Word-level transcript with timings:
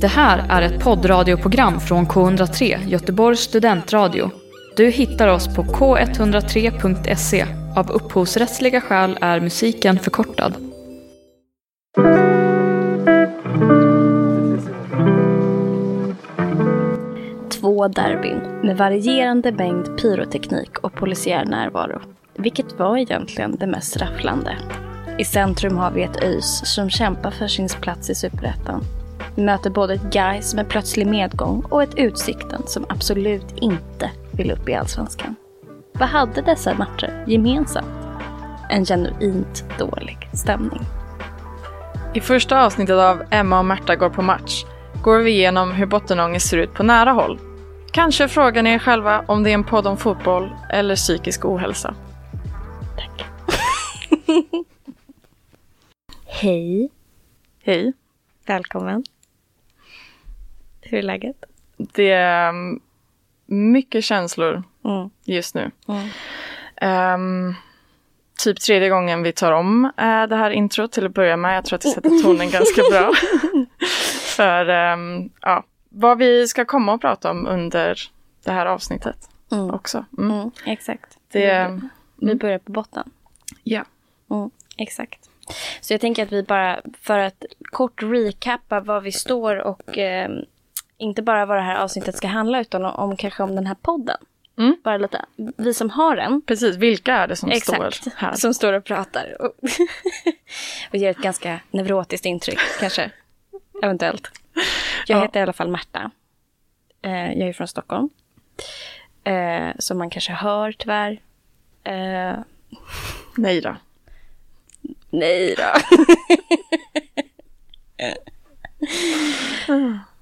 Det 0.00 0.06
här 0.08 0.46
är 0.48 0.62
ett 0.62 0.84
poddradioprogram 0.84 1.80
från 1.80 2.06
K103, 2.06 2.88
Göteborgs 2.88 3.40
studentradio. 3.40 4.30
Du 4.76 4.90
hittar 4.90 5.28
oss 5.28 5.56
på 5.56 5.62
k103.se. 5.62 7.46
Av 7.76 7.90
upphovsrättsliga 7.90 8.80
skäl 8.80 9.18
är 9.20 9.40
musiken 9.40 9.98
förkortad. 9.98 10.54
Två 17.50 17.88
derbyn 17.88 18.40
med 18.62 18.76
varierande 18.76 19.52
mängd 19.52 19.98
pyroteknik 20.00 20.78
och 20.78 20.94
polisiär 20.94 21.44
närvaro. 21.44 22.00
Vilket 22.36 22.78
var 22.78 22.98
egentligen 22.98 23.56
det 23.56 23.66
mest 23.66 23.96
rafflande? 23.96 24.56
I 25.18 25.24
centrum 25.24 25.76
har 25.76 25.90
vi 25.90 26.02
ett 26.02 26.24
ÖIS 26.24 26.62
som 26.64 26.90
kämpar 26.90 27.30
för 27.30 27.46
sin 27.46 27.68
plats 27.80 28.10
i 28.10 28.14
Superettan. 28.14 28.84
Vi 29.38 29.44
möter 29.44 29.70
både 29.70 29.94
ett 29.94 30.12
Gais 30.12 30.54
med 30.54 30.68
plötslig 30.68 31.06
medgång 31.06 31.64
och 31.70 31.82
ett 31.82 31.94
Utsikten 31.98 32.62
som 32.66 32.86
absolut 32.88 33.44
inte 33.56 34.10
vill 34.32 34.50
upp 34.50 34.68
i 34.68 34.74
Allsvenskan. 34.74 35.34
Vad 35.92 36.08
hade 36.08 36.42
dessa 36.42 36.74
matcher 36.74 37.24
gemensamt? 37.26 37.86
En 38.70 38.84
genuint 38.84 39.64
dålig 39.78 40.18
stämning. 40.34 40.80
I 42.14 42.20
första 42.20 42.64
avsnittet 42.64 42.96
av 42.96 43.22
Emma 43.30 43.58
och 43.58 43.64
Märta 43.64 43.96
går 43.96 44.10
på 44.10 44.22
match 44.22 44.64
går 45.02 45.18
vi 45.18 45.30
igenom 45.30 45.72
hur 45.72 45.86
bottenångest 45.86 46.48
ser 46.48 46.58
ut 46.58 46.74
på 46.74 46.82
nära 46.82 47.10
håll. 47.10 47.38
Kanske 47.92 48.28
frågar 48.28 48.62
ni 48.62 48.70
er 48.70 48.78
själva 48.78 49.24
om 49.28 49.42
det 49.42 49.50
är 49.50 49.54
en 49.54 49.64
podd 49.64 49.86
om 49.86 49.96
fotboll 49.96 50.50
eller 50.70 50.96
psykisk 50.96 51.44
ohälsa. 51.44 51.94
Tack. 52.96 53.26
Hej. 56.26 56.90
Hej. 57.62 57.92
Välkommen. 58.46 59.04
Hur 60.88 60.98
är 60.98 61.02
läget? 61.02 61.36
Det 61.76 62.10
är 62.10 62.48
um, 62.48 62.80
mycket 63.46 64.04
känslor 64.04 64.62
Mm. 64.84 65.10
just 65.24 65.54
nu. 65.54 65.70
Mm. 65.88 66.08
Ehm, 66.76 67.54
typ 68.38 68.60
tredje 68.60 68.88
gången 68.88 69.22
vi 69.22 69.32
tar 69.32 69.52
om 69.52 69.84
eh, 69.84 70.22
det 70.26 70.36
här 70.36 70.50
introt 70.50 70.92
till 70.92 71.06
att 71.06 71.14
börja 71.14 71.36
med. 71.36 71.56
Jag 71.56 71.64
tror 71.64 71.76
att 71.76 71.82
det 71.82 71.88
sätter 71.88 72.22
tonen 72.22 72.50
ganska 72.50 72.82
bra. 72.90 73.12
För 74.36 74.68
ehm, 74.68 75.30
ja, 75.40 75.64
vad 75.88 76.18
vi 76.18 76.48
ska 76.48 76.64
komma 76.64 76.92
och 76.92 77.00
prata 77.00 77.30
om 77.30 77.46
under 77.46 77.98
det 78.44 78.52
här 78.52 78.66
avsnittet 78.66 79.16
Mm. 79.52 79.70
också. 79.70 80.04
Mm. 80.18 80.30
Mm. 80.30 80.50
Exakt. 80.66 81.18
Det, 81.32 81.80
Vi 82.16 82.34
börjar 82.34 82.58
på 82.58 82.72
botten. 82.72 83.10
ja. 83.62 83.84
Mm, 84.30 84.50
exakt. 84.76 85.28
Så 85.80 85.92
jag 85.94 86.00
tänker 86.00 86.22
att 86.22 86.32
vi 86.32 86.42
bara, 86.42 86.80
för 87.00 87.18
att 87.18 87.44
kort 87.62 88.02
recappa 88.02 88.80
var 88.80 89.00
vi 89.00 89.12
står 89.12 89.56
och 89.56 89.98
eh, 89.98 90.30
inte 90.98 91.22
bara 91.22 91.46
vad 91.46 91.56
det 91.56 91.62
här 91.62 91.76
avsnittet 91.76 92.16
ska 92.16 92.26
handla 92.28 92.60
utan 92.60 92.84
om, 92.84 93.16
kanske 93.16 93.42
om 93.42 93.54
den 93.54 93.66
här 93.66 93.74
podden. 93.82 94.16
Mm. 94.58 94.76
Bara 94.84 94.96
lite, 94.96 95.24
vi 95.56 95.74
som 95.74 95.90
har 95.90 96.16
den. 96.16 96.42
Precis, 96.42 96.76
vilka 96.76 97.14
är 97.14 97.28
det 97.28 97.36
som 97.36 97.50
Exakt, 97.50 97.94
står 97.94 98.10
här? 98.16 98.32
som 98.34 98.54
står 98.54 98.72
och 98.72 98.84
pratar. 98.84 99.36
Och, 99.42 99.52
och 100.90 100.96
ger 100.96 101.10
ett 101.10 101.16
ganska 101.18 101.60
neurotiskt 101.70 102.26
intryck 102.26 102.58
kanske. 102.80 103.10
Eventuellt. 103.82 104.30
Jag 105.06 105.18
Ja. 105.18 105.22
heter 105.22 105.40
i 105.40 105.42
alla 105.42 105.52
fall 105.52 105.68
Märta. 105.68 106.10
Eh, 107.02 107.32
jag 107.32 107.48
är 107.48 107.52
från 107.52 107.68
Stockholm. 107.68 108.08
Eh, 109.24 109.68
som 109.78 109.98
man 109.98 110.10
kanske 110.10 110.32
hör 110.32 110.72
tyvärr. 110.72 111.20
Eh, 111.84 112.38
Nej 113.36 113.60
då. 113.60 113.76
Nej 115.10 115.56
då. 115.58 115.72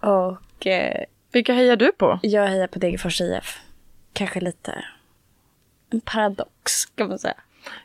och 0.09 0.37
eh, 0.61 1.05
Vilka 1.33 1.53
hejar 1.53 1.77
du 1.77 1.93
på? 1.93 2.19
jag 2.23 2.47
hejar 2.47 2.67
på 2.67 2.79
Degerfors 2.79 3.21
IF. 3.21 3.59
Kanske 4.13 4.41
lite 4.41 4.85
en 5.91 6.01
paradox 6.01 6.87
kan 6.95 7.09
man 7.09 7.19
säga. 7.19 7.35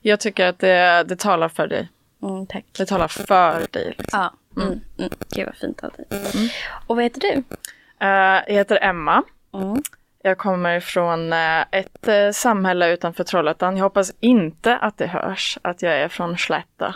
Jag 0.01 0.19
tycker 0.19 0.45
att 0.45 0.59
det, 0.59 1.03
det 1.07 1.19
talar 1.19 1.50
för 1.50 1.68
dig. 1.68 1.90
Mm, 2.23 2.45
tack. 2.47 2.66
Det 2.78 2.85
talar 2.85 3.07
för 3.07 3.68
dig. 3.72 3.95
Liksom. 3.97 4.19
Ja, 4.22 4.62
mm, 4.62 4.79
mm. 4.97 5.12
Gud 5.29 5.45
vad 5.45 5.56
fint 5.56 5.84
av 5.84 5.91
dig. 5.91 6.06
Och 6.88 6.95
vad 6.95 7.03
heter 7.03 7.19
du? 7.19 7.44
Eh, 8.00 8.44
jag 8.47 8.53
heter 8.53 8.79
Emma. 8.81 9.24
Mm. 9.53 9.84
Jag 10.24 10.38
kommer 10.38 10.79
från 10.79 11.34
eh, 11.34 11.62
ett 11.72 12.07
eh, 12.07 12.31
samhälle 12.31 12.94
utanför 12.94 13.24
Trollhättan. 13.24 13.78
Jag 13.78 13.84
hoppas 13.84 14.13
inte 14.19 14.78
att 14.78 14.97
det 14.97 15.07
hörs 15.07 15.57
att 15.62 15.81
jag 15.81 15.94
är 15.94 16.07
från 16.07 16.38
Slätta. 16.38 16.95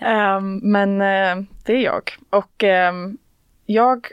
Ehm, 0.00 0.60
men 0.62 1.00
eh, 1.00 1.44
det 1.64 1.72
är 1.72 1.80
jag. 1.80 2.16
Och 2.30 2.64
ehm, 2.64 3.18
jag 3.66 4.06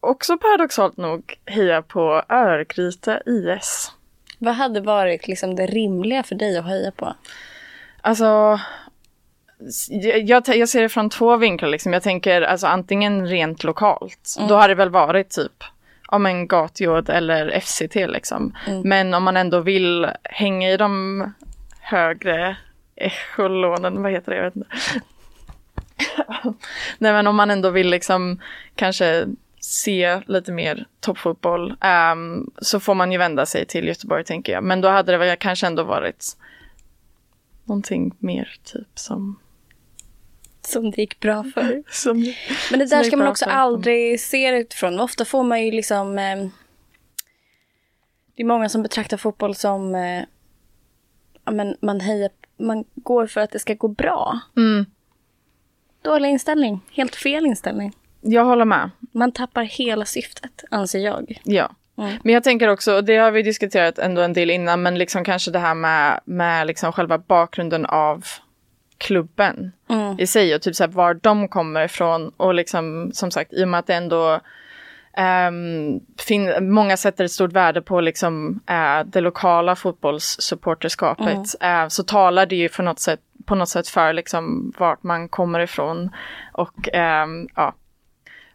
också 0.00 0.38
paradoxalt 0.38 0.96
nog 0.96 1.38
hejar 1.46 1.82
på 1.82 2.22
Örgryte 2.28 3.22
IS. 3.26 3.92
Vad 4.38 4.54
hade 4.54 4.80
varit 4.80 5.28
liksom 5.28 5.56
det 5.56 5.66
rimliga 5.66 6.22
för 6.22 6.34
dig 6.34 6.58
att 6.58 6.66
heja 6.66 6.90
på? 6.90 7.14
Alltså, 8.00 8.60
jag, 10.24 10.46
jag, 10.46 10.68
ser 10.68 10.82
det 10.82 10.88
från 10.88 11.10
två 11.10 11.36
vinklar. 11.36 11.68
Liksom. 11.68 11.92
Jag 11.92 12.02
tänker 12.02 12.42
alltså, 12.42 12.66
antingen 12.66 13.26
rent 13.26 13.64
lokalt. 13.64 14.36
Då 14.48 14.54
har 14.54 14.68
det 14.68 14.74
väl 14.74 14.90
varit 14.90 15.30
typ 15.30 15.64
om 16.08 16.26
en 16.26 16.48
gatjord 16.48 17.08
eller 17.08 17.60
FCT 17.60 17.94
liksom. 17.94 18.56
Men 18.84 19.14
om 19.14 19.22
man 19.22 19.36
ändå 19.36 19.60
vill 19.60 20.08
hänga 20.24 20.70
i 20.70 20.76
de 20.76 21.24
högre 21.80 22.56
echolonen, 22.96 24.02
vad 24.02 24.12
heter 24.12 24.32
det? 24.32 24.36
Jag 24.36 24.44
vet 24.44 24.56
inte. 24.56 24.68
Nej 26.98 27.12
men 27.12 27.26
om 27.26 27.36
man 27.36 27.50
ändå 27.50 27.70
vill 27.70 27.90
liksom 27.90 28.40
kanske 28.74 29.26
se 29.60 30.20
lite 30.26 30.52
mer 30.52 30.86
toppfotboll 31.00 31.76
ehm, 31.80 32.50
så 32.58 32.80
får 32.80 32.94
man 32.94 33.12
ju 33.12 33.18
vända 33.18 33.46
sig 33.46 33.66
till 33.66 33.88
Göteborg 33.88 34.24
tänker 34.24 34.52
jag. 34.52 34.64
Men 34.64 34.80
då 34.80 34.88
hade 34.88 35.12
det 35.12 35.18
väl 35.18 35.36
kanske 35.36 35.66
ändå 35.66 35.84
varit 35.84 36.36
någonting 37.64 38.14
mer 38.18 38.56
typ 38.64 38.98
som... 38.98 39.38
Som 40.60 40.90
det 40.90 41.00
gick 41.00 41.20
bra 41.20 41.44
för. 41.54 41.82
som 41.90 42.34
Men 42.70 42.78
det 42.78 42.86
där 42.86 43.02
ska 43.02 43.16
man 43.16 43.28
också 43.28 43.44
för. 43.44 43.52
aldrig 43.52 44.20
se 44.20 44.58
utifrån. 44.58 45.00
Ofta 45.00 45.24
får 45.24 45.42
man 45.42 45.64
ju 45.64 45.70
liksom... 45.70 46.18
Eh, 46.18 46.46
det 48.34 48.42
är 48.42 48.44
många 48.44 48.68
som 48.68 48.82
betraktar 48.82 49.16
fotboll 49.16 49.54
som... 49.54 49.94
Eh, 49.94 50.24
men 51.52 51.76
man 51.80 52.00
hejar... 52.00 52.30
Man 52.62 52.84
går 52.94 53.26
för 53.26 53.40
att 53.40 53.50
det 53.50 53.58
ska 53.58 53.74
gå 53.74 53.88
bra. 53.88 54.40
mm, 54.56 54.86
Dålig 56.02 56.28
inställning. 56.28 56.80
Helt 56.92 57.14
fel 57.16 57.46
inställning. 57.46 57.92
jag 58.20 58.44
håller 58.44 58.64
med. 58.64 58.90
Man 59.12 59.32
tappar 59.32 59.62
hela 59.62 60.04
syftet, 60.04 60.64
anser 60.70 60.98
jag. 60.98 61.40
Ja. 61.44 61.70
Mm. 61.98 62.12
Men 62.24 62.34
jag 62.34 62.44
tänker 62.44 62.68
också, 62.68 62.94
och 62.94 63.04
det 63.04 63.16
har 63.16 63.30
vi 63.30 63.42
diskuterat 63.42 63.98
ändå 63.98 64.22
en 64.22 64.32
del 64.32 64.50
innan, 64.50 64.82
men 64.82 64.98
liksom 64.98 65.24
kanske 65.24 65.50
det 65.50 65.58
här 65.58 65.74
med, 65.74 66.20
med 66.24 66.66
liksom 66.66 66.92
själva 66.92 67.18
bakgrunden 67.18 67.86
av 67.86 68.24
klubben 68.98 69.72
Mm. 69.88 70.16
i 70.20 70.26
sig 70.26 70.54
och 70.54 70.62
typ 70.62 70.74
så 70.76 70.82
här 70.82 70.90
var 70.90 71.14
de 71.14 71.48
kommer 71.48 71.84
ifrån 71.84 72.32
och 72.36 72.54
liksom 72.54 73.10
som 73.14 73.30
sagt 73.30 73.52
i 73.52 73.64
och 73.64 73.68
med 73.68 73.78
att 73.80 73.86
det 73.86 73.94
ändå 73.94 74.40
fin- 76.18 76.72
många 76.72 76.96
sätter 76.96 77.24
ett 77.24 77.30
stort 77.32 77.52
värde 77.52 77.82
på 77.82 78.00
liksom 78.00 78.60
eh, 78.66 79.04
det 79.06 79.20
lokala 79.20 79.76
fotbollssupporterskapet 79.76 81.54
eh, 81.60 81.88
så 81.88 82.02
talar 82.02 82.46
det 82.46 82.56
ju 82.56 82.68
för 82.68 82.82
något 82.82 83.00
sätt, 83.00 83.20
på 83.46 83.54
något 83.54 83.68
sätt 83.68 83.88
för 83.88 84.12
liksom 84.12 84.72
vart 84.78 85.02
man 85.02 85.28
kommer 85.28 85.60
ifrån 85.60 86.10
och 86.52 86.88
ehm, 86.92 87.48
ja 87.56 87.74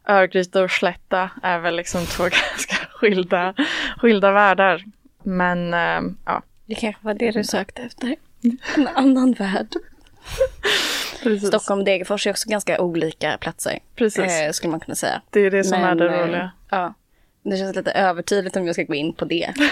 Örgryte 0.09 0.61
och 0.61 0.71
Slätta 0.71 1.29
är 1.43 1.59
väl 1.59 1.75
liksom 1.75 2.05
två 2.05 2.23
ganska 2.51 2.75
skilda, 2.91 3.53
skilda 3.97 4.31
världar. 4.31 4.83
Men 5.23 5.73
ehm, 5.73 6.17
ja, 6.25 6.41
Det 6.65 6.75
kanske 6.75 7.05
var 7.05 7.13
det 7.13 7.31
du 7.31 7.43
sökte 7.43 7.81
efter. 7.81 8.15
En 8.75 8.87
annan 8.95 9.33
värld. 9.33 9.67
Precis. 11.23 11.47
Stockholm 11.47 11.79
och 11.79 11.85
Degerfors 11.85 12.27
är 12.27 12.31
också 12.31 12.49
ganska 12.49 12.81
olika 12.81 13.37
platser. 13.37 13.79
Precis. 13.95 14.41
Eh, 14.41 14.51
skulle 14.51 14.71
man 14.71 14.79
kunna 14.79 14.95
säga. 14.95 15.21
Det 15.29 15.39
är 15.39 15.51
det 15.51 15.63
som 15.63 15.83
är 15.83 15.95
det 15.95 16.09
eh, 16.15 16.25
roliga. 16.27 16.51
Ja. 16.69 16.93
Det 17.43 17.57
känns 17.57 17.75
lite 17.75 17.91
övertydligt 17.91 18.55
om 18.55 18.65
jag 18.65 18.75
ska 18.75 18.83
gå 18.83 18.95
in 18.95 19.13
på 19.13 19.25
det. 19.25 19.53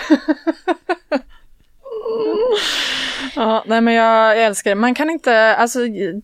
Ja, 3.36 3.64
nej 3.68 3.82
men 3.82 3.94
jag 3.94 4.42
älskar 4.44 4.72
det. 4.72 4.76
Man 4.76 4.96
kan 4.96 5.10
inte, 5.10 5.56
alltså 5.56 5.80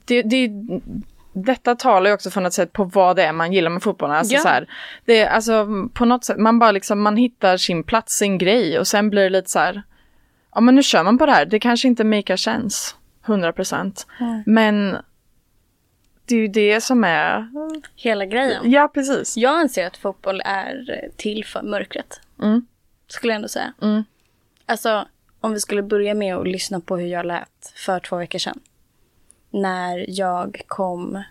det, 0.05 0.21
det, 0.21 0.49
detta 1.33 1.75
talar 1.75 2.09
ju 2.09 2.13
också 2.13 2.31
på 2.31 2.39
något 2.39 2.53
sätt 2.53 2.73
på 2.73 2.83
vad 2.83 3.15
det 3.15 3.23
är 3.23 3.33
man 3.33 3.53
gillar 3.53 3.69
med 3.69 3.83
fotbollen. 3.83 4.15
Alltså, 4.15 4.33
Ja. 4.33 4.39
så 4.41 4.47
här, 4.47 4.67
det, 5.05 5.27
alltså 5.27 5.67
på 5.93 6.05
något 6.05 6.25
sätt, 6.25 6.37
man 6.37 6.59
bara 6.59 6.71
liksom, 6.71 7.01
man 7.01 7.17
hittar 7.17 7.57
sin 7.57 7.83
plats, 7.83 8.13
sin 8.17 8.37
grej 8.37 8.79
och 8.79 8.87
sen 8.87 9.09
blir 9.09 9.23
det 9.23 9.29
lite 9.29 9.49
så 9.49 9.59
här, 9.59 9.83
ja 10.55 10.61
men 10.61 10.75
nu 10.75 10.83
kör 10.83 11.03
man 11.03 11.17
på 11.17 11.25
det 11.25 11.31
här. 11.31 11.45
Det 11.45 11.59
kanske 11.59 11.87
inte 11.87 12.03
make 12.03 12.37
sense, 12.37 12.95
100 13.25 13.53
procent. 13.53 14.07
Men 14.45 14.97
det 16.25 16.35
är 16.35 16.39
ju 16.39 16.47
det 16.47 16.81
som 16.81 17.03
är, 17.03 17.47
Hela 17.95 18.25
grejen. 18.25 18.71
ja 18.71 18.87
precis. 18.93 19.37
Jag 19.37 19.59
anser 19.59 19.87
att 19.87 19.97
fotboll 19.97 20.41
är 20.45 20.85
till 21.17 21.45
för 21.45 21.61
mörkret. 21.61 22.21
Mm. 22.41 22.65
Skulle 23.07 23.33
jag 23.33 23.35
ändå 23.35 23.47
säga. 23.47 23.73
Mm. 23.81 24.03
Alltså, 24.65 25.07
om 25.39 25.53
vi 25.53 25.59
skulle 25.59 25.83
börja 25.83 26.13
med 26.13 26.35
att 26.35 26.47
lyssna 26.47 26.79
på 26.79 26.97
hur 26.97 27.07
jag 27.07 27.25
lät 27.25 27.73
för 27.75 27.99
två 27.99 28.15
veckor 28.17 28.39
sedan. 28.39 28.59
När 29.49 30.05
jag 30.07 30.61
kom 30.67 31.23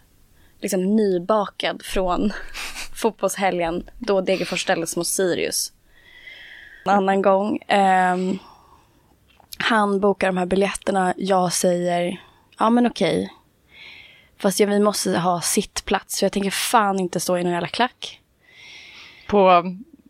liksom 0.61 0.97
nybakad 0.97 1.83
från 1.83 2.33
fotbollshelgen 2.95 3.91
då 3.99 4.21
Degerfors 4.21 4.63
ställdes 4.63 4.97
mot 4.97 5.07
Sirius. 5.07 5.73
En 6.85 6.91
annan 6.91 7.23
gång. 7.23 7.57
Eh, 7.57 8.17
han 9.59 10.01
bokar 10.01 10.27
de 10.27 10.37
här 10.37 10.47
biljetterna. 10.47 11.15
Jag 11.17 11.53
säger, 11.53 12.21
ja 12.59 12.71
men 12.71 12.87
okej. 12.87 13.33
Fast 14.41 14.61
ja, 14.61 14.67
vi 14.67 14.81
måste 14.81 15.19
ha 15.19 15.41
sittplats. 15.41 16.19
För 16.19 16.25
jag 16.25 16.33
tänker 16.33 16.51
fan 16.51 17.01
inte 17.01 17.21
stå 17.21 17.39
i 17.39 17.43
någon 17.43 17.53
jävla 17.53 17.69
klack. 17.69 18.21
På, 19.27 19.65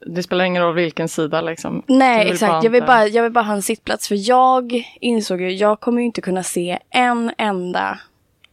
det 0.06 0.22
spelar 0.22 0.44
ingen 0.44 0.62
roll 0.62 0.74
vilken 0.74 1.08
sida 1.08 1.40
liksom. 1.40 1.82
Nej, 1.86 2.30
exakt. 2.30 2.64
Jag 2.64 2.70
vill, 2.70 2.82
bara, 2.82 3.06
jag 3.06 3.22
vill 3.22 3.32
bara 3.32 3.44
ha 3.44 3.54
en 3.54 3.62
sittplats. 3.62 4.08
För 4.08 4.28
jag 4.28 4.84
insåg 5.00 5.40
ju, 5.40 5.52
jag 5.52 5.80
kommer 5.80 6.00
ju 6.00 6.06
inte 6.06 6.20
kunna 6.20 6.42
se 6.42 6.78
en 6.90 7.32
enda 7.38 7.98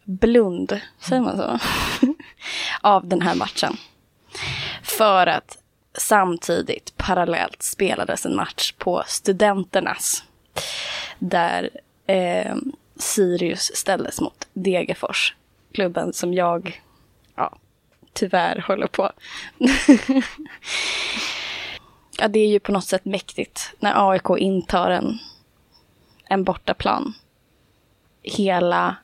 blund, 0.03 0.79
säger 0.99 1.21
man 1.21 1.37
så? 1.37 1.59
av 2.81 3.07
den 3.07 3.21
här 3.21 3.35
matchen. 3.35 3.77
För 4.83 5.27
att 5.27 5.57
samtidigt, 5.97 6.93
parallellt, 6.97 7.63
spelades 7.63 8.25
en 8.25 8.35
match 8.35 8.73
på 8.77 9.03
Studenternas. 9.07 10.23
Där 11.19 11.69
eh, 12.07 12.55
Sirius 12.95 13.71
ställdes 13.75 14.21
mot 14.21 14.47
Degerfors. 14.53 15.33
Klubben 15.77 16.13
som 16.13 16.33
jag, 16.33 16.81
ja, 17.35 17.55
tyvärr 18.13 18.63
håller 18.67 18.87
på. 18.87 19.11
ja, 22.17 22.27
det 22.27 22.39
är 22.39 22.47
ju 22.47 22.59
på 22.59 22.71
något 22.71 22.85
sätt 22.85 23.05
mäktigt 23.05 23.75
när 23.79 24.11
AIK 24.11 24.29
intar 24.37 24.91
en, 24.91 25.17
en 26.23 26.43
bortaplan. 26.43 27.13
Hela 28.23 28.95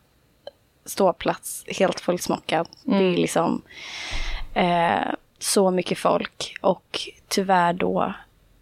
ståplats 0.85 1.65
helt 1.67 1.99
fullsmockad. 1.99 2.67
Det 2.83 2.95
är 2.95 3.17
liksom 3.17 3.61
eh, 4.53 5.13
så 5.39 5.71
mycket 5.71 5.97
folk 5.97 6.57
och 6.61 6.99
tyvärr 7.27 7.73
då 7.73 8.13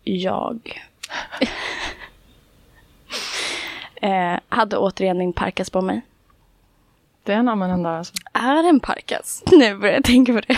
jag 0.04 0.82
eh, 4.02 4.40
hade 4.50 4.78
återigen 4.78 5.18
min 5.18 5.34
parkas 5.34 5.70
på 5.70 5.82
mig. 5.82 6.02
Det 7.24 7.34
är 7.34 7.38
en 7.38 7.48
användande 7.50 7.90
där 7.90 7.98
alltså. 7.98 8.14
Är 8.34 8.64
en 8.70 8.80
parkas? 8.80 9.44
Nu 9.52 9.76
börjar 9.78 9.94
jag 9.94 10.04
tänka 10.04 10.34
på 10.34 10.42
det. 10.42 10.58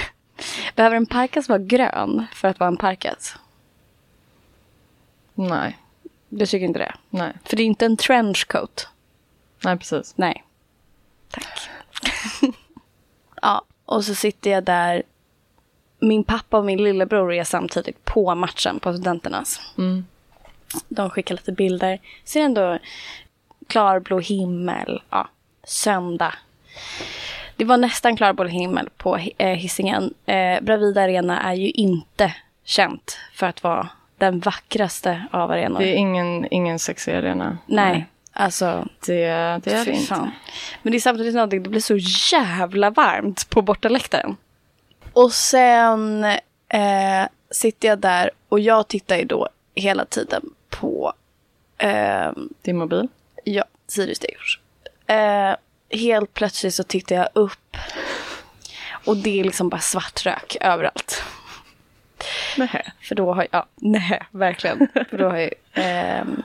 Behöver 0.76 0.96
en 0.96 1.06
parkas 1.06 1.50
vara 1.50 1.60
grön 1.60 2.26
för 2.34 2.48
att 2.48 2.60
vara 2.60 2.68
en 2.68 2.78
parkas? 2.78 3.36
Nej, 5.36 5.78
Du 6.30 6.46
tycker 6.46 6.66
inte 6.66 6.80
det? 6.80 6.94
nej, 7.10 7.34
För 7.46 7.58
det 7.58 7.64
är 7.64 7.66
inte 7.68 7.86
en 7.86 7.98
trenchcoat. 7.98 8.88
nej 9.64 9.78
precis. 9.78 10.14
Nej. 10.18 10.44
Tack. 11.30 11.46
ja, 13.42 13.62
och 13.86 14.06
så 14.06 14.16
sitter 14.16 14.52
jag 14.52 14.64
där. 14.64 15.04
Min 16.00 16.24
pappa 16.24 16.58
och 16.58 16.66
min 16.66 16.84
lillebror 16.84 17.34
är 17.34 17.44
samtidigt 17.44 18.06
på 18.06 18.36
matchen 18.36 18.80
på 18.80 18.94
Studenternas. 18.94 19.62
Mm. 19.78 20.06
De 20.90 21.10
skickar 21.10 21.36
lite 21.36 21.52
bilder. 21.52 22.00
Ser 22.24 22.42
ändå 22.42 22.80
klarblå 23.68 24.20
himmel. 24.20 25.02
Ja, 25.10 25.28
söndag. 25.64 26.34
Det 27.56 27.66
var 27.66 27.78
nästan 27.78 28.18
klarblå 28.18 28.46
himmel 28.46 28.90
på 28.98 29.18
eh, 29.38 29.48
Hisingen. 29.50 30.14
Eh, 30.26 30.62
Bravida 30.62 31.02
Arena 31.02 31.42
är 31.42 31.54
ju 31.54 31.70
inte 31.70 32.36
känt 32.64 33.18
för 33.34 33.48
att 33.48 33.64
vara 33.64 33.90
den 34.18 34.40
vackraste 34.40 35.24
av 35.32 35.52
arenor. 35.52 35.80
Det 35.80 35.88
är 35.90 35.96
ingen, 35.96 36.48
ingen 36.52 36.80
sexig 36.80 37.14
arena. 37.14 37.58
Nej, 37.66 38.06
alltså 38.34 38.88
Det, 39.06 39.14
det 39.64 39.72
är 39.72 39.86
det 39.86 39.92
inte. 39.92 40.32
Men 40.82 40.92
det 40.92 40.98
är 40.98 41.00
samtidigt 41.00 41.34
någonting, 41.36 41.64
det 41.64 41.70
blir 41.70 41.82
så 41.82 41.98
jävla 42.36 42.90
varmt 42.90 43.50
på 43.50 43.62
bortaläktaren. 43.62 44.38
Och 45.14 45.32
sen 45.32 46.24
eh, 46.24 47.28
sitter 47.52 47.88
jag 47.88 48.00
där 48.00 48.32
och 48.50 48.60
jag 48.60 48.88
tittar 48.88 49.16
ju 49.18 49.26
då 49.26 49.48
hela 49.76 50.06
tiden 50.06 50.42
på 50.70 51.14
eh, 51.78 52.32
Din 52.62 52.78
mobil. 52.78 53.08
ja, 53.44 53.64
Sirius 53.88 54.20
Degerfors. 54.20 54.60
Eh, 55.08 55.56
helt 55.94 56.34
plötsligt 56.34 56.74
så 56.74 56.84
tittar 56.84 57.16
jag 57.16 57.30
upp 57.34 57.78
och 59.06 59.18
det 59.18 59.40
är 59.40 59.44
liksom 59.44 59.70
bara 59.70 59.82
svart 59.82 60.26
rök 60.26 60.58
överallt. 60.62 61.24
Nej. 62.58 62.92
För 63.02 63.16
då 63.16 63.34
har 63.34 63.42
jag, 63.42 63.48
ja, 63.52 63.66
nej, 63.76 64.22
verkligen. 64.32 64.88
För 65.10 65.18
då 65.18 65.30
har 65.30 65.38
ju 65.38 65.50
ehm, 65.74 66.44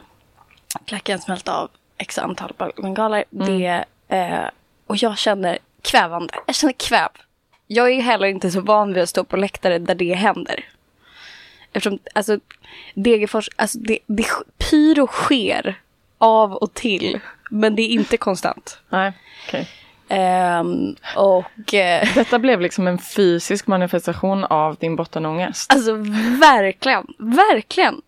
klacken 0.84 1.18
smält 1.18 1.48
av 1.48 1.70
x 1.96 2.18
antal 2.18 2.52
bengaler. 2.76 3.24
Det, 3.30 3.84
eh, 4.08 4.48
och 4.86 4.96
jag 4.96 5.18
känner 5.18 5.58
kvävande. 5.82 6.34
Jag 6.46 6.54
känner 6.54 6.72
kväv. 6.72 7.08
Jag 7.66 7.92
är 7.92 8.00
heller 8.00 8.26
inte 8.26 8.50
så 8.50 8.60
van 8.60 8.92
vid 8.92 9.02
att 9.02 9.08
stå 9.08 9.24
på 9.24 9.36
läktare 9.36 9.78
där 9.78 9.94
det 9.94 10.14
händer. 10.14 10.64
Eftersom, 11.72 11.98
alltså, 12.14 12.38
Degerfors, 12.94 13.50
alltså 13.56 13.78
det, 13.78 13.98
det, 14.06 14.26
pyro 14.58 15.06
sker 15.06 15.80
av 16.18 16.52
och 16.52 16.74
till. 16.74 17.20
Men 17.50 17.76
det 17.76 17.82
är 17.82 17.88
inte 17.88 18.16
konstant. 18.16 18.78
Nej, 18.88 19.12
okej. 19.46 19.68
Ehm, 20.08 20.96
och 21.16 21.74
eh, 21.74 22.08
Detta 22.14 22.38
blev 22.38 22.60
liksom 22.60 22.86
en 22.86 22.98
fysisk 22.98 23.66
manifestation 23.66 24.44
av 24.44 24.76
din 24.76 24.96
bottenångest. 24.96 25.72
Alltså 25.72 25.92
verkligen, 26.40 27.06
verkligen. 27.18 28.00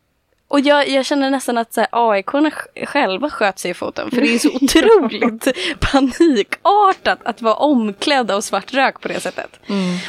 Och 0.49 0.61
jag, 0.61 0.89
jag 0.89 1.07
känner 1.07 1.31
nästan 1.31 1.59
att 1.59 1.79
AIK-arna 1.91 2.51
själva 2.87 3.31
sköt 3.31 3.59
sig 3.59 3.71
i 3.71 3.75
foten. 3.75 4.11
För 4.11 4.21
det 4.21 4.35
är 4.35 4.39
så 4.39 4.49
otroligt 4.63 5.49
panikartat 5.81 7.19
att 7.25 7.43
vara 7.43 7.55
omklädd 7.55 8.31
av 8.31 8.41
svart 8.41 8.73
rök 8.75 9.01
på 9.01 9.09
det 9.09 9.21
sättet. 9.21 9.61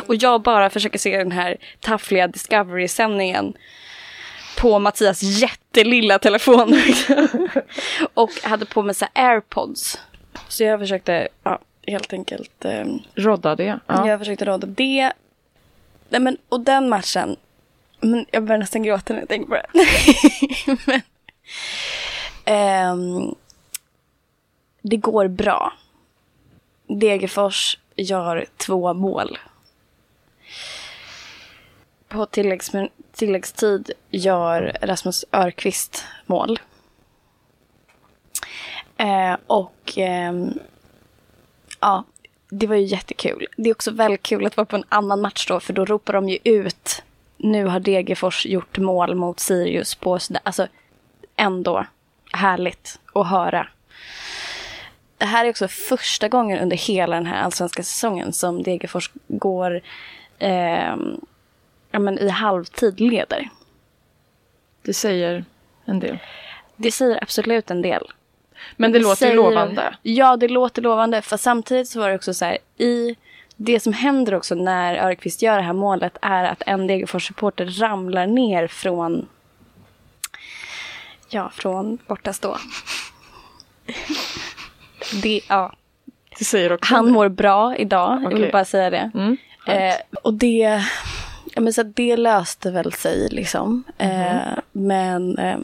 Och 0.07 0.15
jag 0.15 0.41
bara 0.41 0.69
försöker 0.69 0.99
se 0.99 1.17
den 1.17 1.31
här 1.31 1.57
taffliga 1.79 2.27
Discovery-sändningen 2.27 3.53
på 4.61 4.79
Mattias 4.79 5.23
jättelilla 5.23 6.19
telefon. 6.19 6.73
och 8.13 8.29
hade 8.43 8.65
på 8.65 8.81
mig 8.81 8.95
så 8.95 9.05
här 9.13 9.31
airpods. 9.31 9.99
Så 10.47 10.63
jag 10.63 10.79
försökte 10.79 11.27
ja, 11.43 11.59
helt 11.87 12.13
enkelt 12.13 12.65
ehm, 12.65 12.99
Rodda 13.15 13.55
det. 13.55 13.79
Ja. 13.87 14.07
jag 14.07 14.19
försökte 14.19 14.45
råda 14.45 14.67
det. 14.67 15.13
Nej, 16.09 16.21
men, 16.21 16.37
och 16.49 16.59
den 16.59 16.89
matchen. 16.89 17.35
Men 17.99 18.25
jag 18.31 18.43
börjar 18.43 18.59
nästan 18.59 18.83
gråta 18.83 19.13
när 19.13 19.19
jag 19.19 19.29
tänker 19.29 19.47
på 19.47 19.55
det. 19.55 19.67
men, 20.85 21.01
ehm, 22.45 23.35
det 24.81 24.97
går 24.97 25.27
bra. 25.27 25.73
Degerfors 26.87 27.77
gör 27.95 28.45
två 28.57 28.93
mål. 28.93 29.37
På 32.07 32.25
tilläggs, 32.25 32.73
tilläggstid 33.13 33.91
gör 34.09 34.77
Rasmus 34.81 35.25
Örqvist 35.31 36.05
mål. 36.25 36.59
Eh, 38.97 39.37
och 39.47 39.97
eh, 39.97 40.33
ja, 41.79 42.03
det 42.49 42.67
var 42.67 42.75
ju 42.75 42.85
jättekul. 42.85 43.47
Det 43.57 43.69
är 43.69 43.73
också 43.73 43.91
väldigt 43.91 44.23
kul 44.23 44.45
att 44.45 44.57
vara 44.57 44.65
på 44.65 44.75
en 44.75 44.83
annan 44.89 45.21
match 45.21 45.47
då, 45.47 45.59
för 45.59 45.73
då 45.73 45.85
ropar 45.85 46.13
de 46.13 46.29
ju 46.29 46.37
ut 46.43 47.03
nu 47.43 47.65
har 47.65 47.79
Degerfors 47.79 48.45
gjort 48.45 48.77
mål 48.77 49.15
mot 49.15 49.39
Sirius 49.39 49.95
på 49.95 50.19
sådär, 50.19 50.41
alltså 50.45 50.67
ändå 51.35 51.85
härligt 52.33 52.99
att 53.13 53.27
höra. 53.27 53.67
Det 55.17 55.25
här 55.25 55.45
är 55.45 55.49
också 55.49 55.67
första 55.67 56.27
gången 56.27 56.59
under 56.59 56.77
hela 56.77 57.15
den 57.15 57.25
här 57.25 57.43
allsvenska 57.43 57.83
säsongen 57.83 58.33
som 58.33 58.63
Degerfors 58.63 59.11
går 59.27 59.81
eh, 60.39 60.95
ja, 61.91 61.99
men 61.99 62.19
i 62.19 62.29
halvtid 62.29 62.99
leder. 62.99 63.49
Det 64.81 64.93
säger 64.93 65.45
en 65.85 65.99
del. 65.99 66.17
Det 66.75 66.91
säger 66.91 67.23
absolut 67.23 67.71
en 67.71 67.81
del. 67.81 68.11
Men 68.75 68.91
det 68.91 68.99
låter 68.99 69.15
säger- 69.15 69.35
lovande. 69.35 69.95
Ja, 70.01 70.37
det 70.37 70.47
låter 70.47 70.81
lovande. 70.81 71.21
För 71.21 71.37
samtidigt 71.37 71.87
så 71.89 71.99
var 71.99 72.09
det 72.09 72.15
också 72.15 72.33
så 72.33 72.45
här, 72.45 72.57
i 72.77 73.15
det 73.55 73.79
som 73.79 73.93
händer 73.93 74.33
också 74.35 74.55
när 74.55 74.95
Örqvist 75.07 75.41
gör 75.41 75.57
det 75.57 75.63
här 75.63 75.73
målet 75.73 76.17
är 76.21 76.43
att 76.43 76.63
en 76.65 76.87
Degerfors-supporter 76.87 77.65
ramlar 77.65 78.27
ner 78.27 78.67
från 78.67 79.27
Ja, 81.29 81.49
från 81.53 81.97
bortastå. 82.07 82.57
Det, 85.23 85.41
ja. 85.49 85.73
Det 86.39 86.45
säger 86.45 86.71
också 86.73 86.93
Han 86.93 87.11
mår 87.11 87.29
bra 87.29 87.75
idag, 87.77 88.23
jag 88.23 88.29
vill 88.29 88.51
bara 88.51 88.65
säga 88.65 88.89
det. 88.89 89.11
Mm. 89.13 89.37
Eh, 89.67 89.95
och 90.23 90.33
det, 90.33 90.83
ja, 91.53 91.61
men 91.61 91.73
så 91.73 91.83
det 91.83 92.17
löste 92.17 92.71
väl 92.71 92.93
sig 92.93 93.29
liksom. 93.29 93.83
Eh, 93.97 94.57
men, 94.71 95.37
eh, 95.37 95.57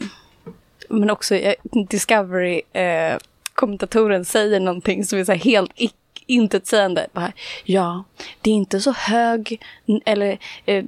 men 0.88 1.10
också 1.10 1.34
eh, 1.34 1.54
Discovery, 1.62 2.62
eh, 2.72 3.16
kommentatoren 3.54 4.24
säger 4.24 4.60
någonting 4.60 5.04
som 5.04 5.18
är 5.18 5.24
så 5.24 5.32
helt 5.32 5.72
intetsägande. 6.26 7.06
Bara, 7.12 7.32
Ja, 7.64 8.04
det 8.40 8.50
är 8.50 8.54
inte 8.54 8.80
så 8.80 8.92
hög, 8.92 9.62
eller 10.04 10.38
eh, 10.66 10.84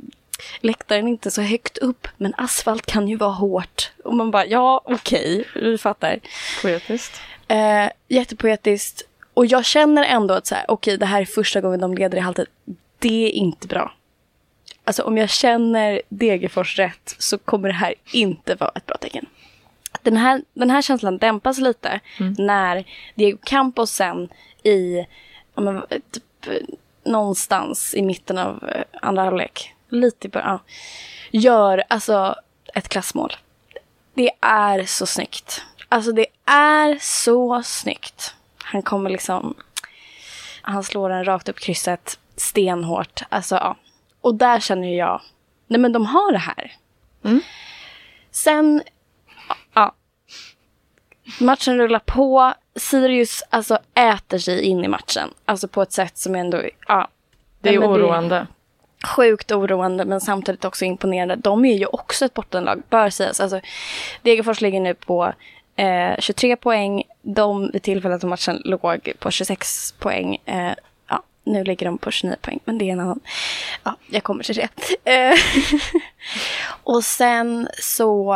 läktaren 0.61 1.07
är 1.07 1.11
inte 1.11 1.31
så 1.31 1.43
högt 1.43 1.79
upp, 1.79 2.09
men 2.17 2.35
asfalt 2.37 2.87
kan 2.87 3.09
ju 3.09 3.17
vara 3.17 3.31
hårt. 3.31 3.91
Och 4.05 4.15
man 4.15 4.31
bara, 4.31 4.47
ja 4.47 4.81
okej, 4.85 5.45
vi 5.55 5.79
fattar. 5.79 6.19
Poetiskt. 6.63 7.21
Eh, 7.49 7.91
jättepoetiskt. 8.09 9.03
Och 9.35 9.47
jag 9.47 9.65
känner 9.65 10.05
ändå 10.05 10.35
att 10.35 10.47
så 10.47 10.55
här, 10.55 10.65
okej 10.69 10.97
det 10.97 11.07
här 11.07 11.21
är 11.21 11.25
första 11.25 11.61
gången 11.61 11.81
de 11.81 11.95
leder 11.95 12.19
i 12.19 12.21
halvtid. 12.21 12.47
Det 12.99 13.27
är 13.27 13.31
inte 13.31 13.67
bra. 13.67 13.93
Alltså 14.91 15.03
om 15.03 15.19
jag 15.19 15.31
känner 15.31 16.03
Degerfors 16.09 16.79
rätt 16.79 17.15
så 17.19 17.39
kommer 17.39 17.69
det 17.69 17.75
här 17.75 17.95
inte 18.13 18.55
vara 18.55 18.73
ett 18.75 18.87
bra 18.87 18.97
tecken. 18.97 19.27
Den 20.03 20.17
här, 20.17 20.43
den 20.55 20.71
här 20.71 20.83
känslan 20.83 21.19
dämpas 21.19 21.59
lite 21.59 22.01
mm. 22.21 22.35
när 22.39 22.85
Diego 23.15 23.39
Campos 23.45 23.91
sen 23.91 24.29
i, 24.63 25.07
men, 25.55 25.83
typ, 26.11 26.65
någonstans 27.05 27.95
i 27.95 28.03
mitten 28.03 28.39
av 28.39 28.69
eh, 28.69 28.85
andra 29.03 29.23
halvlek, 29.23 29.75
lite 29.89 30.27
i 30.27 30.31
början, 30.31 30.59
gör 31.31 31.85
alltså 31.89 32.35
ett 32.75 32.89
klassmål. 32.89 33.33
Det 34.15 34.31
är 34.41 34.85
så 34.85 35.07
snyggt. 35.07 35.63
Alltså 35.89 36.13
det 36.13 36.27
är 36.45 36.99
så 37.01 37.63
snyggt. 37.63 38.35
Han 38.59 38.83
kommer 38.83 39.11
liksom, 39.11 39.55
han 40.63 40.85
slår 40.85 41.09
den 41.09 41.25
rakt 41.25 41.49
upp 41.49 41.61
krysset 41.61 42.19
stenhårt. 42.37 43.23
Alltså 43.29 43.55
ja. 43.55 43.77
Och 44.21 44.35
där 44.35 44.61
känner 44.61 44.97
jag, 44.97 45.21
nej 45.67 45.81
men 45.81 45.93
de 45.93 46.07
har 46.07 46.33
det 46.33 46.39
här. 46.39 46.73
Mm. 47.25 47.41
Sen, 48.31 48.83
ja. 49.75 49.95
Matchen 51.41 51.79
rullar 51.79 51.99
på. 51.99 52.55
Sirius 52.77 53.43
alltså 53.51 53.79
äter 53.95 54.39
sig 54.39 54.63
in 54.63 54.85
i 54.85 54.89
matchen. 54.89 55.31
Alltså 55.45 55.69
på 55.69 55.83
ett 55.83 55.93
sätt 55.93 56.19
som 56.19 56.35
ändå, 56.35 56.63
ja. 56.89 57.09
Det 57.61 57.75
är 57.75 57.79
oroande. 57.79 58.35
Det 58.35 59.07
är 59.07 59.09
sjukt 59.09 59.53
oroande 59.53 60.05
men 60.05 60.21
samtidigt 60.21 60.65
också 60.65 60.85
imponerande. 60.85 61.37
De 61.37 61.65
är 61.65 61.75
ju 61.75 61.87
också 61.87 62.25
ett 62.25 62.35
bottenlag, 62.35 62.83
bör 62.89 63.11
sägas. 63.11 63.41
Alltså, 63.41 63.61
Degerfors 64.23 64.61
ligger 64.61 64.81
nu 64.81 64.95
på 64.95 65.33
eh, 65.77 66.19
23 66.19 66.57
poäng. 66.57 67.03
De 67.23 67.71
vid 67.71 67.83
tillfället 67.83 68.25
av 68.25 68.31
matchen 68.31 68.63
låg 68.65 69.13
på 69.19 69.31
26 69.31 69.93
poäng. 69.93 70.37
Eh, 70.45 70.73
nu 71.45 71.65
ligger 71.65 71.87
de 71.87 71.99
på 71.99 72.11
29 72.11 72.37
poäng, 72.41 72.61
men 72.65 72.79
det 72.79 72.89
är 72.89 72.93
en 72.93 73.01
annan. 73.01 73.21
Ja, 73.85 73.97
jag 74.07 74.23
kommer 74.23 74.45
till 74.45 74.55
det. 74.55 74.69
Eh, 75.05 75.39
och 76.85 77.05
sen 77.05 77.69
så... 77.81 78.35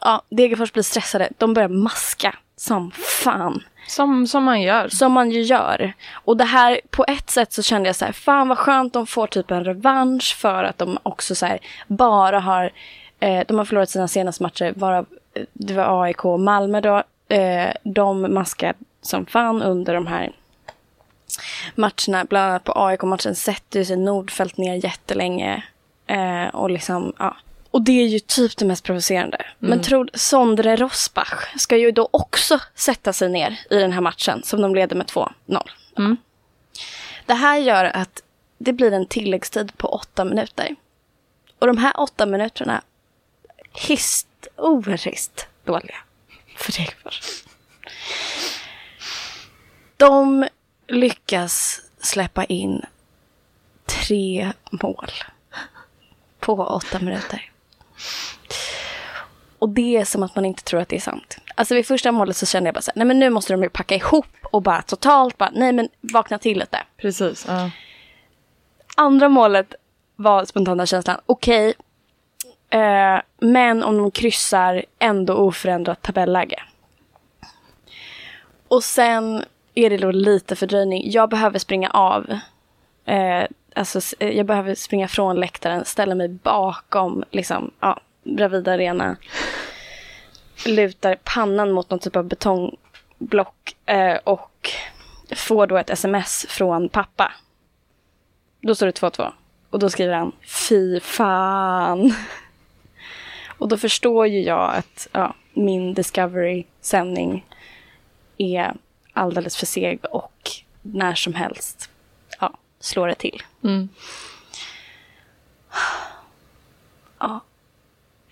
Ja, 0.00 0.22
Degerfors 0.28 0.72
blir 0.72 0.82
stressade. 0.82 1.28
De 1.38 1.54
börjar 1.54 1.68
maska 1.68 2.36
som 2.56 2.90
fan. 2.90 3.62
Som, 3.86 4.26
som 4.26 4.44
man 4.44 4.62
gör. 4.62 4.88
Som 4.88 5.12
man 5.12 5.30
ju 5.30 5.42
gör. 5.42 5.92
Och 6.12 6.36
det 6.36 6.44
här, 6.44 6.80
på 6.90 7.04
ett 7.08 7.30
sätt 7.30 7.52
så 7.52 7.62
kände 7.62 7.88
jag 7.88 7.96
så 7.96 8.04
här, 8.04 8.12
fan 8.12 8.48
vad 8.48 8.58
skönt 8.58 8.92
de 8.92 9.06
får 9.06 9.26
typ 9.26 9.50
en 9.50 9.64
revansch 9.64 10.36
för 10.38 10.64
att 10.64 10.78
de 10.78 10.98
också 11.02 11.34
så 11.34 11.46
här, 11.46 11.58
bara 11.86 12.40
har, 12.40 12.70
eh, 13.20 13.44
de 13.48 13.58
har 13.58 13.64
förlorat 13.64 13.90
sina 13.90 14.08
senaste 14.08 14.42
matcher, 14.42 14.72
varav 14.76 15.06
det 15.52 15.74
var 15.74 16.04
AIK 16.04 16.24
och 16.24 16.40
Malmö 16.40 16.80
då. 16.80 17.02
Eh, 17.28 17.70
de 17.82 18.34
maskar 18.34 18.74
som 19.02 19.26
fan 19.26 19.62
under 19.62 19.94
de 19.94 20.06
här 20.06 20.32
matcherna. 21.74 22.24
Bland 22.24 22.50
annat 22.50 22.64
på 22.64 22.72
AIK-matchen 22.76 23.34
sätter 23.34 23.84
sig 23.84 23.96
Nordfeldt 23.96 24.56
ner 24.56 24.84
jättelänge. 24.84 25.62
Eh, 26.06 26.46
och 26.54 26.70
liksom, 26.70 27.12
ja. 27.18 27.36
Och 27.70 27.82
det 27.82 27.92
är 27.92 28.06
ju 28.06 28.18
typ 28.18 28.56
det 28.56 28.64
mest 28.64 28.84
provocerande. 28.84 29.36
Mm. 29.36 29.70
Men 29.70 29.82
tror 29.82 30.10
Sondre 30.14 30.76
Rosbach 30.76 31.58
ska 31.58 31.76
ju 31.76 31.90
då 31.90 32.08
också 32.10 32.60
sätta 32.74 33.12
sig 33.12 33.28
ner 33.28 33.60
i 33.70 33.76
den 33.76 33.92
här 33.92 34.00
matchen 34.00 34.42
som 34.42 34.60
de 34.60 34.74
leder 34.74 34.96
med 34.96 35.06
2-0. 35.06 35.30
Mm. 35.98 36.16
Det 37.26 37.34
här 37.34 37.58
gör 37.58 37.84
att 37.84 38.22
det 38.58 38.72
blir 38.72 38.92
en 38.92 39.06
tilläggstid 39.06 39.76
på 39.76 39.88
åtta 39.88 40.24
minuter. 40.24 40.76
Och 41.58 41.66
de 41.66 41.78
här 41.78 42.00
åtta 42.00 42.26
minuterna 42.26 42.82
historiskt 43.72 45.48
dåliga 45.64 45.96
för 46.56 46.72
Degerfors. 46.72 47.44
De 49.96 50.48
lyckas 50.90 51.80
släppa 52.00 52.44
in 52.44 52.82
tre 53.86 54.52
mål 54.70 55.10
på 56.40 56.52
åtta 56.52 56.98
minuter. 56.98 57.50
Och 59.58 59.68
det 59.68 59.96
är 59.96 60.04
som 60.04 60.22
att 60.22 60.34
man 60.34 60.44
inte 60.44 60.62
tror 60.62 60.80
att 60.80 60.88
det 60.88 60.96
är 60.96 61.00
sant. 61.00 61.38
Alltså 61.54 61.74
vid 61.74 61.86
första 61.86 62.12
målet 62.12 62.36
så 62.36 62.46
kände 62.46 62.68
jag 62.68 62.74
bara 62.74 62.82
så 62.82 62.90
här, 62.90 62.96
nej 62.96 63.06
men 63.06 63.18
nu 63.18 63.30
måste 63.30 63.52
de 63.52 63.62
ju 63.62 63.68
packa 63.68 63.94
ihop 63.94 64.26
och 64.42 64.62
bara 64.62 64.82
totalt 64.82 65.38
bara, 65.38 65.50
nej 65.52 65.72
men 65.72 65.88
vakna 66.00 66.38
till 66.38 66.58
lite. 66.58 66.78
Precis. 66.96 67.48
Uh. 67.48 67.68
Andra 68.96 69.28
målet 69.28 69.74
var 70.16 70.44
spontana 70.44 70.86
känslan, 70.86 71.20
okej, 71.26 71.68
okay, 71.68 71.74
Eh, 72.70 73.20
men 73.38 73.82
om 73.82 73.98
de 73.98 74.10
kryssar 74.10 74.84
ändå 74.98 75.34
oförändrat 75.34 76.02
tabelläge. 76.02 76.62
Och 78.68 78.84
sen 78.84 79.44
är 79.74 79.90
det 79.90 79.96
då 79.96 80.10
lite 80.10 80.56
fördröjning. 80.56 81.10
Jag 81.10 81.28
behöver 81.28 81.58
springa 81.58 81.90
av. 81.90 82.38
Eh, 83.04 83.44
alltså, 83.74 84.16
eh, 84.18 84.30
jag 84.30 84.46
behöver 84.46 84.74
springa 84.74 85.08
från 85.08 85.36
läktaren, 85.36 85.84
ställa 85.84 86.14
mig 86.14 86.28
bakom 86.28 87.24
liksom, 87.30 87.70
ja, 87.80 88.00
Bravida 88.22 88.72
Arena. 88.72 89.16
Lutar 90.66 91.18
pannan 91.24 91.72
mot 91.72 91.90
någon 91.90 91.98
typ 91.98 92.16
av 92.16 92.24
betongblock 92.24 93.76
eh, 93.86 94.16
och 94.24 94.70
får 95.36 95.66
då 95.66 95.76
ett 95.76 95.90
sms 95.90 96.46
från 96.48 96.88
pappa. 96.88 97.32
Då 98.60 98.74
står 98.74 98.86
det 98.86 99.00
2-2. 99.00 99.32
Och 99.70 99.78
då 99.78 99.90
skriver 99.90 100.14
han 100.14 100.32
Fy 100.42 101.00
fan. 101.00 102.14
Och 103.58 103.68
då 103.68 103.76
förstår 103.76 104.26
ju 104.26 104.42
jag 104.42 104.74
att 104.74 105.08
ja, 105.12 105.34
min 105.52 105.94
Discovery-sändning 105.94 107.46
är 108.38 108.74
alldeles 109.20 109.56
för 109.56 109.66
seg 109.66 110.04
och 110.04 110.50
när 110.82 111.14
som 111.14 111.34
helst 111.34 111.90
ja, 112.40 112.54
slår 112.80 113.08
det 113.08 113.14
till. 113.14 113.42
Mm. 113.64 113.88
Ja. 117.18 117.40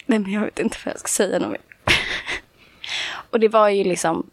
Nej, 0.07 0.19
men 0.19 0.33
jag 0.33 0.41
vet 0.41 0.59
inte 0.59 0.77
vad 0.85 0.95
jag 0.95 1.01
ska 1.01 1.09
säga 1.09 1.39
något 1.39 1.51
mer. 1.51 1.61
och 3.31 3.41
det 3.41 3.49
var 3.49 3.69
ju 3.69 3.85
liksom... 3.85 4.31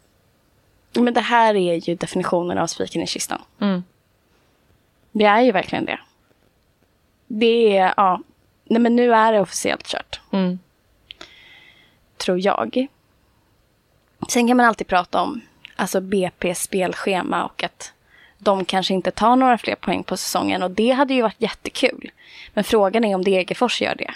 Men 0.92 1.14
det 1.14 1.20
här 1.20 1.54
är 1.54 1.88
ju 1.88 1.94
definitionen 1.94 2.58
av 2.58 2.66
spiken 2.66 3.02
i 3.02 3.06
kistan. 3.06 3.42
Mm. 3.60 3.84
Det 5.12 5.24
är 5.24 5.40
ju 5.40 5.52
verkligen 5.52 5.84
det. 5.84 6.00
Det 7.26 7.76
är, 7.76 7.94
ja. 7.96 8.20
Nej 8.64 8.80
men 8.80 8.96
nu 8.96 9.14
är 9.14 9.32
det 9.32 9.40
officiellt 9.40 9.86
kört. 9.86 10.20
Mm 10.30 10.58
tror 12.26 12.40
jag. 12.40 12.86
Sen 14.28 14.48
kan 14.48 14.56
man 14.56 14.66
alltid 14.66 14.86
prata 14.86 15.22
om 15.22 15.40
alltså 15.76 16.00
BPs 16.00 16.62
spelschema 16.62 17.44
och 17.44 17.62
att 17.62 17.92
de 18.38 18.64
kanske 18.64 18.94
inte 18.94 19.10
tar 19.10 19.36
några 19.36 19.58
fler 19.58 19.74
poäng 19.74 20.04
på 20.04 20.16
säsongen 20.16 20.62
och 20.62 20.70
det 20.70 20.90
hade 20.90 21.14
ju 21.14 21.22
varit 21.22 21.42
jättekul. 21.42 22.10
Men 22.54 22.64
frågan 22.64 23.04
är 23.04 23.14
om 23.14 23.24
Degerfors 23.24 23.82
gör 23.82 23.94
det. 23.94 24.14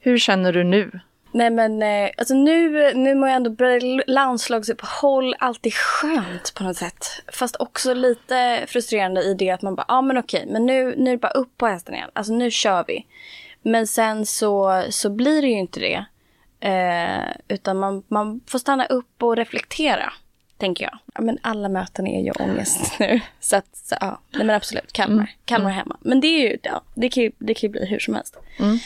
Hur 0.00 0.18
känner 0.18 0.52
du 0.52 0.64
nu? 0.64 1.00
Nej 1.32 1.50
men 1.50 1.82
eh, 1.82 2.10
alltså 2.16 2.34
nu, 2.34 2.94
nu 2.94 3.14
må 3.14 3.26
jag 3.26 3.36
ändå 3.36 3.50
börja 3.50 4.02
landslagsuppehåll, 4.06 5.34
alltid 5.38 5.74
skönt 5.74 6.54
på 6.54 6.64
något 6.64 6.76
sätt. 6.76 7.06
Fast 7.32 7.56
också 7.56 7.94
lite 7.94 8.64
frustrerande 8.68 9.22
i 9.22 9.34
det 9.34 9.50
att 9.50 9.62
man 9.62 9.74
bara, 9.74 9.84
ja 9.88 9.94
ah, 9.94 10.02
men 10.02 10.18
okej, 10.18 10.46
men 10.48 10.66
nu, 10.66 10.94
nu 10.96 11.10
är 11.10 11.14
det 11.14 11.20
bara 11.20 11.32
upp 11.32 11.58
på 11.58 11.66
hästen 11.66 11.94
igen. 11.94 12.10
Alltså 12.12 12.32
nu 12.32 12.50
kör 12.50 12.84
vi. 12.88 13.06
Men 13.62 13.86
sen 13.86 14.26
så, 14.26 14.84
så 14.90 15.10
blir 15.10 15.42
det 15.42 15.48
ju 15.48 15.58
inte 15.58 15.80
det. 15.80 16.04
Eh, 16.60 17.30
utan 17.48 17.78
man, 17.78 18.02
man 18.08 18.40
får 18.46 18.58
stanna 18.58 18.86
upp 18.86 19.22
och 19.22 19.36
reflektera, 19.36 20.12
tänker 20.56 20.84
jag. 20.84 20.98
Ja, 21.14 21.20
men 21.20 21.38
alla 21.42 21.68
möten 21.68 22.06
är 22.06 22.24
ju 22.24 22.30
ångest 22.30 22.92
nu. 22.98 23.20
Så 23.40 23.56
att, 23.56 23.76
så, 23.76 23.96
ja, 24.00 24.20
nej 24.30 24.46
men 24.46 24.56
absolut, 24.56 24.92
Kalmar. 24.92 25.16
Mm. 25.16 25.28
Kalmar 25.44 25.70
mm. 25.70 25.76
hemma. 25.78 25.96
Men 26.00 26.20
det 26.20 26.26
är 26.26 26.50
ju, 26.50 26.58
ja, 26.62 26.82
det 26.94 27.08
kan 27.08 27.22
ju, 27.22 27.32
det 27.38 27.54
kan 27.54 27.68
ju 27.68 27.72
bli 27.72 27.86
hur 27.86 27.98
som 27.98 28.14
helst. 28.14 28.36
Mm. 28.58 28.78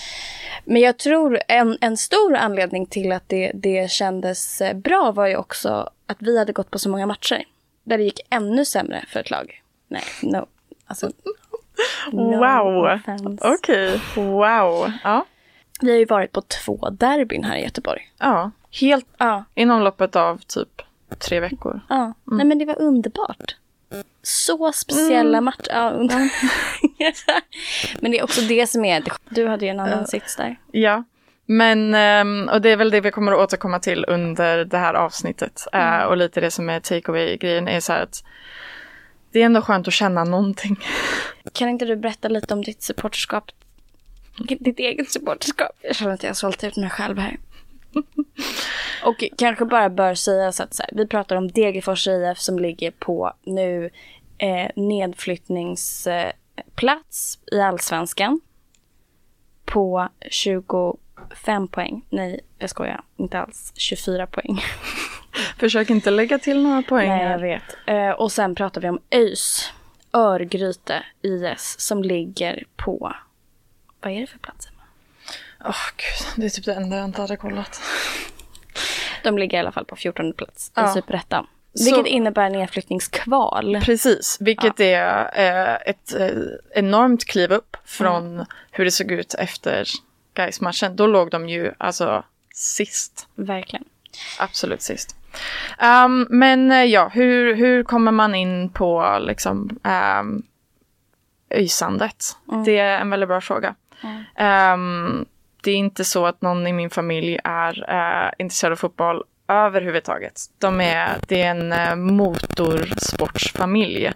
Men 0.64 0.82
jag 0.82 0.98
tror 0.98 1.40
en, 1.48 1.78
en 1.80 1.96
stor 1.96 2.36
anledning 2.36 2.86
till 2.86 3.12
att 3.12 3.28
det, 3.28 3.50
det 3.54 3.90
kändes 3.90 4.60
eh, 4.60 4.76
bra 4.76 5.12
var 5.12 5.26
ju 5.26 5.36
också 5.36 5.90
att 6.06 6.16
vi 6.20 6.38
hade 6.38 6.52
gått 6.52 6.70
på 6.70 6.78
så 6.78 6.88
många 6.88 7.06
matcher. 7.06 7.44
Där 7.84 7.98
det 7.98 8.04
gick 8.04 8.20
ännu 8.30 8.64
sämre 8.64 9.04
för 9.08 9.20
ett 9.20 9.30
lag. 9.30 9.62
Nej, 9.88 10.02
no. 10.22 10.46
Alltså, 10.86 11.10
wow! 12.12 13.00
Okej, 13.40 13.94
okay. 13.94 14.24
wow. 14.24 14.92
Ja. 15.04 15.26
Vi 15.82 15.90
har 15.90 15.98
ju 15.98 16.04
varit 16.04 16.32
på 16.32 16.40
två 16.40 16.90
derbyn 16.90 17.44
här 17.44 17.56
i 17.56 17.62
Göteborg. 17.62 18.10
Ja, 18.18 18.50
helt 18.80 19.06
ja. 19.18 19.44
inom 19.54 19.82
loppet 19.82 20.16
av 20.16 20.40
typ 20.46 20.82
tre 21.18 21.40
veckor. 21.40 21.80
Ja, 21.88 21.96
mm. 21.96 22.14
nej 22.24 22.46
men 22.46 22.58
det 22.58 22.64
var 22.64 22.80
underbart. 22.80 23.56
Så 24.22 24.72
speciella 24.72 25.38
mm. 25.38 25.44
matcher. 25.44 25.70
Ja, 25.70 25.90
men 28.00 28.10
det 28.10 28.18
är 28.18 28.24
också 28.24 28.40
det 28.40 28.66
som 28.66 28.84
är, 28.84 29.02
du 29.28 29.48
hade 29.48 29.64
ju 29.64 29.70
en 29.70 29.80
annan 29.80 29.98
uh, 29.98 30.04
sits 30.04 30.36
där. 30.36 30.56
Ja, 30.70 31.04
men 31.46 31.94
ehm, 31.94 32.48
och 32.52 32.60
det 32.60 32.70
är 32.70 32.76
väl 32.76 32.90
det 32.90 33.00
vi 33.00 33.10
kommer 33.10 33.32
att 33.32 33.38
återkomma 33.38 33.78
till 33.78 34.04
under 34.08 34.64
det 34.64 34.78
här 34.78 34.94
avsnittet. 34.94 35.66
Eh, 35.72 35.94
mm. 35.94 36.08
Och 36.08 36.16
lite 36.16 36.40
det 36.40 36.50
som 36.50 36.70
är 36.70 36.80
take 36.80 37.10
away-grejen 37.10 37.68
är 37.68 37.80
så 37.80 37.92
här 37.92 38.02
att 38.02 38.24
det 39.32 39.40
är 39.42 39.46
ändå 39.46 39.62
skönt 39.62 39.88
att 39.88 39.94
känna 39.94 40.24
någonting. 40.24 40.76
Kan 41.52 41.68
inte 41.68 41.84
du 41.84 41.96
berätta 41.96 42.28
lite 42.28 42.54
om 42.54 42.62
ditt 42.62 42.82
supporterskap? 42.82 43.50
Ditt 44.38 44.78
eget 44.78 45.10
supporterskap? 45.10 45.70
Jag 45.82 45.96
känner 45.96 46.14
att 46.14 46.22
jag 46.22 46.30
har 46.30 46.34
sålt 46.34 46.64
ut 46.64 46.76
mig 46.76 46.90
själv 46.90 47.18
här. 47.18 47.36
Och 49.04 49.24
kanske 49.38 49.64
bara 49.64 49.90
bör 49.90 50.14
sägas 50.14 50.60
att 50.60 50.74
så 50.74 50.82
här, 50.82 50.90
vi 50.92 51.06
pratar 51.06 51.36
om 51.36 51.50
Degerfors 51.50 52.08
IF 52.08 52.38
som 52.38 52.58
ligger 52.58 52.90
på 52.90 53.32
nu 53.42 53.90
eh, 54.38 54.70
nedflyttningsplats 54.76 57.38
i 57.52 57.60
allsvenskan. 57.60 58.40
På 59.64 60.08
25 60.30 61.68
poäng. 61.68 62.04
Nej, 62.10 62.40
jag 62.58 62.70
skojar. 62.70 63.04
Inte 63.16 63.38
alls. 63.38 63.72
24 63.76 64.26
poäng. 64.26 64.60
Försök 65.58 65.90
inte 65.90 66.10
lägga 66.10 66.38
till 66.38 66.62
några 66.62 66.82
poäng 66.82 67.08
Nej, 67.08 67.30
jag 67.30 67.38
vet. 67.38 67.62
Eh, 67.86 68.10
och 68.10 68.32
sen 68.32 68.54
pratar 68.54 68.80
vi 68.80 68.88
om 68.88 69.00
ÖIS. 69.10 69.72
Örgryte 70.12 71.04
IS 71.22 71.76
som 71.78 72.02
ligger 72.02 72.64
på... 72.76 73.12
Vad 74.02 74.12
är 74.12 74.20
det 74.20 74.26
för 74.26 74.38
plats? 74.38 74.66
Emma? 74.68 74.82
Åh 75.64 75.86
gud, 75.96 76.28
det 76.36 76.44
är 76.46 76.50
typ 76.50 76.64
det 76.64 76.74
enda 76.74 76.96
jag 76.96 77.04
inte 77.04 77.20
hade 77.20 77.36
kollat. 77.36 77.80
De 79.24 79.38
ligger 79.38 79.56
i 79.56 79.60
alla 79.60 79.72
fall 79.72 79.84
på 79.84 79.96
14 79.96 80.32
plats 80.32 80.68
i 80.68 80.70
Ja. 80.74 80.94
Superettan. 80.94 81.46
Så- 81.74 81.84
Vilket 81.84 82.06
innebär 82.06 82.50
nedflyttningskval. 82.50 83.80
Precis, 83.84 84.36
vilket 84.40 84.80
är 84.80 85.30
eh, 85.34 85.74
ett 85.86 86.14
eh, 86.14 86.28
enormt 86.74 87.24
kliv 87.24 87.52
upp 87.52 87.76
från 87.84 88.46
hur 88.70 88.84
det 88.84 88.90
såg 88.90 89.10
ut 89.12 89.34
efter 89.34 89.88
Gais-matchen. 90.34 90.96
Då 90.96 91.06
låg 91.06 91.30
de 91.30 91.48
ju 91.48 91.72
alltså 91.78 92.24
sist, 92.54 93.28
Verkligen. 93.34 93.84
absolut 94.38 94.82
sist. 94.82 95.16
Ehm, 95.78 96.26
men 96.30 96.72
eh, 96.72 96.84
ja, 96.84 97.08
hur, 97.08 97.54
hur 97.54 97.84
kommer 97.84 98.12
man 98.12 98.34
in 98.34 98.68
på 98.70 99.18
liksom 99.20 99.78
um, 100.20 100.42
öjsandet? 101.50 102.24
Det 102.64 102.78
är 102.78 103.00
en 103.00 103.10
väldigt 103.10 103.28
bra 103.28 103.40
fråga. 103.40 103.74
Ehm, 104.36 105.24
det 105.62 105.70
är 105.70 105.76
inte 105.76 106.04
så 106.04 106.26
att 106.26 106.42
någon 106.42 106.66
i 106.66 106.72
min 106.72 106.90
familj 106.90 107.38
är 107.44 107.90
eh, 107.90 108.30
intresserad 108.38 108.72
av 108.72 108.76
fotboll 108.76 109.22
överhuvudtaget. 109.48 110.40
De 110.58 110.80
är, 110.80 111.08
det 111.28 111.42
är 111.42 111.50
en 111.50 111.72
uh, 111.72 111.94
motorsportsfamilj. 111.96 114.12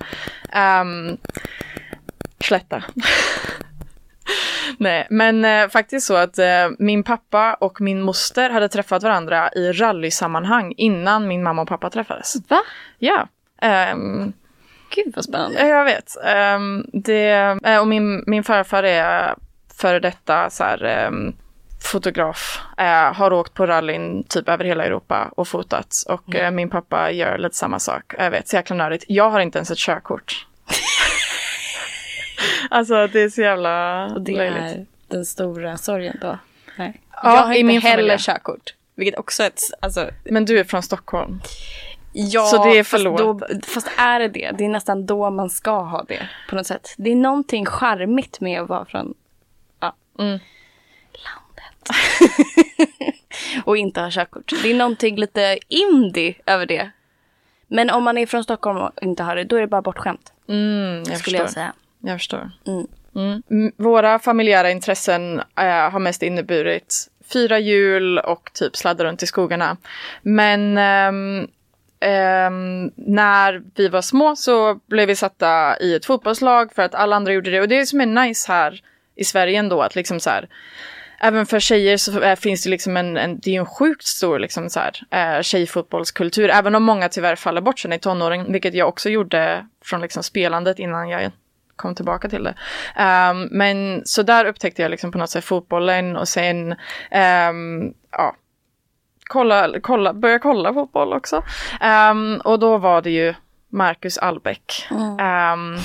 Um, 0.81 1.17
slätta. 2.41 2.83
Nej, 4.79 5.07
men 5.11 5.45
eh, 5.45 5.69
faktiskt 5.69 6.07
så 6.07 6.17
att 6.17 6.39
eh, 6.39 6.69
min 6.79 7.03
pappa 7.03 7.55
och 7.55 7.81
min 7.81 8.03
moster 8.03 8.51
hade 8.51 8.69
träffat 8.69 9.03
varandra 9.03 9.51
i 9.53 9.73
rallysammanhang 9.73 10.75
innan 10.77 11.29
min 11.29 11.43
mamma 11.43 11.63
och 11.63 11.69
pappa 11.69 11.91
träffades. 11.91 12.37
Va? 12.49 12.63
Ja. 12.99 13.29
ehm, 13.63 14.33
Gud 14.95 15.13
vad 15.17 15.25
spännande. 15.25 15.59
Ja, 15.61 15.67
Jag 15.67 15.85
vet. 15.85 16.17
Ehm, 16.25 16.87
det, 16.93 17.29
eh, 17.65 17.79
och 17.79 17.89
min, 17.89 18.25
min 18.27 18.45
farfar 18.45 18.83
är 18.83 19.35
före 19.79 20.01
detta 20.01 20.51
så 20.51 20.65
här, 20.65 20.85
ehm, 20.85 21.37
fotograf. 21.83 22.61
Eh, 22.79 23.13
har 23.15 23.33
åkt 23.33 23.55
på 23.55 23.67
rallyn 23.67 24.25
typ 24.29 24.49
över 24.49 24.65
hela 24.65 24.85
Europa 24.85 25.33
och 25.37 25.49
fotat. 25.49 25.95
Och 26.09 26.35
eh, 26.35 26.51
min 26.51 26.71
pappa 26.71 27.11
gör 27.11 27.39
lite 27.39 27.57
samma 27.57 27.79
sak. 27.79 28.15
Jag 28.19 28.31
vet, 28.31 28.49
så 28.49 28.57
jäkla 28.57 28.77
nördigt. 28.77 29.05
Jag 29.09 29.31
har 29.31 29.41
inte 29.41 29.59
ens 29.59 29.71
ett 29.71 29.79
körkort. 29.79 30.47
alltså 32.71 33.07
det 33.07 33.21
är 33.23 33.29
så 33.29 33.41
jävla 33.41 34.05
Och 34.15 34.23
det 34.23 34.37
löjligt. 34.37 34.63
är 34.63 34.87
den 35.09 35.25
stora 35.27 35.77
sorgen 35.77 36.19
då. 36.21 36.39
Nej. 36.79 37.01
Ja, 37.13 37.19
jag 37.37 37.43
har 37.43 37.53
inte 37.55 37.65
min 37.65 37.81
heller 37.83 38.03
familj. 38.03 38.19
körkort. 38.23 38.75
Vilket 38.95 39.19
också 39.19 39.43
är 39.43 39.47
ett, 39.47 39.61
alltså, 39.81 40.11
Men 40.25 40.45
du 40.45 40.59
är 40.59 40.65
från 40.65 40.83
Stockholm. 40.83 41.41
ja, 42.13 42.43
Så 42.47 42.65
det 42.65 42.79
är 42.79 42.85
fast, 42.85 43.05
då, 43.05 43.41
fast 43.67 43.89
är 43.99 44.19
det 44.21 44.29
det? 44.29 44.51
Det 44.59 44.65
är 44.65 44.69
nästan 44.69 45.07
då 45.07 45.31
man 45.31 45.51
ska 45.51 45.71
ha 45.81 46.03
det 46.03 46.29
på 46.51 46.57
något 46.57 46.67
sätt. 46.67 46.95
Det 46.97 47.11
är 47.11 47.17
någonting 47.17 47.67
charmigt 47.67 48.41
med 48.41 48.63
att 48.63 48.69
vara 48.69 48.85
från 48.85 49.15
Mm. 50.19 50.39
landet. 51.13 51.91
och 53.65 53.77
inte 53.77 54.01
ha 54.01 54.11
körkort. 54.11 54.53
Det 54.63 54.71
är 54.71 54.75
någonting 54.75 55.17
lite 55.17 55.59
indie 55.69 56.35
över 56.47 56.67
det. 56.67 56.91
Men 57.69 57.91
om 57.91 58.05
man 58.05 58.19
är 58.19 58.27
från 58.27 58.45
Stockholm 58.45 58.79
och 58.79 58.91
inte 59.03 59.23
har 59.23 59.37
det, 59.37 59.45
då 59.45 59.57
är 59.57 59.61
det 59.61 59.67
bara 59.67 59.83
bortskämt. 59.83 60.33
Mm, 60.49 60.97
jag 60.97 61.05
Skulle 61.07 61.19
förstår. 61.19 61.41
jag 61.41 61.51
säga. 61.51 61.73
Jag 62.01 62.19
förstår. 62.19 62.51
Mm. 62.67 62.87
Mm. 63.51 63.73
Våra 63.77 64.19
familjära 64.19 64.71
intressen 64.71 65.39
eh, 65.57 65.91
har 65.91 65.99
mest 65.99 66.23
inneburit 66.23 67.11
fyra 67.33 67.59
hjul 67.59 68.19
och 68.19 68.51
typ 68.55 68.77
sladda 68.77 69.05
runt 69.05 69.23
i 69.23 69.27
skogarna. 69.27 69.77
Men 70.23 70.79
ehm, 70.79 71.49
ehm, 72.01 72.91
när 72.95 73.63
vi 73.75 73.89
var 73.89 74.03
små 74.03 74.37
så 74.37 74.75
blev 74.87 75.09
vi 75.09 75.17
satta 75.17 75.79
i 75.81 75.95
ett 75.95 76.07
fotbollslag 76.07 76.73
för 76.75 76.83
att 76.83 76.95
alla 76.95 77.17
andra 77.17 77.33
gjorde 77.33 77.51
det. 77.51 77.61
Och 77.61 77.69
det 77.69 77.79
är 77.79 77.85
som 77.85 78.01
är 78.01 78.07
nice 78.07 78.53
här 78.53 78.83
i 79.17 79.25
Sverige 79.25 79.59
ändå 79.59 79.83
att 79.83 79.95
liksom 79.95 80.21
så 80.21 80.31
här 80.31 80.49
Även 81.21 81.47
för 81.47 81.61
tjejer 81.61 81.97
så 81.97 82.37
finns 82.37 82.63
det 82.63 82.71
liksom 82.71 82.97
en, 82.97 83.17
en, 83.17 83.41
det 83.41 83.57
är 83.57 83.61
en 83.61 83.67
sjukt 83.67 84.07
stor 84.07 84.39
liksom 84.39 84.71
så 84.71 84.81
här, 84.81 84.93
eh, 85.11 85.43
tjejfotbollskultur. 85.43 86.51
Även 86.51 86.75
om 86.75 86.83
många 86.83 87.09
tyvärr 87.09 87.37
faller 87.37 87.61
bort 87.61 87.79
sen 87.79 87.93
i 87.93 87.99
tonåren, 87.99 88.53
vilket 88.53 88.75
jag 88.75 88.89
också 88.89 89.09
gjorde 89.09 89.67
från 89.85 90.01
liksom 90.01 90.23
spelandet 90.23 90.79
innan 90.79 91.09
jag 91.09 91.31
kom 91.77 91.95
tillbaka 91.95 92.29
till 92.29 92.45
det. 92.45 92.55
Ehm, 92.97 93.49
men 93.51 94.03
så 94.05 94.23
där 94.23 94.45
upptäckte 94.45 94.83
jag 94.83 94.91
liksom 94.91 95.13
på 95.13 95.19
något 95.19 95.31
sätt 95.31 95.45
fotbollen 95.45 96.17
och 96.17 96.29
sen 96.29 96.75
ehm, 97.11 97.93
ja, 98.11 98.37
kolla, 99.25 99.69
kolla, 99.83 100.15
börja 100.15 100.39
kolla 100.39 100.75
fotboll 100.75 101.13
också. 101.13 101.43
Ehm, 101.81 102.41
och 102.45 102.59
då 102.59 102.79
var 102.79 103.03
det 103.03 103.11
ju 103.11 103.35
Marcus 103.69 104.19
Albeck. 104.19 104.89
Ehm, 105.21 105.77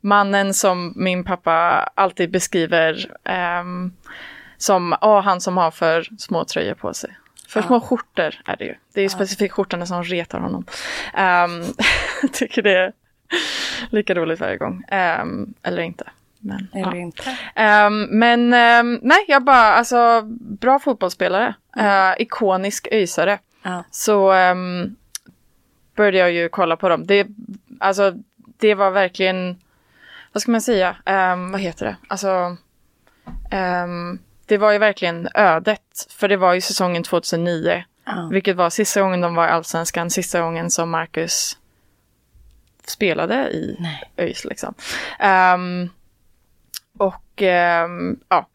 mannen 0.00 0.54
som 0.54 0.92
min 0.96 1.24
pappa 1.24 1.88
alltid 1.94 2.30
beskriver 2.30 3.14
ehm, 3.24 3.92
som 4.56 4.96
åh, 5.00 5.22
han 5.22 5.40
som 5.40 5.56
har 5.56 5.70
för 5.70 6.06
små 6.18 6.44
tröjor 6.44 6.74
på 6.74 6.94
sig. 6.94 7.16
För 7.48 7.62
små 7.62 7.80
skjortor 7.80 8.34
är 8.46 8.56
det 8.56 8.64
ju. 8.64 8.74
Det 8.94 9.00
är 9.00 9.02
ju 9.02 9.08
specifikt 9.08 9.54
skjortorna 9.54 9.86
som 9.86 10.04
retar 10.04 10.40
honom. 10.40 10.64
Um, 11.18 11.64
tycker 12.32 12.62
det 12.62 12.78
är 12.78 12.92
lika 13.90 14.14
roligt 14.14 14.40
varje 14.40 14.56
gång. 14.56 14.84
Ehm, 14.88 15.54
eller 15.62 15.82
inte. 15.82 16.04
Men, 16.38 16.68
Eller 16.74 16.94
ja. 16.94 16.96
inte. 16.96 17.38
Ehm, 17.54 18.02
men 18.02 18.52
ehm, 18.54 19.00
nej, 19.02 19.24
jag 19.28 19.44
bara, 19.44 19.72
alltså 19.72 20.22
bra 20.40 20.78
fotbollsspelare. 20.78 21.54
Eh, 21.76 22.22
ikonisk 22.22 22.88
öisare. 22.92 23.38
Ja. 23.62 23.84
Så 23.90 24.32
började 25.96 26.18
jag 26.18 26.32
ju 26.32 26.48
kolla 26.48 26.76
på 26.76 26.88
dem. 26.88 27.06
Det, 27.06 27.26
alltså, 27.80 28.14
det 28.58 28.74
var 28.74 28.90
verkligen, 28.90 29.60
vad 30.32 30.42
ska 30.42 30.50
man 30.50 30.62
säga, 30.62 30.96
Ehm, 31.04 31.52
vad 31.52 31.60
heter 31.60 31.86
det? 31.86 31.96
Alltså, 32.08 32.56
ehm, 33.50 34.18
det 34.46 34.58
var 34.58 34.72
ju 34.72 34.78
verkligen 34.78 35.28
ödet. 35.34 36.06
För 36.10 36.28
det 36.28 36.36
var 36.36 36.54
ju 36.54 36.60
säsongen 36.60 37.02
2009. 37.02 37.84
Ja. 38.04 38.28
Vilket 38.32 38.56
var 38.56 38.70
sista 38.70 39.00
gången 39.00 39.20
de 39.20 39.34
var 39.34 39.46
i 39.46 39.50
Allsvenskan, 39.50 40.10
sista 40.10 40.40
gången 40.40 40.70
som 40.70 40.90
Marcus 40.90 41.58
spelade 42.86 43.34
i 43.50 43.76
Nej. 43.80 44.02
ÖIS. 44.16 44.44
Liksom. 44.44 44.74
Ehm, 45.18 45.88
och 46.98 47.42
ehm, 47.42 48.20
ja, 48.28 48.46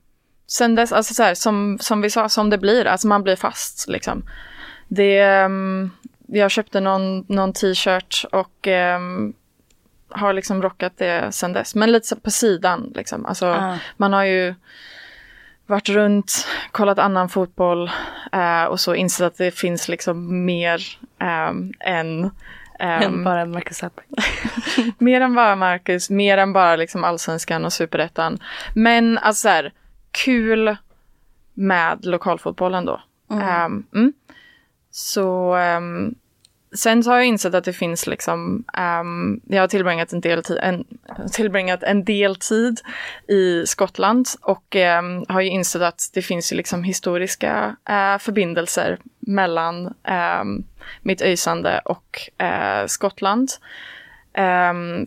sen 0.48 0.76
dess, 0.76 0.92
alltså 0.92 1.14
så 1.14 1.24
här, 1.24 1.36
som, 1.36 1.78
som 1.82 2.02
vi 2.02 2.10
sa, 2.10 2.30
som 2.30 2.50
det 2.50 2.58
blir, 2.58 2.86
alltså 2.88 3.08
man 3.08 3.24
blir 3.24 3.36
fast 3.36 3.88
liksom. 3.88 4.26
Det, 4.88 5.20
ehm, 5.20 5.92
jag 6.28 6.52
köpte 6.52 6.80
någon, 6.80 7.26
någon 7.28 7.54
t-shirt 7.54 8.26
och 8.32 8.68
har 10.10 10.34
liksom 10.34 10.62
rockat 10.62 10.94
det 10.98 11.32
sen 11.32 11.54
dess. 11.54 11.76
Men 11.76 11.92
lite 11.92 12.08
så 12.08 12.16
på 12.16 12.32
sidan 12.32 12.92
liksom. 12.96 13.26
Alltså, 13.26 13.46
Ah. 13.46 13.78
man 13.98 14.14
har 14.14 14.24
ju 14.24 14.56
varit 15.68 15.90
runt, 15.90 16.48
kollat 16.72 17.00
annan 17.00 17.30
fotboll 17.30 17.92
eh, 18.32 18.64
och 18.64 18.80
så 18.80 18.96
insett 18.96 19.28
att 19.28 19.38
det 19.38 19.52
finns 19.52 19.88
liksom 19.88 20.46
mer 20.46 20.82
ehm, 21.20 21.74
än 21.80 22.24
ehm, 22.80 23.02
Än 23.04 23.24
bara 23.24 23.46
Marcus 23.46 23.84
Albeck. 23.84 24.06
Mer 24.98 25.22
än 25.22 25.36
bara 25.36 25.56
Marcus, 25.56 26.10
mer 26.10 26.38
än 26.38 26.54
bara 26.54 26.76
liksom 26.76 27.04
allsvenskan 27.04 27.66
och 27.66 27.74
superettan. 27.74 28.38
Men 28.74 29.18
alltså 29.18 29.42
så 29.42 29.50
här, 29.50 29.74
kul 30.12 30.76
med 31.54 32.06
lokalfotbollen 32.06 32.86
då. 32.86 33.02
Ehm, 33.32 33.84
mm. 33.96 34.14
Så 34.92 35.56
ehm, 35.56 36.16
sen 36.76 37.04
så 37.04 37.10
har 37.10 37.18
jag 37.18 37.26
insett 37.26 37.54
att 37.54 37.64
det 37.64 37.74
finns 37.74 38.08
liksom, 38.08 38.64
ehm, 38.74 39.42
jag 39.48 39.62
har 39.62 39.68
tillbringat 39.68 40.14
en 40.14 40.22
del, 40.22 40.44
tid, 40.44 40.58
en, 40.62 40.86
tillbringat 41.32 41.84
en 41.84 42.04
del 42.04 42.36
tid 42.36 42.82
i 43.28 43.66
Skottland 43.66 44.28
och 44.42 44.76
ehm, 44.76 45.26
har 45.30 45.42
ju 45.42 45.50
insett 45.50 45.82
att 45.82 46.10
det 46.14 46.22
finns 46.22 46.54
ju 46.54 46.56
liksom 46.56 46.84
historiska 46.84 47.76
eh, 47.90 48.18
förbindelser 48.18 48.98
mellan 49.20 49.94
ehm, 50.04 50.64
mitt 51.02 51.22
öjsande 51.22 51.82
och 51.86 52.44
eh, 52.44 52.86
Skottland. 52.88 53.50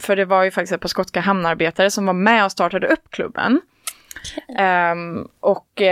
För 0.01 0.17
det 0.17 0.25
var 0.25 0.43
ju 0.43 0.51
faktiskt 0.51 0.73
ett 0.73 0.81
par 0.81 0.89
skotska 0.89 1.21
hamnarbetare 1.21 1.91
som 1.91 2.07
var 2.07 2.13
med 2.13 2.45
och 2.45 2.53
startade 2.53 2.87
upp 2.87 3.11
klubben. 3.11 3.61
Och 5.41 5.83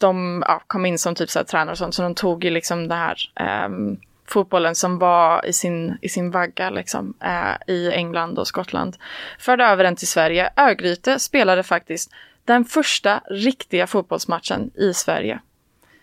de 0.00 0.44
ja, 0.48 0.62
kom 0.66 0.86
in 0.86 0.98
som 0.98 1.14
typ 1.14 1.30
så 1.30 1.38
här 1.38 1.44
tränare 1.44 1.70
och 1.70 1.78
sånt, 1.78 1.94
så 1.94 2.02
de 2.02 2.14
tog 2.14 2.44
ju 2.44 2.50
liksom 2.50 2.88
det 2.88 2.94
här 2.94 3.16
fotbollen 4.32 4.74
som 4.74 4.98
var 4.98 5.46
i 5.46 5.52
sin, 5.52 5.98
i 6.02 6.08
sin 6.08 6.30
vagga 6.30 6.70
liksom, 6.70 7.14
eh, 7.24 7.74
i 7.74 7.92
England 7.92 8.38
och 8.38 8.46
Skottland. 8.46 8.96
Förde 9.38 9.64
över 9.64 9.84
den 9.84 9.96
till 9.96 10.08
Sverige. 10.08 10.50
Örgryte 10.56 11.18
spelade 11.18 11.62
faktiskt 11.62 12.10
den 12.44 12.64
första 12.64 13.20
riktiga 13.30 13.86
fotbollsmatchen 13.86 14.70
i 14.74 14.94
Sverige. 14.94 15.40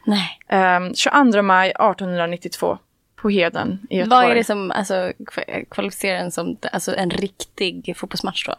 Nej. 0.06 0.40
Ehm, 0.48 0.94
22 0.96 1.42
maj 1.42 1.70
1892 1.70 2.78
på 3.16 3.30
Heden 3.30 3.80
i 3.90 3.98
Göteborg. 3.98 4.22
Vad 4.26 4.32
är 4.32 4.36
det 4.36 4.44
som 4.44 4.72
alltså, 4.72 4.94
kva- 4.94 5.66
kvalificerar 5.72 6.18
en 6.20 6.32
som 6.32 6.58
alltså, 6.72 6.96
en 6.96 7.10
riktig 7.10 7.94
fotbollsmatch 7.98 8.46
då? 8.46 8.56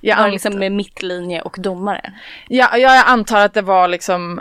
jag, 0.00 0.16
Var 0.16 0.24
det 0.24 0.30
liksom 0.32 0.58
med 0.58 0.72
mittlinje 0.72 1.40
och 1.40 1.56
domare? 1.58 2.12
ja, 2.48 2.76
jag 2.78 3.02
antar 3.06 3.40
att 3.44 3.54
det 3.54 3.62
var 3.62 3.88
liksom 3.88 4.40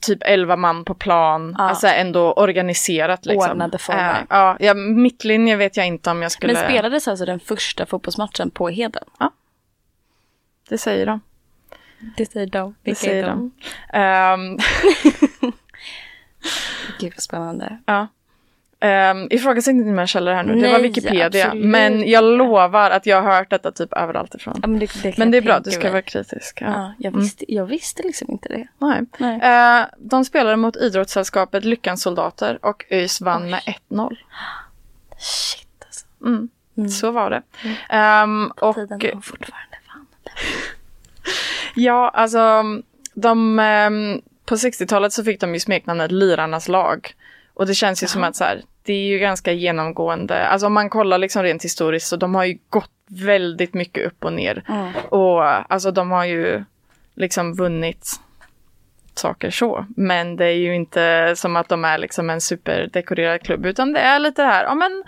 typ 0.00 0.18
11 0.22 0.56
man 0.56 0.84
på 0.84 0.94
plan, 0.94 1.54
Ja. 1.58 1.64
alltså 1.64 1.86
ändå 1.86 2.32
organiserat. 2.32 3.26
Liksom. 3.26 3.50
Ordnade 3.50 3.78
former. 3.78 4.20
Eh, 4.20 4.26
ja, 4.30 4.56
ja, 4.60 4.74
mittlinje 4.74 5.56
vet 5.56 5.76
jag 5.76 5.86
inte 5.86 6.10
om 6.10 6.22
jag 6.22 6.32
skulle... 6.32 6.52
Men 6.52 6.64
spelades 6.64 7.08
alltså 7.08 7.24
den 7.24 7.40
första 7.40 7.86
fotbollsmatchen 7.86 8.50
på 8.50 8.68
Heden? 8.68 9.04
Det 10.68 10.78
säger 10.78 11.06
de. 11.06 11.20
Det 12.16 12.26
säger 12.26 12.46
de. 12.46 12.70
Det 12.70 12.90
Vilka 12.90 13.00
säger 13.00 13.24
är 13.24 13.28
de? 13.28 13.52
de. 13.92 13.98
Ehm, 13.98 14.58
Gud 17.00 17.20
spännande. 17.20 17.78
Ja. 17.86 18.06
Um, 18.80 19.28
Ifrågasätt 19.30 19.72
inte 19.72 19.84
mina 19.90 20.06
källor 20.06 20.32
här 20.32 20.42
nu, 20.42 20.54
det 20.54 20.60
Nej, 20.60 20.72
var 20.72 20.80
Wikipedia. 20.80 21.46
absolut 21.46 21.66
Men 21.66 22.08
jag 22.10 22.24
lovar 22.24 22.90
att 22.90 23.06
jag 23.06 23.22
har 23.22 23.36
hört 23.36 23.50
detta 23.50 23.72
typ 23.72 23.92
överallt 23.92 24.34
ifrån. 24.34 24.58
Ja, 24.62 24.68
men 24.68 24.78
det, 24.78 25.02
det 25.02 25.18
Men 25.18 25.30
det 25.30 25.38
är 25.38 25.42
bra, 25.42 25.60
du 25.60 25.70
ska 25.70 25.90
vara 25.90 26.02
kritisk. 26.02 26.58
Ja. 26.60 26.66
Ja, 26.66 26.94
jag, 26.98 27.16
visste, 27.16 27.52
jag 27.52 27.66
visste 27.66 28.02
liksom 28.02 28.30
inte 28.30 28.48
det. 28.48 28.68
Nej. 28.78 29.02
Nej. 29.18 29.40
Eh, 29.80 29.86
de 29.98 30.24
spelade 30.24 30.56
mot 30.56 30.76
idrottssällskapet 30.76 31.64
Lyckans 31.64 32.02
soldater 32.02 32.58
och 32.62 32.84
ÖIS 32.90 33.20
vann 33.20 33.50
med 33.50 33.60
1-0. 33.90 34.16
Shit 35.18 35.84
alltså. 35.86 36.06
Mm. 36.24 36.48
Så 36.88 37.10
var 37.10 37.30
det. 37.30 37.42
Ehm, 37.88 38.52
och 38.56 38.74
Tiden 38.74 38.98
de 38.98 39.22
fortfarande 39.22 39.76
vann. 39.94 40.06
ja, 41.74 42.08
alltså 42.08 42.62
de, 43.14 43.58
ehm, 43.58 44.20
på 44.44 44.54
60-talet 44.54 45.12
så 45.12 45.24
fick 45.24 45.40
de 45.40 45.54
ju 45.54 45.60
smeknamnet 45.60 46.12
Lirarnas 46.12 46.68
lag. 46.68 47.14
Och 47.58 47.66
det 47.66 47.74
känns 47.74 48.02
ju 48.02 48.06
som 48.06 48.24
att 48.24 48.36
så 48.36 48.44
här, 48.44 48.62
det 48.82 48.92
är 48.92 49.06
ju 49.06 49.18
ganska 49.18 49.52
genomgående. 49.52 50.46
Alltså 50.46 50.66
om 50.66 50.72
man 50.72 50.90
kollar 50.90 51.18
liksom 51.18 51.42
rent 51.42 51.64
historiskt 51.64 52.06
så 52.06 52.16
de 52.16 52.34
har 52.34 52.44
ju 52.44 52.58
gått 52.68 52.90
väldigt 53.08 53.74
mycket 53.74 54.06
upp 54.06 54.24
och 54.24 54.32
ner. 54.32 54.62
Mm. 54.68 54.92
Och 55.08 55.72
alltså 55.72 55.90
de 55.90 56.10
har 56.10 56.24
ju 56.24 56.64
liksom 57.14 57.54
vunnit 57.54 58.20
saker 59.14 59.50
så. 59.50 59.86
Men 59.96 60.36
det 60.36 60.44
är 60.44 60.56
ju 60.56 60.74
inte 60.74 61.34
som 61.36 61.56
att 61.56 61.68
de 61.68 61.84
är 61.84 61.98
liksom 61.98 62.30
en 62.30 62.40
superdekorerad 62.40 63.42
klubb 63.42 63.66
utan 63.66 63.92
det 63.92 64.00
är 64.00 64.18
lite 64.18 64.42
det 64.42 64.48
här, 64.48 64.64
ja 64.64 64.74
men 64.74 65.04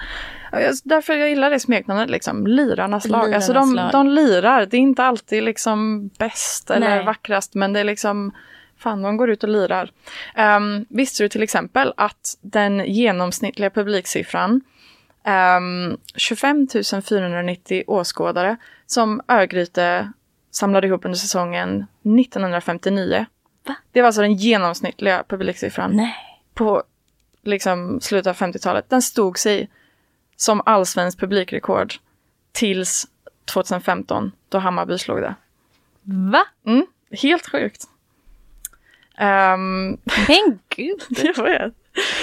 därför 0.84 1.14
jag 1.14 1.28
gillar 1.28 1.50
det 1.50 1.60
smeknamnet 1.60 2.10
liksom, 2.10 2.46
lirarnas 2.46 3.08
lag. 3.08 3.34
alltså 3.34 3.52
de, 3.52 3.72
Lirarnas 3.72 3.92
de 3.92 4.08
lirar, 4.08 4.66
det 4.66 4.76
är 4.76 4.80
inte 4.80 5.04
alltid 5.04 5.42
liksom 5.42 6.08
bäst 6.08 6.70
eller 6.70 6.96
Nej. 6.96 7.04
vackrast 7.04 7.54
men 7.54 7.72
det 7.72 7.80
är 7.80 7.84
liksom 7.84 8.32
Fan, 8.80 9.02
de 9.02 9.16
går 9.16 9.30
ut 9.30 9.42
och 9.42 9.48
lirar. 9.48 9.92
Um, 10.56 10.86
visste 10.88 11.22
du 11.22 11.28
till 11.28 11.42
exempel 11.42 11.92
att 11.96 12.38
den 12.40 12.84
genomsnittliga 12.86 13.70
publiksiffran 13.70 14.60
um, 15.58 15.98
25 16.16 16.68
490 17.08 17.84
åskådare 17.86 18.56
som 18.86 19.20
Örgryte 19.28 20.12
samlade 20.50 20.86
ihop 20.86 21.04
under 21.04 21.18
säsongen 21.18 21.86
1959. 22.02 23.26
Va? 23.66 23.76
Det 23.92 24.00
var 24.00 24.06
alltså 24.06 24.22
den 24.22 24.34
genomsnittliga 24.34 25.24
publiksiffran 25.28 25.96
Nej. 25.96 26.14
på 26.54 26.82
liksom, 27.42 28.00
slutet 28.00 28.26
av 28.26 28.36
50-talet. 28.36 28.90
Den 28.90 29.02
stod 29.02 29.38
sig 29.38 29.70
som 30.36 30.62
allsvensk 30.66 31.18
publikrekord 31.18 31.94
tills 32.52 33.06
2015 33.44 34.32
då 34.48 34.58
Hammarby 34.58 34.98
slog 34.98 35.20
det. 35.20 35.34
Va? 36.02 36.46
Mm, 36.66 36.86
helt 37.10 37.50
sjukt. 37.50 37.86
Um, 39.20 39.98
Men 40.28 40.58
gud. 40.68 41.00
jag 41.08 41.42
vet. 41.44 41.74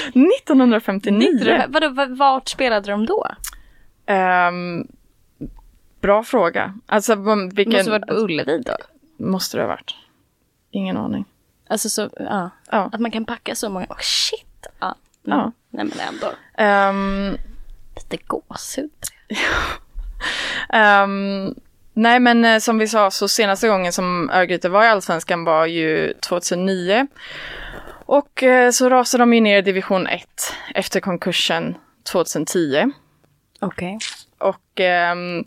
1959. 0.08 1.64
Vadå, 1.68 1.90
va- 1.90 2.08
vart 2.10 2.48
spelade 2.50 2.92
de 2.92 3.06
då? 3.06 3.28
Ehm, 4.06 4.88
bra 6.02 6.24
fråga. 6.24 6.74
Alltså 6.86 7.16
vilken... 7.54 7.74
måste 7.74 7.92
varit 7.92 8.08
på 8.08 8.14
Ullevi 8.14 8.62
då? 8.66 8.76
måste 9.26 9.58
det 9.58 9.64
ha 9.64 9.68
varit. 9.68 9.96
Ingen 10.72 10.98
aning. 10.98 11.26
Alltså 11.70 11.90
så, 11.90 12.10
ja. 12.20 12.50
Ja. 12.72 12.90
Att 12.94 13.00
man 13.00 13.12
kan 13.12 13.26
packa 13.26 13.56
så 13.56 13.70
många. 13.70 13.86
Oh, 13.90 13.98
shit. 14.00 14.68
Ja. 14.80 14.96
Ja. 15.24 15.52
Nej 15.70 15.86
men 15.86 16.00
ändå. 16.08 16.32
Ehm, 16.58 17.38
Lite 17.96 18.18
gåshud. 18.28 18.92
ehm, 20.70 21.56
nej 21.98 22.20
men 22.20 22.46
eh, 22.46 22.60
som 22.60 22.78
vi 22.78 22.88
sa 22.88 23.12
så 23.12 23.28
senaste 23.28 23.68
gången 23.68 23.94
som 23.94 24.30
Örgryte 24.30 24.70
var 24.70 24.84
i 24.84 24.88
Allsvenskan 24.88 25.44
var 25.44 25.66
ju 25.66 26.14
2009. 26.14 27.08
Och 28.06 28.44
eh, 28.44 28.72
så 28.72 28.90
rasade 28.90 29.22
de 29.22 29.34
ju 29.34 29.42
ner 29.42 29.58
i 29.58 29.62
division 29.62 30.08
1 30.08 30.24
efter 30.76 31.00
konkursen 31.00 31.76
2010. 32.12 32.92
Okej. 33.60 34.00
Och 34.38 34.80
ehm, 34.80 35.46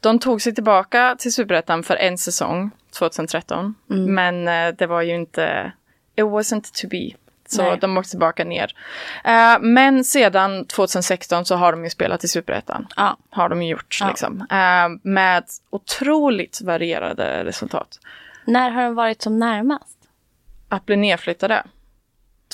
de 0.00 0.18
tog 0.18 0.42
sig 0.42 0.54
tillbaka 0.54 1.16
till 1.18 1.32
Superettan 1.32 1.82
för 1.82 1.96
en 1.96 2.18
säsong, 2.18 2.70
2013. 2.98 3.74
Men 3.86 4.48
eh, 4.48 4.74
det 4.78 4.86
var 4.86 5.02
ju 5.02 5.14
inte, 5.14 5.72
it 6.16 6.24
wasn't 6.24 6.82
to 6.82 6.88
be. 6.88 7.10
Så 7.52 7.62
Nej. 7.62 7.78
de 7.80 7.96
åkte 7.96 8.10
tillbaka 8.10 8.44
ner. 8.44 8.74
Eh, 9.24 9.58
men 9.60 10.04
sedan 10.04 10.64
2016 10.66 11.44
så 11.44 11.56
har 11.56 11.72
de 11.72 11.84
ju 11.84 11.90
spelat 11.90 12.24
i 12.24 12.28
Superettan. 12.28 12.86
Ja. 12.96 13.16
Har 13.30 13.48
de 13.48 13.62
ju 13.62 13.70
gjort 13.70 13.98
Ja. 14.00 14.08
liksom. 14.08 14.46
Eh, 14.50 14.88
med 15.10 15.44
otroligt 15.70 16.60
varierade 16.60 17.44
resultat. 17.44 17.98
När 18.44 18.70
har 18.70 18.82
de 18.82 18.94
varit 18.94 19.22
som 19.22 19.38
närmast? 19.38 19.98
Att 20.68 20.86
bli 20.86 20.96
nedflyttade. 20.96 21.62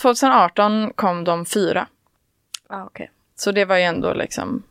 2018 0.02 0.92
kom 0.96 1.24
de 1.24 1.46
fyra. 1.46 1.86
Ja, 2.68 2.84
okej. 2.84 3.10
Så 3.36 3.52
det 3.52 3.64
var 3.64 3.76
ju 3.76 3.82
ändå 3.82 4.12
liksom 4.12 4.62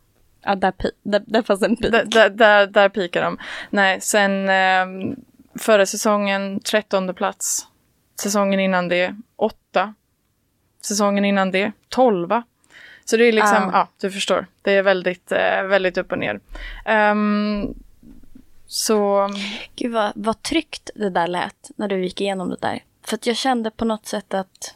Ja, 0.42 0.56
där, 0.56 0.74
där, 1.04 1.24
där 1.28 1.42
fanns 1.42 1.62
en 1.64 1.76
pik. 1.76 1.92
Där, 1.92 2.30
där, 2.30 2.68
där, 2.68 2.90
pikar 2.90 3.22
de. 3.22 3.38
Nej, 3.70 4.02
sen 4.02 4.50
eh, 4.50 5.16
förra 5.60 5.86
säsongen 5.86 6.60
13 6.60 7.14
plats. 7.14 7.68
Säsongen 8.22 8.60
innan 8.60 8.88
det 8.88 9.16
8. 9.36 9.94
Säsongen 10.88 11.26
innan 11.26 11.52
det 11.52 11.72
12. 11.90 12.42
Så 13.06 13.18
det 13.18 13.26
är 13.26 13.32
liksom, 13.32 13.58
Ah. 13.64 13.70
ja, 13.74 13.88
du 14.02 14.12
förstår. 14.12 14.46
Det 14.62 14.72
är 14.72 14.84
väldigt, 14.84 15.32
eh, 15.32 15.64
väldigt 15.64 15.98
upp 15.98 16.12
och 16.12 16.18
ner. 16.20 16.40
Ehm, 16.86 17.74
så, 18.68 19.30
Gud 19.76 19.92
vad, 19.92 20.12
vad 20.16 20.42
tryggt 20.44 20.90
det 20.96 21.10
där 21.10 21.28
lät 21.28 21.72
när 21.76 21.88
du 21.88 22.04
gick 22.04 22.22
igenom 22.22 22.50
det 22.50 22.58
där. 22.62 22.84
För 23.04 23.16
att 23.16 23.28
jag 23.28 23.36
kände 23.36 23.72
på 23.72 23.86
något 23.86 24.06
sätt 24.06 24.34
att 24.34 24.76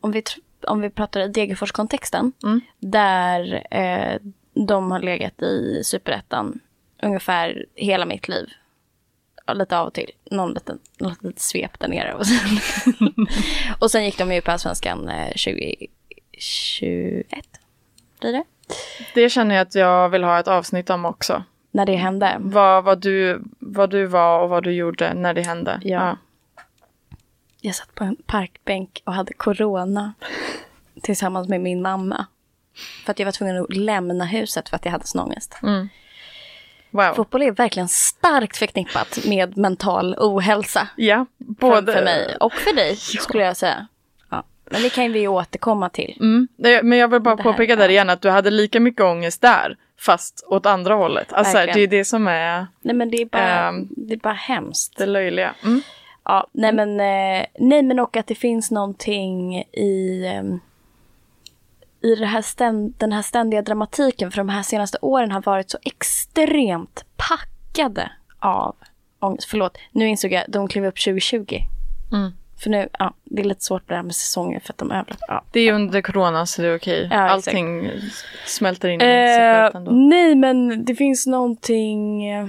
om 0.00 0.12
vi, 0.12 0.22
om 0.66 0.80
vi 0.80 0.90
pratar 0.90 1.28
Degerfors-kontexten 1.28 2.32
Mm. 2.42 2.60
där 2.78 3.66
eh, 3.70 4.16
de 4.54 4.90
har 4.90 5.00
legat 5.00 5.42
i 5.42 5.82
superettan 5.84 6.60
ungefär 7.02 7.66
hela 7.74 8.06
mitt 8.06 8.28
liv. 8.28 8.48
Ja, 9.50 9.54
lite 9.54 9.78
av 9.78 9.86
och 9.86 9.94
till. 9.94 10.10
Någon 10.30 10.52
liten, 10.52 10.78
litet 10.98 11.40
svep 11.40 11.78
där 11.78 11.88
nere. 11.88 12.14
Och 12.14 12.26
sen, 12.26 12.58
och 13.78 13.90
sen 13.90 14.04
gick 14.04 14.18
de 14.18 14.32
ju 14.32 14.40
på 14.40 14.50
Allsvenskan 14.50 15.08
eh, 15.08 15.26
2021. 15.26 15.90
Blir 18.20 18.32
det? 18.32 18.44
det 19.14 19.30
känner 19.30 19.54
jag 19.54 19.62
att 19.62 19.74
jag 19.74 20.08
vill 20.08 20.24
ha 20.24 20.38
ett 20.38 20.48
avsnitt 20.48 20.90
om 20.90 21.04
också. 21.04 21.44
När 21.70 21.86
det 21.86 21.96
hände. 21.96 22.36
Vad, 22.40 22.84
vad, 22.84 23.00
du, 23.00 23.42
vad 23.58 23.90
du 23.90 24.06
var 24.06 24.42
och 24.42 24.48
vad 24.48 24.64
du 24.64 24.72
gjorde 24.72 25.14
när 25.14 25.34
det 25.34 25.42
hände. 25.42 25.80
Ja. 25.82 26.16
Jag 27.60 27.74
satt 27.74 27.94
på 27.94 28.04
en 28.04 28.16
parkbänk 28.26 29.02
och 29.04 29.14
hade 29.14 29.32
corona 29.32 30.12
tillsammans 31.02 31.48
med 31.48 31.60
min 31.60 31.82
mamma. 31.82 32.26
För 33.04 33.10
att 33.10 33.18
jag 33.18 33.26
var 33.26 33.32
tvungen 33.32 33.62
att 33.62 33.76
lämna 33.76 34.24
huset 34.24 34.68
för 34.68 34.76
att 34.76 34.84
jag 34.84 34.92
hade 34.92 35.06
sån 35.06 35.20
ångest. 35.20 35.56
Wow. 36.90 37.14
Fotboll 37.14 37.42
är 37.42 37.50
verkligen 37.52 37.88
starkt 37.88 38.56
förknippat 38.56 39.18
med 39.24 39.56
mental 39.56 40.14
ohälsa. 40.18 40.88
Ja, 40.96 41.26
Både 41.38 41.92
för 41.92 42.04
mig 42.04 42.36
och 42.40 42.52
för 42.52 42.72
dig 42.76 42.96
skulle 43.20 43.44
jag 43.44 43.56
säga. 43.56 43.86
Ja. 44.30 44.42
Men 44.70 44.82
det 44.82 44.90
kan 44.90 45.12
vi 45.12 45.20
ju 45.20 45.28
återkomma 45.28 45.88
till. 45.88 46.16
Mm. 46.20 46.48
Men 46.82 46.98
jag 46.98 47.08
vill 47.08 47.20
bara 47.20 47.36
Det 47.36 47.42
här, 47.42 47.52
påpeka 47.52 47.76
där 47.76 47.84
ja. 47.84 47.90
igen 47.90 48.10
att 48.10 48.22
du 48.22 48.30
hade 48.30 48.50
lika 48.50 48.80
mycket 48.80 49.00
ångest 49.04 49.40
där, 49.42 49.76
fast 49.98 50.44
åt 50.48 50.66
andra 50.66 50.94
hållet. 50.94 51.32
Alltså 51.32 51.54
Verkligen. 51.56 51.76
det 51.90 51.96
är 51.96 51.98
det 51.98 52.04
som 52.04 52.28
är 52.28 52.66
Nej 52.82 52.94
men 52.94 53.10
det 53.10 53.16
är 53.22 53.26
bara, 53.26 53.68
Ehm. 53.68 53.88
det 53.90 54.14
är 54.14 54.18
bara 54.18 54.34
hemskt. 54.34 54.96
det 54.98 55.06
löjliga. 55.06 55.54
Mm. 55.64 55.82
Ja, 56.24 56.46
nej 56.52 56.72
men, 56.72 56.90
eh, 57.00 57.46
nej 57.58 57.82
men 57.82 57.98
och 57.98 58.16
att 58.16 58.26
det 58.26 58.34
finns 58.34 58.70
någonting 58.70 59.58
i, 59.72 60.26
ehm, 60.26 60.60
i 62.02 62.24
här 62.24 62.42
ständ, 62.42 62.94
den 62.98 63.12
här 63.12 63.22
ständiga 63.22 63.62
dramatiken. 63.62 64.30
För 64.30 64.38
de 64.38 64.48
här 64.48 64.62
senaste 64.62 64.98
åren 65.00 65.32
har 65.32 65.42
varit 65.42 65.70
så 65.70 65.78
extremt 65.82 67.04
packade 67.16 68.10
av 68.38 68.76
ångest. 69.20 69.48
Förlåt, 69.50 69.78
nu 69.92 70.08
insåg 70.08 70.32
jag, 70.32 70.44
de 70.48 70.68
klev 70.68 70.84
upp 70.84 71.00
2020. 71.04 71.58
Mm. 72.12 72.30
För 72.62 72.70
nu, 72.70 72.88
ja, 72.98 73.14
det 73.24 73.42
är 73.42 73.46
lite 73.46 73.64
svårt 73.64 73.88
det 73.88 73.94
här 73.94 74.02
med 74.02 74.14
säsonger 74.14 74.60
för 74.60 74.72
att 74.72 74.78
de 74.78 74.90
överlappar. 74.90 75.26
Ja. 75.28 75.44
Det 75.52 75.60
är 75.60 75.72
under 75.72 76.02
corona 76.02 76.46
så 76.46 76.62
det 76.62 76.68
är 76.68 76.76
okej. 76.76 77.08
Ja, 77.10 77.36
exakt. 77.36 77.48
Allting 77.48 77.90
smälter 78.46 78.88
in 78.88 79.00
i 79.00 79.04
sig 79.04 79.36
Eh, 79.36 79.42
självt 79.62 79.74
ändå. 79.74 79.90
nej, 79.90 80.34
men 80.34 80.84
det 80.84 80.94
finns 80.94 81.26
någonting... 81.26 82.26
Eh, 82.28 82.48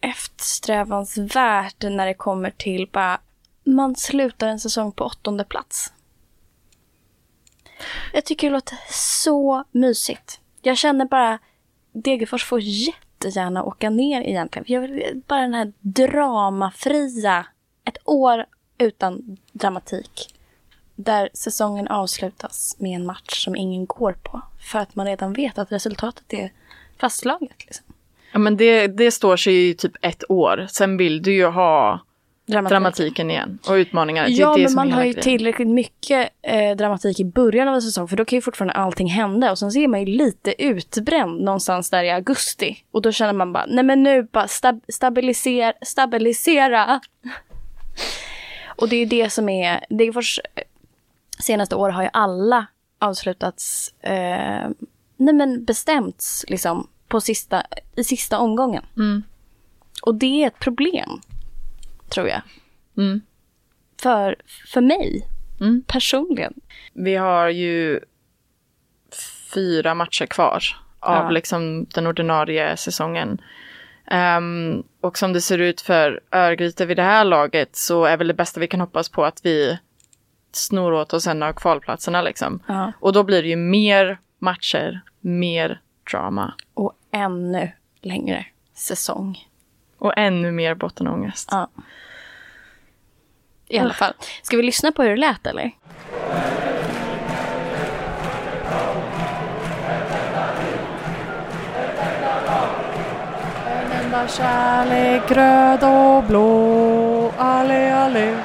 eftersträvansvärt 0.00 1.82
när 1.82 2.06
det 2.06 2.14
kommer 2.14 2.50
till 2.50 2.88
bara 2.92 3.20
man 3.64 3.96
slutar 3.96 4.48
en 4.48 4.60
säsong 4.60 4.92
på 4.92 5.04
åttonde 5.04 5.44
plats. 5.44 5.92
Jag 8.12 8.24
tycker 8.24 8.46
det 8.46 8.52
låter 8.52 8.78
så 8.90 9.64
mysigt. 9.72 10.40
Jag 10.62 10.78
känner 10.78 11.04
bara 11.04 11.38
Degerfors 11.92 12.44
får 12.44 12.60
jättegärna 12.60 13.64
åka 13.64 13.90
ner 13.90 14.22
egentligen. 14.22 14.64
Jag 14.68 14.80
vill 14.80 15.22
bara 15.26 15.40
den 15.40 15.54
här 15.54 15.72
dramafria, 15.80 17.46
ett 17.84 17.98
år 18.04 18.44
utan 18.78 19.36
dramatik. 19.52 20.34
Där 20.94 21.28
säsongen 21.34 21.88
avslutas 21.88 22.76
med 22.78 22.96
en 22.96 23.06
match 23.06 23.44
som 23.44 23.56
ingen 23.56 23.86
går 23.86 24.12
på. 24.12 24.40
För 24.72 24.78
att 24.78 24.94
man 24.94 25.06
redan 25.06 25.32
vet 25.32 25.58
att 25.58 25.72
resultatet 25.72 26.32
är 26.32 26.52
fastslaget. 26.98 27.66
Liksom. 27.66 27.86
Ja 28.32 28.38
men 28.38 28.56
det, 28.56 28.86
det 28.86 29.10
står 29.10 29.36
sig 29.36 29.68
i 29.68 29.74
typ 29.74 29.92
ett 30.02 30.30
år. 30.30 30.66
Sen 30.70 30.96
vill 30.96 31.22
du 31.22 31.34
ju 31.34 31.46
ha 31.46 32.00
Dramatik. 32.46 32.70
dramatiken 32.70 33.30
igen 33.30 33.58
och 33.68 33.72
utmaningar. 33.72 34.26
Ja, 34.28 34.56
men 34.56 34.74
man 34.74 34.92
har 34.92 35.04
ju 35.04 35.10
grejen. 35.10 35.22
tillräckligt 35.22 35.68
mycket 35.68 36.30
eh, 36.42 36.76
dramatik 36.76 37.20
i 37.20 37.24
början 37.24 37.68
av 37.68 37.74
en 37.74 37.82
säsong 37.82 38.08
för 38.08 38.16
då 38.16 38.24
kan 38.24 38.36
ju 38.36 38.40
fortfarande 38.40 38.74
allting 38.74 39.06
hända 39.06 39.50
och 39.50 39.58
sen 39.58 39.72
ser 39.72 39.88
man 39.88 40.00
ju 40.00 40.06
lite 40.06 40.62
utbränd 40.62 41.40
någonstans 41.44 41.90
där 41.90 42.04
i 42.04 42.10
augusti 42.10 42.76
och 42.90 43.02
då 43.02 43.12
känner 43.12 43.32
man 43.32 43.52
bara, 43.52 43.66
nej 43.66 43.84
men 43.84 44.02
nu 44.02 44.22
bara 44.22 44.48
stab 44.48 44.80
stabilisera, 44.88 45.72
stabilisera. 45.82 47.00
och 48.76 48.88
det 48.88 48.96
är 48.96 49.00
ju 49.00 49.06
det 49.06 49.30
som 49.30 49.48
är, 49.48 49.84
Degerfors 49.88 50.40
eh, 50.54 50.62
senaste 51.38 51.76
år 51.76 51.88
har 51.90 52.02
ju 52.02 52.08
alla 52.12 52.66
avslutats, 52.98 53.94
eh, 54.00 54.68
nej 55.16 55.34
men 55.34 55.64
bestämts 55.64 56.44
liksom 56.48 56.88
på 57.08 57.20
sista, 57.20 57.62
i 57.96 58.04
sista 58.04 58.38
omgången. 58.38 58.84
Mm. 58.96 59.22
Och 60.02 60.14
det 60.14 60.42
är 60.42 60.46
ett 60.46 60.58
problem, 60.58 61.20
tror 62.12 62.28
jag. 62.28 62.40
Mm. 62.96 63.20
För, 64.02 64.36
för 64.72 64.80
mig, 64.80 65.28
mm. 65.60 65.84
personligen. 65.86 66.54
Vi 66.92 67.16
har 67.16 67.48
ju 67.48 68.00
fyra 69.54 69.94
matcher 69.94 70.26
kvar 70.26 70.62
av 71.00 71.24
ja. 71.24 71.30
liksom 71.30 71.86
den 71.94 72.06
ordinarie 72.06 72.76
säsongen. 72.76 73.40
Um, 74.10 74.82
och 75.00 75.18
som 75.18 75.32
det 75.32 75.40
ser 75.40 75.58
ut 75.58 75.80
för 75.80 76.20
Örgryte 76.32 76.86
vid 76.86 76.96
det 76.96 77.02
här 77.02 77.24
laget 77.24 77.76
så 77.76 78.04
är 78.04 78.16
väl 78.16 78.28
det 78.28 78.34
bästa 78.34 78.60
vi 78.60 78.66
kan 78.66 78.80
hoppas 78.80 79.08
på 79.08 79.24
att 79.24 79.40
vi 79.44 79.78
snor 80.52 80.92
åt 80.92 81.12
oss 81.12 81.26
en 81.26 81.42
av 81.42 81.52
kvalplatserna 81.52 82.22
liksom. 82.22 82.62
Ja. 82.66 82.92
Och 83.00 83.12
då 83.12 83.22
blir 83.22 83.42
det 83.42 83.48
ju 83.48 83.56
mer 83.56 84.18
matcher, 84.38 85.00
mer 85.20 85.80
drama. 86.10 86.54
Och 86.74 86.92
ännu 87.10 87.72
längre 88.00 88.46
säsong. 88.74 89.48
Och 89.98 90.12
ännu 90.16 90.52
mer 90.52 90.74
bottenångest. 90.74 91.48
Ja. 91.50 91.70
I 93.72 93.78
alla 93.78 93.94
fall. 93.94 94.12
Ska 94.42 94.56
vi 94.56 94.62
lyssna 94.62 94.92
på 94.92 95.02
hur 95.02 95.10
det 95.10 95.16
lät 95.16 95.46
eller? 95.46 95.70
En 103.66 104.04
enda 104.04 104.28
kärlek 104.28 105.30
röd 105.30 105.84
och 105.84 106.24
blå, 106.24 107.32
alle 107.38 107.94
alle. 107.94 108.44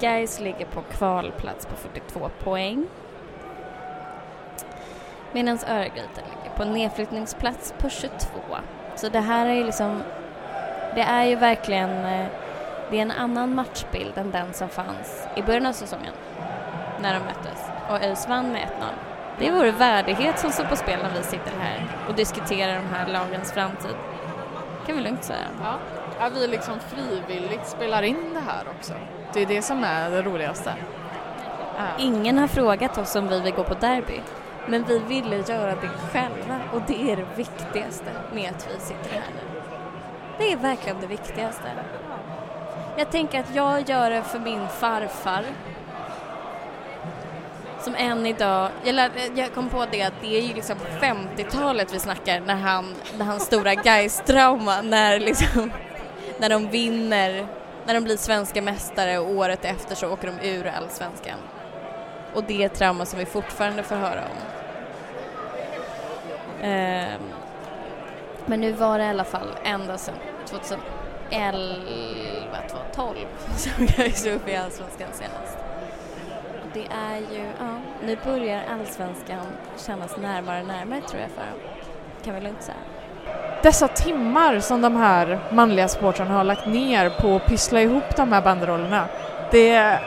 Gais 0.00 0.40
ligger 0.40 0.66
på 0.66 0.82
kvalplats 0.82 1.66
på 1.66 1.76
42 1.76 2.30
poäng. 2.44 2.86
Medan 5.32 5.58
Örgryte 5.68 6.20
ligger 6.20 6.56
på 6.56 6.64
nedflyttningsplats 6.64 7.74
på 7.78 7.88
22. 7.88 8.16
Så 8.96 9.08
det 9.08 9.20
här 9.20 9.46
är 9.46 9.54
ju 9.54 9.64
liksom, 9.64 10.02
det 10.94 11.00
är 11.00 11.24
ju 11.24 11.36
verkligen, 11.36 12.04
eh, 12.04 12.26
det 12.90 12.98
är 12.98 13.02
en 13.02 13.10
annan 13.10 13.54
matchbild 13.54 14.18
än 14.18 14.30
den 14.30 14.52
som 14.52 14.68
fanns 14.68 15.28
i 15.36 15.42
början 15.42 15.66
av 15.66 15.72
säsongen 15.72 16.12
när 17.00 17.14
de 17.14 17.20
möttes 17.20 17.70
och 17.90 18.02
ÖIS 18.02 18.28
vann 18.28 18.52
med 18.52 18.62
1-0. 18.62 18.66
Det 19.38 19.48
är 19.48 19.52
vår 19.52 19.66
värdighet 19.66 20.38
som 20.38 20.50
står 20.50 20.64
på 20.64 20.76
spel 20.76 20.98
när 21.02 21.10
vi 21.18 21.22
sitter 21.22 21.52
här 21.60 21.86
och 22.08 22.14
diskuterar 22.14 22.74
de 22.74 22.94
här 22.94 23.06
lagens 23.12 23.52
framtid. 23.52 23.94
kan 24.86 24.96
vi 24.96 25.02
lugnt 25.02 25.24
säga. 25.24 25.46
Ja, 25.62 25.78
ja 26.20 26.28
vi 26.34 26.46
liksom 26.46 26.74
frivilligt 26.80 27.66
spelar 27.66 28.02
in 28.02 28.34
det 28.34 28.40
här 28.40 28.62
också. 28.78 28.92
Det 29.32 29.42
är 29.42 29.46
det 29.46 29.62
som 29.62 29.84
är 29.84 30.10
det 30.10 30.22
roligaste. 30.22 30.72
Ingen 31.98 32.38
har 32.38 32.46
frågat 32.46 32.98
oss 32.98 33.16
om 33.16 33.28
vi 33.28 33.40
vill 33.40 33.54
gå 33.54 33.64
på 33.64 33.74
derby. 33.74 34.20
Men 34.68 34.84
vi 34.84 34.98
ville 34.98 35.36
göra 35.36 35.74
det 35.74 35.88
själva 36.12 36.60
och 36.72 36.80
det 36.86 37.12
är 37.12 37.16
det 37.16 37.26
viktigaste 37.36 38.10
med 38.34 38.50
att 38.50 38.68
vi 38.74 38.80
sitter 38.80 39.10
här 39.10 39.30
nu. 39.34 39.60
Det 40.38 40.52
är 40.52 40.56
verkligen 40.56 41.00
det 41.00 41.06
viktigaste. 41.06 41.70
Jag 42.98 43.10
tänker 43.10 43.40
att 43.40 43.54
jag 43.54 43.88
gör 43.88 44.10
det 44.10 44.22
för 44.22 44.38
min 44.38 44.68
farfar. 44.68 45.44
Som 47.80 47.94
än 47.94 48.26
idag, 48.26 48.70
jag, 48.84 48.94
lär, 48.94 49.10
jag 49.34 49.54
kom 49.54 49.68
på 49.68 49.86
det 49.90 50.02
att 50.02 50.20
det 50.20 50.38
är 50.38 50.42
ju 50.42 50.54
liksom 50.54 50.76
50-talet 51.00 51.94
vi 51.94 51.98
snackar 51.98 52.40
när 52.40 52.54
han, 52.54 52.94
när 53.18 53.24
hans 53.24 53.42
stora 53.42 53.74
Gais-trauma 53.74 54.82
när 54.82 55.20
liksom, 55.20 55.70
när 56.38 56.48
de 56.48 56.68
vinner 56.68 57.46
när 57.86 57.94
de 57.94 58.04
blir 58.04 58.16
svenska 58.16 58.62
mästare 58.62 59.18
och 59.18 59.30
året 59.30 59.64
efter 59.64 59.94
så 59.94 60.08
åker 60.08 60.32
de 60.32 60.48
ur 60.48 60.66
allsvenskan. 60.66 61.38
Och 62.36 62.44
det 62.44 62.62
är 62.62 62.66
ett 62.66 62.74
trauma 62.74 63.06
som 63.06 63.18
vi 63.18 63.26
fortfarande 63.26 63.82
får 63.82 63.96
höra 63.96 64.20
om. 64.20 64.36
Eh, 66.64 67.20
men 68.46 68.60
nu 68.60 68.72
var 68.72 68.98
det 68.98 69.04
i 69.04 69.08
alla 69.08 69.24
fall 69.24 69.48
ända 69.64 69.98
sedan 69.98 70.14
2011, 70.46 70.82
2012 72.68 73.16
som 73.56 73.72
jag 73.96 74.34
upp 74.34 74.48
i 74.48 74.56
allsvenskan 74.56 75.08
senast. 75.12 75.58
Och 76.62 76.70
det 76.72 76.86
är 76.94 77.16
ju, 77.16 77.46
ja, 77.58 77.78
nu 78.04 78.16
börjar 78.24 78.62
allsvenskan 78.72 79.46
kännas 79.76 80.16
närmare 80.16 80.60
och 80.60 80.66
närmare 80.66 81.00
tror 81.00 81.20
jag 81.20 81.30
för. 81.30 81.52
Kan 82.24 82.34
vi 82.34 82.40
lugnt 82.40 82.62
säga 82.62 82.76
dessa 83.62 83.88
timmar 83.88 84.60
som 84.60 84.80
de 84.80 84.96
här 84.96 85.38
manliga 85.52 85.88
supportrarna 85.88 86.34
har 86.34 86.44
lagt 86.44 86.66
ner 86.66 87.10
på 87.10 87.36
att 87.36 87.46
pyssla 87.46 87.82
ihop 87.82 88.16
de 88.16 88.32
här 88.32 88.42
banderollerna. 88.42 89.08
Det... 89.50 89.98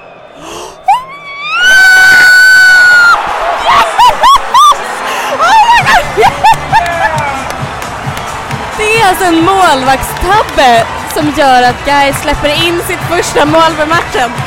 är 9.01 9.07
alltså 9.09 9.25
en 9.25 9.45
målvaktstabbe 9.45 10.85
som 11.13 11.33
gör 11.37 11.63
att 11.63 11.85
Guy 11.85 12.13
släpper 12.13 12.67
in 12.67 12.81
sitt 12.87 12.99
första 12.99 13.45
mål 13.45 13.71
för 13.77 13.85
matchen. 13.85 14.31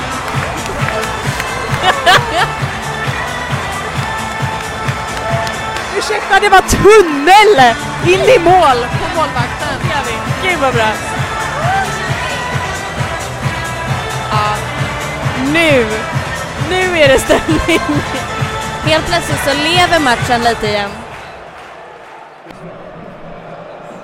Ursäkta, 5.98 6.40
det 6.40 6.48
var 6.48 6.60
tunnel 6.60 7.74
in 8.06 8.20
i 8.20 8.38
mål 8.38 8.86
på 9.00 9.06
målvakten. 9.16 9.68
Gud 10.42 10.58
vad 10.60 10.74
bra. 10.74 10.88
Ja, 14.30 14.54
nu, 15.52 15.86
nu 16.70 16.98
är 16.98 17.08
det 17.08 17.18
stämning. 17.18 17.80
Helt 18.84 19.06
plötsligt 19.06 19.44
så 19.44 19.52
lever 19.52 19.98
matchen 19.98 20.40
lite 20.40 20.66
igen. 20.66 20.90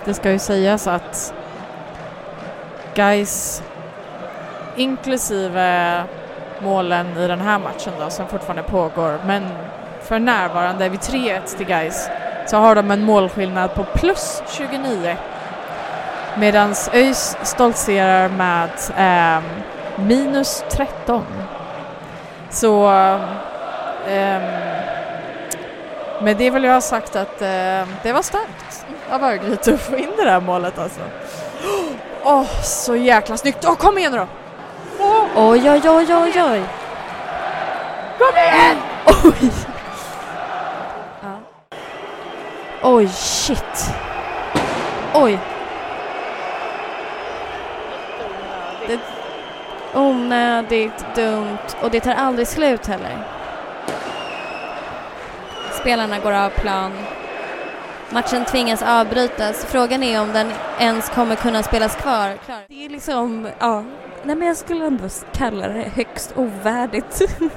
Det 0.08 0.14
ska 0.14 0.30
ju 0.30 0.38
sägas 0.38 0.86
att 0.86 1.34
guys 2.94 3.62
inklusive 4.76 6.02
målen 6.62 7.18
i 7.18 7.26
den 7.26 7.40
här 7.40 7.58
matchen 7.58 7.92
då 7.98 8.10
som 8.10 8.28
fortfarande 8.28 8.62
pågår 8.62 9.18
men 9.26 9.48
för 10.02 10.18
närvarande 10.18 10.88
vid 10.88 11.00
3-1 11.00 11.56
till 11.56 11.66
Gais 11.66 12.10
så 12.46 12.56
har 12.56 12.74
de 12.74 12.90
en 12.90 13.04
målskillnad 13.04 13.74
på 13.74 13.84
plus 13.84 14.42
29 14.50 15.16
medan 16.38 16.74
ÖIS 16.92 17.36
stoltserar 17.42 18.28
med 18.28 18.70
eh, 18.96 19.42
minus 19.96 20.64
13. 20.70 21.24
Så 22.50 22.88
eh, 24.08 24.42
med 26.22 26.36
det 26.38 26.50
vill 26.50 26.64
jag 26.64 26.72
ha 26.72 26.80
sagt 26.80 27.16
att 27.16 27.42
eh, 27.42 27.88
det 28.02 28.12
var 28.12 28.22
starkt 28.22 28.87
av 29.10 29.24
Örgryte 29.24 29.74
att 29.74 29.80
få 29.80 29.96
in 29.96 30.10
det 30.16 30.24
där 30.24 30.40
målet 30.40 30.78
alltså. 30.78 31.00
Åh, 32.24 32.40
oh, 32.40 32.62
så 32.62 32.96
jäkla 32.96 33.36
snyggt! 33.36 33.64
Åh, 33.64 33.72
oh, 33.72 33.76
kom 33.76 33.98
igen 33.98 34.12
då! 34.12 34.26
Oh. 35.04 35.50
Oj, 35.50 35.70
oj, 35.70 35.80
oj, 35.84 36.14
oj, 36.14 36.42
oj! 36.42 36.62
Kom 38.18 38.36
igen! 38.36 38.76
Oj! 39.24 39.50
Oj, 42.82 43.08
shit. 43.08 43.94
Oj. 45.14 45.38
Det, 48.86 48.98
onödigt, 49.94 51.04
dumt 51.14 51.58
och 51.82 51.90
det 51.90 52.00
tar 52.00 52.14
aldrig 52.14 52.48
slut 52.48 52.86
heller. 52.86 53.18
spelarna 55.80 56.18
går 56.18 56.32
av 56.32 56.50
plan. 56.50 56.92
Matchen 58.10 58.44
tvingas 58.44 58.82
avbrytas. 58.82 59.64
Frågan 59.64 60.02
är 60.02 60.20
om 60.20 60.32
den 60.32 60.52
ens 60.78 61.08
kommer 61.08 61.36
kunna 61.36 61.62
spelas 61.62 61.96
kvar. 61.96 62.38
Klar. 62.44 62.60
Det 62.68 62.84
är 62.84 62.88
liksom, 62.88 63.48
ja, 63.58 63.84
nej 64.22 64.36
men 64.36 64.48
jag 64.48 64.56
skulle 64.56 64.86
ändå 64.86 65.08
kalla 65.32 65.68
det 65.68 65.82
högst 65.82 66.32
ovärdigt. 66.36 67.22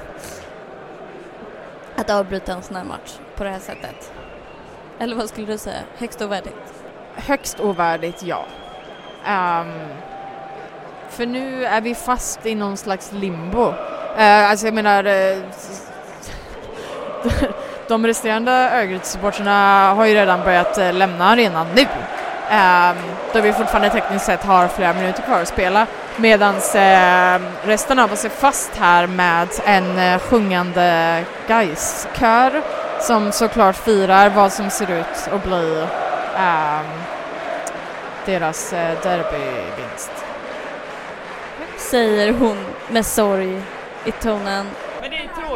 Att 1.96 2.10
avbryta 2.10 2.52
en 2.52 2.62
sån 2.62 2.76
här 2.76 2.84
match 2.84 3.12
på 3.36 3.44
det 3.44 3.50
här 3.50 3.58
sättet. 3.58 4.12
Eller 4.98 5.16
vad 5.16 5.28
skulle 5.28 5.46
du 5.46 5.58
säga? 5.58 5.80
Högst 5.98 6.22
ovärdigt? 6.22 6.74
Högst 7.14 7.60
ovärdigt, 7.60 8.22
ja. 8.22 8.44
Um, 9.26 9.72
för 11.08 11.26
nu 11.26 11.64
är 11.64 11.80
vi 11.80 11.94
fast 11.94 12.46
i 12.46 12.54
någon 12.54 12.76
slags 12.76 13.12
limbo. 13.12 13.68
Uh, 13.68 14.50
alltså 14.50 14.66
jag 14.66 14.74
menar, 14.74 15.06
uh, 15.06 15.42
de 17.92 18.06
resterande 18.06 18.52
Örgryte-supportrarna 18.52 19.94
har 19.94 20.06
ju 20.06 20.14
redan 20.14 20.44
börjat 20.44 20.78
eh, 20.78 20.92
lämna 20.92 21.24
arenan 21.24 21.66
nu. 21.74 21.82
Um, 21.82 22.96
då 23.32 23.40
vi 23.40 23.52
fortfarande 23.52 23.90
tekniskt 23.90 24.24
sett 24.24 24.44
har 24.44 24.68
flera 24.68 24.92
minuter 24.92 25.22
kvar 25.22 25.40
att 25.40 25.48
spela. 25.48 25.86
Medan 26.16 26.54
ehm, 26.74 27.42
resten 27.64 27.98
av 27.98 28.12
oss 28.12 28.24
är 28.24 28.28
fast 28.28 28.76
här 28.76 29.06
med 29.06 29.48
en 29.64 29.98
eh, 29.98 30.18
sjungande 30.18 31.24
Gais-kör 31.48 32.62
som 33.00 33.32
såklart 33.32 33.76
firar 33.76 34.30
vad 34.30 34.52
som 34.52 34.70
ser 34.70 34.90
ut 34.90 35.28
att 35.32 35.44
bli 35.44 35.86
um, 36.36 36.86
deras 38.26 38.72
eh, 38.72 39.02
derbyvinst 39.02 40.12
säger 41.76 42.32
hon 42.32 42.56
med 42.90 43.06
sorg 43.06 43.62
i 44.04 44.12
tonen. 44.12 44.66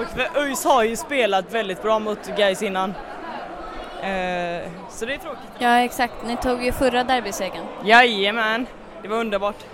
För 0.05 0.41
ÖIS 0.41 0.65
har 0.65 0.83
ju 0.85 0.97
spelat 0.97 1.55
väldigt 1.55 1.83
bra 1.83 1.99
mot 1.99 2.37
Gais 2.37 2.63
innan. 2.63 2.91
Eh, 2.91 4.69
så 4.91 5.07
det 5.07 5.15
är 5.15 5.19
tråkigt. 5.19 5.51
Ja 5.59 5.79
exakt, 5.79 6.15
ni 6.27 6.37
tog 6.37 6.65
ju 6.65 6.73
förra 6.73 7.05
derbysegern. 7.05 7.65
Jajamän, 7.85 8.67
det 9.03 9.09
var 9.09 9.17
underbart. 9.17 9.65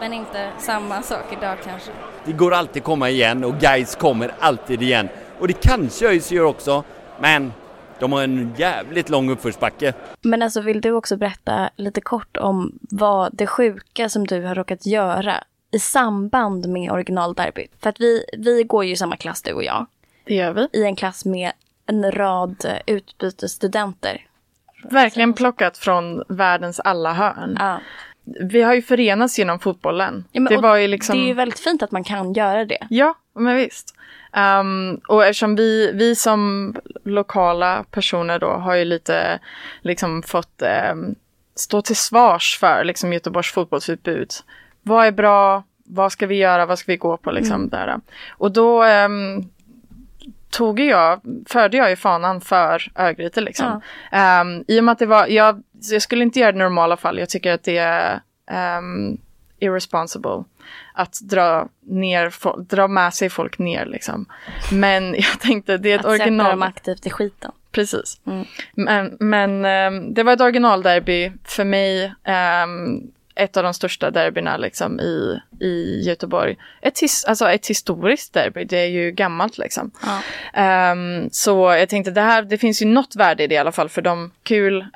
Men 0.00 0.12
inte 0.12 0.50
samma 0.58 1.02
sak 1.02 1.24
idag 1.38 1.56
kanske? 1.64 1.90
Det 2.24 2.32
går 2.32 2.54
alltid 2.54 2.84
komma 2.84 3.10
igen 3.10 3.44
och 3.44 3.54
Gais 3.58 3.96
kommer 3.96 4.34
alltid 4.40 4.82
igen. 4.82 5.08
Och 5.38 5.48
det 5.48 5.60
kanske 5.60 6.08
ÖIS 6.08 6.32
gör 6.32 6.44
också, 6.44 6.84
men 7.20 7.52
de 7.98 8.12
har 8.12 8.22
en 8.22 8.54
jävligt 8.56 9.08
lång 9.08 9.30
uppförsbacke. 9.30 9.92
Men 10.22 10.42
alltså 10.42 10.60
vill 10.60 10.80
du 10.80 10.92
också 10.92 11.16
berätta 11.16 11.70
lite 11.76 12.00
kort 12.00 12.36
om 12.36 12.78
vad 12.80 13.30
det 13.32 13.46
sjuka 13.46 14.08
som 14.08 14.26
du 14.26 14.42
har 14.42 14.54
råkat 14.54 14.86
göra 14.86 15.44
i 15.70 15.78
samband 15.78 16.68
med 16.68 16.92
originalderbyt? 16.92 17.72
För 17.82 17.90
att 17.90 18.00
vi, 18.00 18.24
vi 18.38 18.62
går 18.62 18.84
ju 18.84 18.92
i 18.92 18.96
samma 18.96 19.16
klass 19.16 19.42
du 19.42 19.52
och 19.52 19.64
jag. 19.64 19.86
Det 20.24 20.34
gör 20.34 20.52
vi. 20.52 20.68
I 20.72 20.84
en 20.84 20.96
klass 20.96 21.24
med 21.24 21.52
en 21.86 22.12
rad 22.12 22.80
utbytesstudenter. 22.86 24.26
Verkligen 24.82 25.32
plockat 25.32 25.78
från 25.78 26.24
världens 26.28 26.80
alla 26.80 27.12
hörn. 27.12 27.56
Ja. 27.58 27.80
Vi 28.24 28.62
har 28.62 28.74
ju 28.74 28.82
förenats 28.82 29.38
genom 29.38 29.58
fotbollen. 29.58 30.24
Ja, 30.32 30.40
det, 30.48 30.56
var 30.56 30.76
ju 30.76 30.88
liksom... 30.88 31.16
det 31.16 31.22
är 31.22 31.26
ju 31.26 31.34
väldigt 31.34 31.58
fint 31.58 31.82
att 31.82 31.90
man 31.90 32.04
kan 32.04 32.32
göra 32.32 32.64
det. 32.64 32.86
Ja, 32.90 33.14
men 33.34 33.56
visst. 33.56 33.94
Um, 34.60 35.00
och 35.08 35.24
eftersom 35.24 35.56
vi, 35.56 35.92
vi 35.92 36.16
som 36.16 36.74
lokala 37.04 37.84
personer 37.90 38.38
då 38.38 38.46
har 38.46 38.74
ju 38.74 38.84
lite 38.84 39.38
liksom 39.82 40.22
fått 40.22 40.62
um, 40.92 41.14
stå 41.54 41.82
till 41.82 41.96
svars 41.96 42.58
för 42.60 42.84
liksom 42.84 43.12
Göteborgs 43.12 43.52
fotbollsutbud. 43.52 44.32
Vad 44.82 45.06
är 45.06 45.12
bra? 45.12 45.62
Vad 45.84 46.12
ska 46.12 46.26
vi 46.26 46.36
göra? 46.36 46.66
Vad 46.66 46.78
ska 46.78 46.92
vi 46.92 46.96
gå 46.96 47.16
på 47.16 47.30
liksom 47.30 47.54
mm. 47.54 47.68
där? 47.68 48.00
Och 48.30 48.52
då 48.52 48.84
um, 48.84 49.50
tog 50.50 50.80
jag, 50.80 51.20
förde 51.46 51.76
jag 51.76 51.90
ju 51.90 51.96
fanan 51.96 52.40
för 52.40 52.92
Örgryte 52.94 53.40
liksom. 53.40 53.80
Ja. 54.10 54.40
Um, 54.40 54.64
I 54.68 54.80
och 54.80 54.84
med 54.84 54.92
att 54.92 54.98
det 54.98 55.06
var, 55.06 55.26
jag, 55.26 55.62
jag 55.90 56.02
skulle 56.02 56.24
inte 56.24 56.40
göra 56.40 56.52
det 56.52 56.56
i 56.56 56.58
normala 56.58 56.96
fall, 56.96 57.18
jag 57.18 57.28
tycker 57.28 57.52
att 57.52 57.62
det 57.62 57.78
är 57.78 58.20
um, 58.78 59.18
irresponsible 59.58 60.44
att 60.94 61.20
dra, 61.22 61.68
ner, 61.80 62.32
dra 62.68 62.88
med 62.88 63.14
sig 63.14 63.30
folk 63.30 63.58
ner 63.58 63.86
liksom. 63.86 64.26
Men 64.72 65.14
jag 65.18 65.40
tänkte 65.40 65.78
det 65.78 65.92
är 65.92 65.94
ett 65.94 66.04
att 66.04 66.10
original. 66.10 66.40
Att 66.40 66.46
sätta 66.46 66.56
dem 66.56 66.62
aktivt 66.62 67.06
i 67.06 67.10
skiten. 67.10 67.52
Precis. 67.72 68.20
Mm. 68.26 68.46
Men, 68.74 69.16
men 69.20 69.50
um, 69.94 70.14
det 70.14 70.22
var 70.22 70.32
ett 70.32 70.40
originalderby 70.40 71.32
för 71.44 71.64
mig. 71.64 72.14
Um, 72.64 73.12
ett 73.40 73.56
av 73.56 73.62
de 73.62 73.74
största 73.74 74.10
derbyna 74.10 74.56
liksom 74.56 75.00
i, 75.00 75.40
i 75.60 76.00
Göteborg. 76.00 76.56
Ett, 76.82 76.98
his, 76.98 77.24
alltså 77.24 77.50
ett 77.50 77.66
historiskt 77.66 78.32
derby, 78.32 78.64
det 78.64 78.78
är 78.78 78.86
ju 78.86 79.10
gammalt 79.10 79.58
liksom. 79.58 79.90
Ja. 80.54 80.92
Um, 80.92 81.28
så 81.32 81.74
jag 81.78 81.88
tänkte 81.88 82.10
det 82.10 82.20
här, 82.20 82.42
det 82.42 82.58
finns 82.58 82.82
ju 82.82 82.86
något 82.86 83.16
värde 83.16 83.44
i 83.44 83.46
det 83.46 83.54
i 83.54 83.58
alla 83.58 83.72
fall 83.72 83.88
för 83.88 84.02
dem. 84.02 84.32
Kul, 84.42 84.86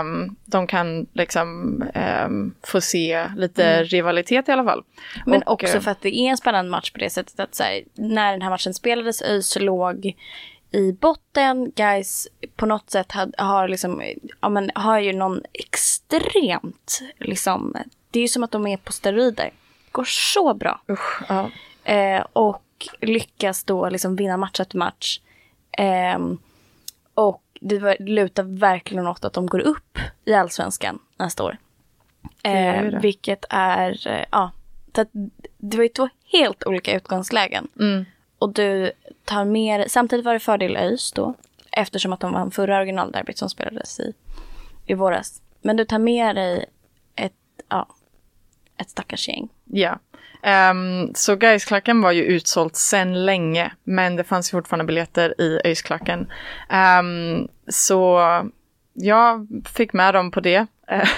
um, 0.00 0.36
de 0.44 0.66
kan 0.66 1.06
liksom 1.12 1.82
um, 2.24 2.54
få 2.62 2.80
se 2.80 3.26
lite 3.36 3.64
mm. 3.64 3.84
rivalitet 3.84 4.48
i 4.48 4.52
alla 4.52 4.64
fall. 4.64 4.82
Men 5.26 5.42
Och, 5.42 5.52
också 5.52 5.76
eh, 5.76 5.80
för 5.80 5.90
att 5.90 6.02
det 6.02 6.16
är 6.16 6.30
en 6.30 6.36
spännande 6.36 6.70
match 6.70 6.90
på 6.90 6.98
det 6.98 7.10
sättet 7.10 7.40
att 7.40 7.60
här, 7.60 7.82
när 7.94 8.32
den 8.32 8.42
här 8.42 8.50
matchen 8.50 8.74
spelades, 8.74 9.22
ÖIS 9.22 9.56
låg 9.60 10.14
i 10.74 10.92
botten. 10.92 11.72
Guys 11.76 12.28
på 12.56 12.66
något 12.66 12.90
sätt 12.90 13.12
had, 13.12 13.34
har, 13.38 13.68
liksom, 13.68 14.02
ja, 14.40 14.48
men, 14.48 14.70
har 14.74 14.98
ju 14.98 15.12
någon 15.12 15.42
extremt, 15.52 17.00
liksom, 17.18 17.76
det 18.10 18.18
är 18.18 18.22
ju 18.22 18.28
som 18.28 18.42
att 18.44 18.50
de 18.50 18.66
är 18.66 18.76
på 18.76 18.92
steroider. 18.92 19.50
Går 19.92 20.04
så 20.04 20.54
bra. 20.54 20.80
Usch, 20.90 21.22
ja. 21.28 21.50
eh, 21.84 22.24
och 22.32 22.88
lyckas 23.00 23.64
då 23.64 23.88
liksom 23.88 24.16
vinna 24.16 24.36
match 24.36 24.60
efter 24.60 24.78
match. 24.78 25.20
Eh, 25.72 26.18
och 27.14 27.42
det 27.60 28.00
lutar 28.00 28.42
verkligen 28.42 29.06
åt 29.06 29.24
att 29.24 29.32
de 29.32 29.46
går 29.46 29.60
upp 29.60 29.98
i 30.24 30.34
allsvenskan 30.34 30.98
nästa 31.16 31.44
år. 31.44 31.58
Eh, 32.42 32.82
vilket 32.82 33.44
är, 33.50 34.08
eh, 34.08 34.24
ja, 34.30 34.52
det 35.58 35.76
var 35.76 35.82
ju 35.82 35.88
två 35.88 36.08
helt 36.32 36.66
olika 36.66 36.96
utgångslägen. 36.96 37.68
Mm. 37.80 38.04
Och 38.44 38.52
du 38.52 38.92
tar 39.24 39.44
mer, 39.44 39.84
samtidigt 39.88 40.24
var 40.24 40.32
det 40.32 40.40
fördel 40.40 40.76
ÖIS 40.76 41.12
då, 41.12 41.34
eftersom 41.72 42.12
att 42.12 42.20
de 42.20 42.32
vann 42.32 42.50
förra 42.50 42.76
originalderbyt 42.76 43.38
som 43.38 43.50
spelades 43.50 44.00
i, 44.00 44.12
i 44.86 44.94
våras. 44.94 45.42
Men 45.62 45.76
du 45.76 45.84
tar 45.84 45.98
med 45.98 46.36
dig 46.36 46.66
ett, 47.16 47.32
ja, 47.68 47.86
ett 48.78 48.90
stackars 48.90 49.28
gäng. 49.28 49.48
Ja. 49.64 49.98
Um, 50.70 51.14
så 51.14 51.36
Gaisklacken 51.36 52.00
var 52.00 52.12
ju 52.12 52.22
utsålt 52.22 52.76
sedan 52.76 53.24
länge, 53.24 53.72
men 53.84 54.16
det 54.16 54.24
fanns 54.24 54.50
fortfarande 54.50 54.84
biljetter 54.84 55.40
i 55.40 55.60
ÖIS-klacken. 55.64 56.32
Um, 57.00 57.48
så 57.68 58.20
jag 58.92 59.48
fick 59.74 59.92
med 59.92 60.14
dem 60.14 60.30
på 60.30 60.40
det. 60.40 60.66
Eh, 60.88 61.08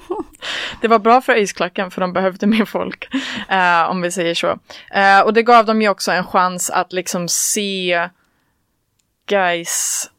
det 0.80 0.88
var 0.88 0.98
bra 0.98 1.20
för 1.20 1.36
isklacken 1.36 1.90
för 1.90 2.00
de 2.00 2.12
behövde 2.12 2.46
mer 2.46 2.64
folk, 2.64 3.08
uh, 3.52 3.90
om 3.90 4.02
vi 4.02 4.10
säger 4.10 4.34
så. 4.34 4.48
Uh, 4.96 5.20
och 5.24 5.34
det 5.34 5.42
gav 5.42 5.66
dem 5.66 5.82
ju 5.82 5.88
också 5.88 6.12
en 6.12 6.26
chans 6.26 6.70
att 6.70 6.92
liksom 6.92 7.28
se 7.28 8.08
guys 9.26 10.10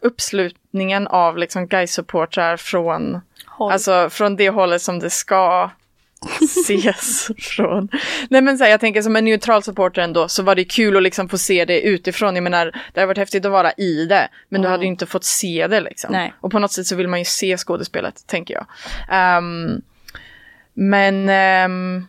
uppslutningen 0.00 1.06
av 1.06 1.38
liksom 1.38 1.66
guys 1.66 1.92
supportrar 1.92 2.56
från, 2.56 3.20
alltså 3.58 4.10
från 4.10 4.36
det 4.36 4.50
hållet 4.50 4.82
som 4.82 4.98
det 4.98 5.10
ska 5.10 5.70
ses 6.42 7.30
från. 7.38 7.88
Nej 8.30 8.42
men 8.42 8.58
så 8.58 8.64
här, 8.64 8.70
jag 8.70 8.80
tänker 8.80 9.02
som 9.02 9.16
en 9.16 9.24
neutral 9.24 9.62
supporter 9.62 10.02
ändå 10.02 10.28
så 10.28 10.42
var 10.42 10.54
det 10.54 10.64
kul 10.64 10.96
att 10.96 11.02
liksom 11.02 11.28
få 11.28 11.38
se 11.38 11.64
det 11.64 11.80
utifrån. 11.80 12.34
Jag 12.34 12.44
menar, 12.44 12.64
det 12.64 13.00
hade 13.00 13.06
varit 13.06 13.18
häftigt 13.18 13.44
att 13.44 13.52
vara 13.52 13.72
i 13.72 14.06
det, 14.06 14.28
men 14.48 14.60
mm. 14.60 14.62
du 14.62 14.68
hade 14.72 14.84
ju 14.84 14.88
inte 14.88 15.06
fått 15.06 15.24
se 15.24 15.66
det 15.66 15.80
liksom. 15.80 16.12
Nej. 16.12 16.32
Och 16.40 16.50
på 16.50 16.58
något 16.58 16.72
sätt 16.72 16.86
så 16.86 16.96
vill 16.96 17.08
man 17.08 17.18
ju 17.18 17.24
se 17.24 17.56
skådespelet, 17.56 18.26
tänker 18.26 18.54
jag. 18.54 18.66
Um, 19.38 19.82
men 20.74 21.28
um, 21.70 22.06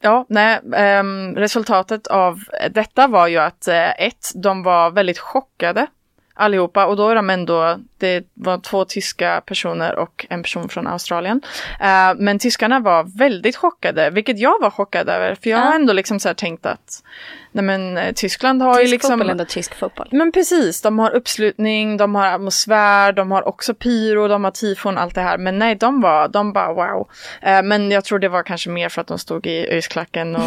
Ja, 0.00 0.26
nej, 0.28 0.60
um, 1.00 1.34
resultatet 1.34 2.06
av 2.06 2.40
detta 2.70 3.06
var 3.06 3.26
ju 3.26 3.38
att 3.38 3.68
uh, 3.68 4.04
ett, 4.06 4.32
de 4.34 4.62
var 4.62 4.90
väldigt 4.90 5.18
chockade 5.18 5.86
allihopa 6.36 6.86
och 6.86 6.96
då 6.96 7.08
är 7.08 7.14
de 7.14 7.30
ändå, 7.30 7.78
det 7.98 8.24
var 8.34 8.58
två 8.58 8.84
tyska 8.84 9.42
personer 9.46 9.96
och 9.98 10.26
en 10.30 10.42
person 10.42 10.68
från 10.68 10.86
Australien. 10.86 11.40
Uh, 11.80 12.20
men 12.22 12.38
tyskarna 12.38 12.80
var 12.80 13.18
väldigt 13.18 13.56
chockade, 13.56 14.10
vilket 14.10 14.38
jag 14.38 14.60
var 14.60 14.70
chockad 14.70 15.08
över, 15.08 15.34
för 15.34 15.50
jag 15.50 15.60
ja. 15.60 15.64
har 15.64 15.74
ändå 15.74 15.92
liksom 15.92 16.20
så 16.20 16.34
tänkt 16.34 16.66
att 16.66 17.02
nej 17.52 17.64
men 17.64 17.98
eh, 17.98 18.12
Tyskland 18.12 18.62
har 18.62 18.74
tysk 18.74 18.84
ju 18.86 18.90
liksom... 18.90 19.10
fotboll 19.10 19.28
är 19.28 19.30
ändå 19.30 19.44
tysk 19.44 19.74
fotboll. 19.74 20.08
Men 20.10 20.32
precis, 20.32 20.82
de 20.82 20.98
har 20.98 21.10
uppslutning, 21.14 21.96
de 21.96 22.14
har 22.14 22.26
atmosfär, 22.26 23.12
de 23.12 23.30
har 23.30 23.48
också 23.48 23.74
pyro, 23.74 24.28
de 24.28 24.44
har 24.44 24.50
tifon, 24.50 24.98
allt 24.98 25.14
det 25.14 25.20
här. 25.20 25.38
Men 25.38 25.58
nej, 25.58 25.74
de 25.74 26.00
var, 26.00 26.28
de 26.28 26.52
bara 26.52 26.72
wow. 26.72 27.08
Uh, 27.46 27.62
men 27.62 27.90
jag 27.90 28.04
tror 28.04 28.18
det 28.18 28.28
var 28.28 28.42
kanske 28.42 28.70
mer 28.70 28.88
för 28.88 29.00
att 29.00 29.06
de 29.06 29.18
stod 29.18 29.46
i 29.46 29.68
ösklacken 29.70 30.36
och 30.36 30.42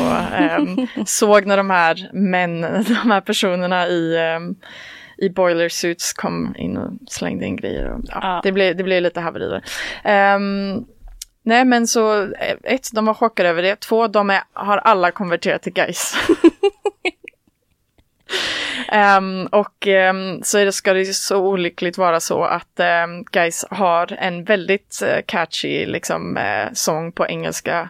um, 0.59 0.87
såg 1.05 1.45
när 1.45 1.57
de 1.57 1.69
här 1.69 2.09
män, 2.13 2.61
de 3.03 3.11
här 3.11 3.21
personerna 3.21 3.87
i 3.87 4.35
um, 4.37 4.55
i 5.21 5.29
boiler 5.29 5.69
suits 5.69 6.13
kom 6.13 6.55
in 6.57 6.77
och 6.77 6.91
slängde 7.07 7.45
in 7.45 7.55
grejer. 7.55 7.91
Och, 7.91 7.99
ja, 8.07 8.19
ja. 8.21 8.41
Det, 8.43 8.51
blev, 8.51 8.75
det 8.75 8.83
blev 8.83 9.03
lite 9.03 9.21
haverier. 9.21 9.63
Um, 10.35 10.85
nej 11.43 11.65
men 11.65 11.87
så 11.87 12.21
eh, 12.21 12.57
ett, 12.63 12.89
de 12.93 13.05
var 13.05 13.13
chockade 13.13 13.49
över 13.49 13.61
det. 13.61 13.79
Två, 13.79 14.07
de 14.07 14.29
är, 14.29 14.41
har 14.53 14.77
alla 14.77 15.11
konverterat 15.11 15.61
till 15.61 15.73
guys. 15.73 16.15
Ehm, 18.91 19.45
och 19.45 19.87
um, 19.87 20.43
så 20.43 20.57
är 20.57 20.65
det, 20.65 20.71
ska 20.71 20.93
det 20.93 20.99
ju 20.99 21.13
så 21.13 21.37
olyckligt 21.37 21.97
vara 21.97 22.19
så 22.19 22.43
att 22.43 22.79
um, 23.05 23.23
guys 23.23 23.65
har 23.69 24.13
en 24.19 24.43
väldigt 24.43 24.99
uh, 25.03 25.21
catchy 25.25 25.85
liksom, 25.85 26.37
uh, 26.37 26.73
sång 26.73 27.11
på 27.11 27.27
engelska 27.27 27.89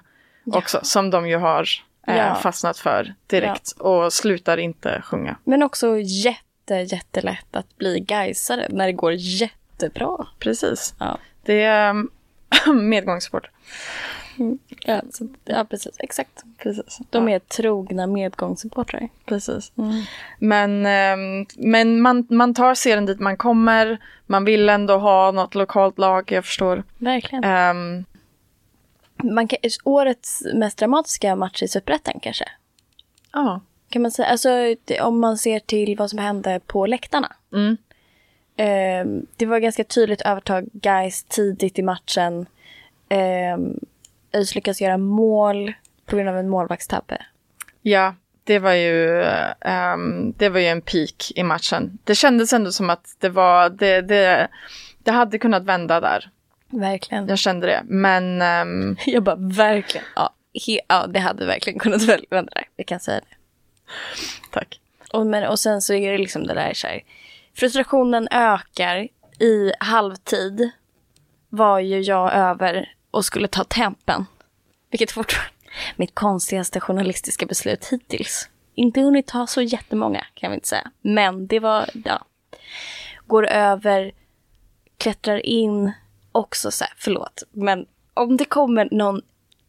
också, 0.53 0.79
som 0.83 1.09
de 1.09 1.27
ju 1.27 1.37
har 1.37 1.61
uh, 1.61 2.17
Ja. 2.17 2.35
fastnat 2.35 2.77
för 2.77 3.13
direkt 3.27 3.71
och 3.71 4.13
slutar 4.13 4.57
inte 4.57 5.01
sjunga. 5.05 5.35
Men 5.43 5.63
också 5.63 5.97
jätte, 5.97 6.39
jättelätt 6.75 7.55
att 7.55 7.77
bli 7.77 7.99
gaisare 7.99 8.67
när 8.69 8.85
det 8.85 8.93
går 8.93 9.13
jättebra. 9.13 10.27
Precis. 10.39 10.95
Ja. 10.99 11.17
Det 11.43 11.63
är 11.63 11.89
um, 11.89 12.09
medgångssport. 12.89 13.49
Ja, 14.85 15.01
så, 15.11 15.27
ja 15.45 15.65
precis. 15.69 15.95
Exakt. 15.99 16.43
Precis. 16.57 16.99
De 17.09 17.29
ja, 17.29 17.35
är 17.35 17.39
trogna 17.39 18.07
medgångssupportrar. 18.07 19.09
precis. 19.25 19.71
Men, 20.39 20.85
ehm, 20.85 21.45
men 21.57 22.01
man, 22.01 22.27
man 22.29 22.53
tar 22.53 22.75
serien 22.75 23.05
dit 23.05 23.19
man 23.19 23.37
kommer. 23.37 23.97
Man 24.25 24.45
vill 24.45 24.69
ändå 24.69 24.97
ha 24.97 25.31
något 25.31 25.55
lokalt 25.55 25.97
lag, 25.97 26.31
jag 26.31 26.45
förstår. 26.45 26.83
Verkligen. 26.97 27.43
Ehm, 27.43 28.05
Man 29.23 29.47
kan, 29.47 29.59
årets 29.83 30.43
mest 30.53 30.77
dramatiska 30.77 31.35
match 31.35 31.63
i 31.63 31.67
Superettan 31.67 32.19
kanske? 32.21 32.45
Ja. 33.33 33.61
Kan 33.89 34.01
man 34.01 34.11
säga. 34.11 34.27
Alltså 34.27 34.49
om 35.01 35.19
man 35.19 35.37
ser 35.37 35.59
till 35.59 35.97
vad 35.97 36.09
som 36.09 36.19
hände 36.19 36.59
på 36.67 36.85
läktarna. 36.85 37.35
Mm. 37.53 37.77
Ehm, 38.57 39.25
det 39.37 39.45
var 39.45 39.59
ganska 39.59 39.83
tydligt 39.83 40.21
övertag 40.21 40.69
guys 40.73 41.23
tidigt 41.23 41.79
i 41.79 41.81
matchen. 41.81 42.45
Um, 43.55 43.79
ÖIS 44.33 44.55
lyckas 44.55 44.81
göra 44.81 44.97
mål 44.97 45.73
på 46.05 46.15
grund 46.15 46.29
av 46.29 46.37
en 46.37 46.49
målvaktstabbe. 46.49 47.25
Ja, 47.81 48.15
det 48.43 48.59
var 48.59 48.73
ju, 48.73 49.23
ehm, 49.61 50.33
det 50.37 50.49
var 50.49 50.59
ju 50.59 50.65
en 50.65 50.81
peak 50.81 51.31
i 51.35 51.43
matchen. 51.43 51.97
Det 52.03 52.15
kändes 52.15 52.53
ändå 52.53 52.71
som 52.71 52.89
att 52.89 53.15
det 53.19 53.29
var, 53.29 53.69
det, 53.69 54.01
det, 54.01 54.47
det 55.03 55.11
hade 55.11 55.39
kunnat 55.39 55.63
vända 55.63 55.99
där. 55.99 56.29
Verkligen. 56.69 57.27
Jag 57.27 57.39
kände 57.39 57.67
det. 57.67 57.81
Men 57.85 58.41
ehm, 58.41 58.97
Jag 59.05 59.23
bara 59.23 59.35
verkligen. 59.35 60.05
Ja, 60.15 60.33
he, 60.67 60.79
ja 60.87 61.07
det 61.07 61.19
hade 61.19 61.45
verkligen 61.45 61.79
kunnat 61.79 62.01
vända 62.01 62.51
där. 62.55 62.67
Vi 62.77 62.83
kan 62.83 62.99
säga 62.99 63.19
det. 63.29 63.35
tack. 64.51 64.79
Och, 65.13 65.27
men, 65.27 65.49
och 65.49 65.59
sen 65.59 65.81
så 65.81 65.93
är 65.93 66.11
det 66.11 66.17
liksom 66.17 66.47
det 66.47 66.53
där 66.53 66.73
så 66.73 66.87
här. 66.87 67.01
Frustrationen 67.53 68.27
ökar. 68.31 69.07
I 69.39 69.71
halvtid 69.79 70.69
var 71.49 71.79
ju 71.79 72.01
jag 72.01 72.33
över 72.33 72.93
och 73.11 73.25
skulle 73.25 73.47
ta 73.47 73.63
tempen. 73.63 74.25
Vilket 74.91 75.11
fortfarande 75.11 75.53
mitt 75.95 76.15
konstigaste 76.15 76.79
journalistiska 76.79 77.45
beslut 77.45 77.85
hittills. 77.85 78.49
Inte 78.75 79.01
hunnit 79.01 79.27
ta 79.27 79.47
så 79.47 79.61
jättemånga 79.61 80.25
kan 80.33 80.51
vi 80.51 80.55
inte 80.55 80.67
säga. 80.67 80.91
Men 81.01 81.47
det 81.47 81.59
var, 81.59 81.89
ja. 82.05 82.25
Går 83.27 83.47
över, 83.47 84.11
klättrar 84.97 85.45
in, 85.45 85.91
också 86.31 86.71
så 86.71 86.83
här, 86.83 86.93
förlåt. 86.97 87.43
Men 87.51 87.85
om 88.13 88.37
det 88.37 88.45
kommer 88.45 88.87
någon 88.91 89.21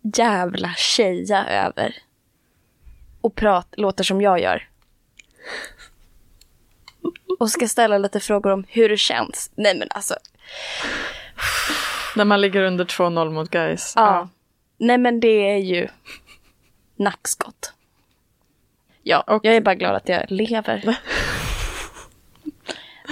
jävla 0.03 0.75
tjeja 0.77 1.47
över 1.47 1.97
och 3.21 3.35
prat, 3.35 3.67
låter 3.77 4.05
som 4.05 4.21
jag 4.21 4.41
gör. 4.41 4.69
Och 7.39 7.51
ska 7.51 7.69
ställa 7.69 7.99
lite 7.99 8.21
frågor 8.21 8.51
om 8.53 8.65
hur 8.69 8.89
det 8.89 8.97
känns. 8.97 9.51
Nej 9.55 9.79
men 9.79 9.89
alltså, 9.91 10.15
När 12.17 12.25
man 12.25 12.41
ligger 12.41 12.63
under 12.63 12.85
2-0 12.85 13.31
mot 13.31 13.51
guys. 13.51 13.93
ja. 13.97 14.29
Nej 14.79 14.99
men 14.99 15.21
det 15.21 15.51
är 15.51 15.57
ju 15.57 15.89
nackskott. 16.97 17.73
Ja, 19.03 19.21
Och- 19.21 19.45
jag 19.45 19.57
är 19.57 19.61
bara 19.61 19.75
glad 19.75 19.95
att 19.95 20.09
jag 20.09 20.25
lever. 20.31 20.99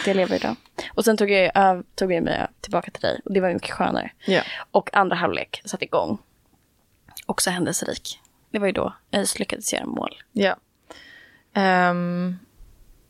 jag 0.07 0.17
lever 0.17 0.37
idag. 0.37 0.57
Och 0.95 1.05
sen 1.05 1.17
tog 1.17 1.31
jag, 1.31 1.53
ö- 1.55 1.83
tog 1.95 2.13
jag 2.13 2.23
mig 2.25 2.47
tillbaka 2.61 2.91
till 2.91 3.03
dig 3.03 3.21
och 3.25 3.33
det 3.33 3.41
var 3.41 3.53
mycket 3.53 3.71
skönare. 3.71 4.11
Ja. 4.27 4.43
Och 4.71 4.95
andra 4.97 5.17
halvlek 5.17 5.63
satte 5.65 5.85
igång. 5.85 6.19
Också 7.27 7.51
händelserik. 7.51 8.21
Det 8.51 8.59
var 8.59 8.67
ju 8.67 8.73
då 8.73 8.95
ÖIS 9.13 9.39
lyckades 9.39 9.73
göra 9.73 9.87
mål. 9.87 10.15
Ja. 10.33 10.57
Ehm, 11.55 12.39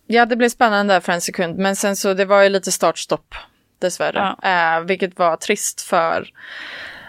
ja, 0.07 0.27
det 0.27 0.37
blev 0.37 0.49
spännande 0.49 0.95
där 0.95 1.01
för 1.01 1.13
en 1.13 1.21
sekund, 1.21 1.59
men 1.59 1.77
sen 1.77 1.97
så 1.97 2.15
det 2.15 2.25
var 2.25 2.43
ju 2.43 2.49
lite 2.49 2.73
startstopp 2.73 3.35
dessvärre, 3.79 4.37
Eh, 4.43 4.81
vilket 4.81 5.19
var 5.19 5.37
trist 5.37 5.81
för 5.81 6.29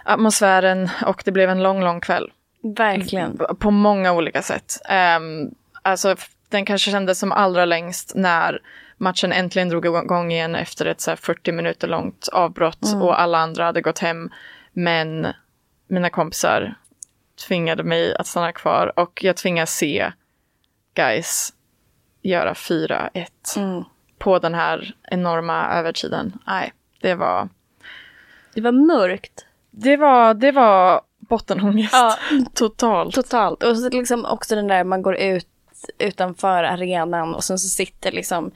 atmosfären 0.03 0.89
och 1.05 1.21
det 1.25 1.31
blev 1.31 1.49
en 1.49 1.63
lång, 1.63 1.83
lång 1.83 2.01
kväll 2.01 2.31
Verkligen. 2.61 3.39
på 3.59 3.71
många 3.71 4.13
olika 4.13 4.41
sätt. 4.41 4.81
Um, 5.17 5.55
alltså, 5.81 6.15
den 6.49 6.65
kanske 6.65 6.91
kändes 6.91 7.19
som 7.19 7.31
allra 7.31 7.65
längst 7.65 8.11
när 8.15 8.59
matchen 8.97 9.31
äntligen 9.31 9.69
drog 9.69 9.85
igång 9.85 10.31
igen 10.31 10.55
efter 10.55 10.85
ett 10.85 11.01
så 11.01 11.11
här 11.11 11.15
40 11.15 11.51
minuter 11.51 11.87
långt 11.87 12.27
avbrott 12.27 12.93
och 13.01 13.21
alla 13.21 13.37
andra 13.37 13.65
hade 13.65 13.81
gått 13.81 13.99
hem. 13.99 14.29
Men 14.73 15.27
mina 15.87 16.09
kompisar 16.09 16.75
tvingade 17.47 17.83
mig 17.83 18.15
att 18.15 18.27
stanna 18.27 18.51
kvar 18.51 18.99
och 18.99 19.23
jag 19.23 19.37
tvingas 19.37 19.71
se 19.75 20.11
guys 20.93 21.53
göra 22.21 22.53
4-1 22.53 23.27
Mm. 23.57 23.83
på 24.17 24.39
den 24.39 24.53
här 24.53 24.95
enorma 25.03 25.69
övertiden. 25.69 26.33
Nej, 26.47 26.73
det 27.01 27.15
var, 27.15 27.49
Det 28.53 28.61
var 28.61 28.71
mörkt. 28.71 29.45
det 29.71 29.97
var, 29.97 30.33
det 30.33 30.51
var 30.51 31.01
bottenångest. 31.19 31.93
Ja. 31.93 32.17
Totalt. 32.53 33.15
Totalt. 33.15 33.63
Och 33.63 33.77
så 33.77 33.89
liksom 33.89 34.25
också 34.25 34.55
den 34.55 34.67
där 34.67 34.83
man 34.83 35.01
går 35.01 35.15
ut 35.15 35.47
utanför 35.97 36.63
arenan 36.63 37.35
och 37.35 37.43
sen 37.43 37.59
så 37.59 37.67
sitter 37.67 38.11
liksom 38.11 38.51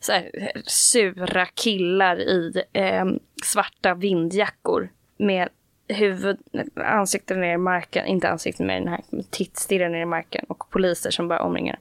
så 0.00 0.12
här, 0.12 0.30
sura 0.66 1.46
killar 1.46 2.20
i 2.20 2.62
eh, 2.72 3.04
svarta 3.44 3.94
vindjackor 3.94 4.88
med 5.18 5.48
huvud, 5.88 6.38
ansikten 6.74 7.40
ner 7.40 7.54
i 7.54 7.56
marken, 7.56 8.06
inte 8.06 8.28
ansikten 8.28 8.66
med 8.66 8.82
den 8.82 8.88
här, 8.88 9.00
men 9.10 9.24
tittstirrar 9.24 9.88
ner 9.88 10.02
i 10.02 10.06
marken 10.06 10.44
och 10.48 10.70
poliser 10.70 11.10
som 11.10 11.28
bara 11.28 11.42
omringar. 11.42 11.78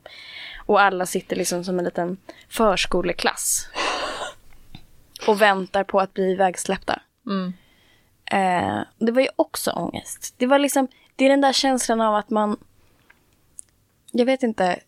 Och 0.66 0.82
alla 0.82 1.06
sitter 1.06 1.36
liksom 1.36 1.64
som 1.64 1.80
en 1.80 1.86
liten 1.86 2.18
förskoleklass. 2.50 3.70
Och 5.28 5.42
väntar 5.42 5.84
på 5.84 6.00
att 6.00 6.14
bli 6.14 6.32
ivägsläppta. 6.32 7.02
Mm. 7.26 7.54
Eh, 8.32 8.84
det 8.98 9.12
var 9.12 9.22
ju 9.22 9.28
också 9.36 9.72
ångest. 9.72 10.36
Det 10.38 10.48
var 10.48 10.60
liksom, 10.60 10.88
det 11.16 11.26
är 11.26 11.30
den 11.30 11.42
där 11.42 11.54
känslan 11.54 12.02
av 12.02 12.16
att 12.16 12.30
man, 12.30 12.58
jag 14.12 14.26
vet 14.26 14.44
inte, 14.44 14.80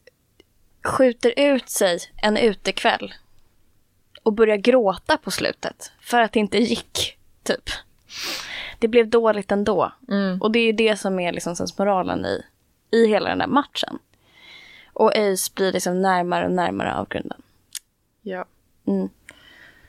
skjuter 0.83 1.33
ut 1.37 1.69
sig 1.69 1.99
en 2.15 2.37
utekväll 2.37 3.13
och 4.23 4.33
börjar 4.33 4.57
gråta 4.57 5.17
på 5.17 5.31
slutet 5.31 5.91
för 6.01 6.21
att 6.21 6.31
det 6.31 6.39
inte 6.39 6.57
gick, 6.57 7.17
typ. 7.43 7.69
Det 8.85 8.89
blev 8.89 9.09
dåligt 9.09 9.51
ändå. 9.51 9.91
Mm. 10.09 10.41
Och 10.41 10.51
det 10.51 10.59
är 10.59 10.65
ju 10.65 10.71
det 10.71 10.97
som 10.97 11.19
är 11.19 11.31
liksom 11.31 11.55
sensmoralen 11.55 12.25
i, 12.25 12.41
i 12.91 13.07
hela 13.07 13.29
den 13.29 13.37
där 13.37 13.47
matchen. 13.47 13.99
Och 14.93 15.15
ÖIS 15.15 15.55
blir 15.55 15.73
liksom 15.73 16.01
närmare 16.01 16.45
och 16.45 16.51
närmare 16.51 16.95
avgrunden. 16.95 17.41
Ja. 18.21 18.45
Mm. 18.87 19.09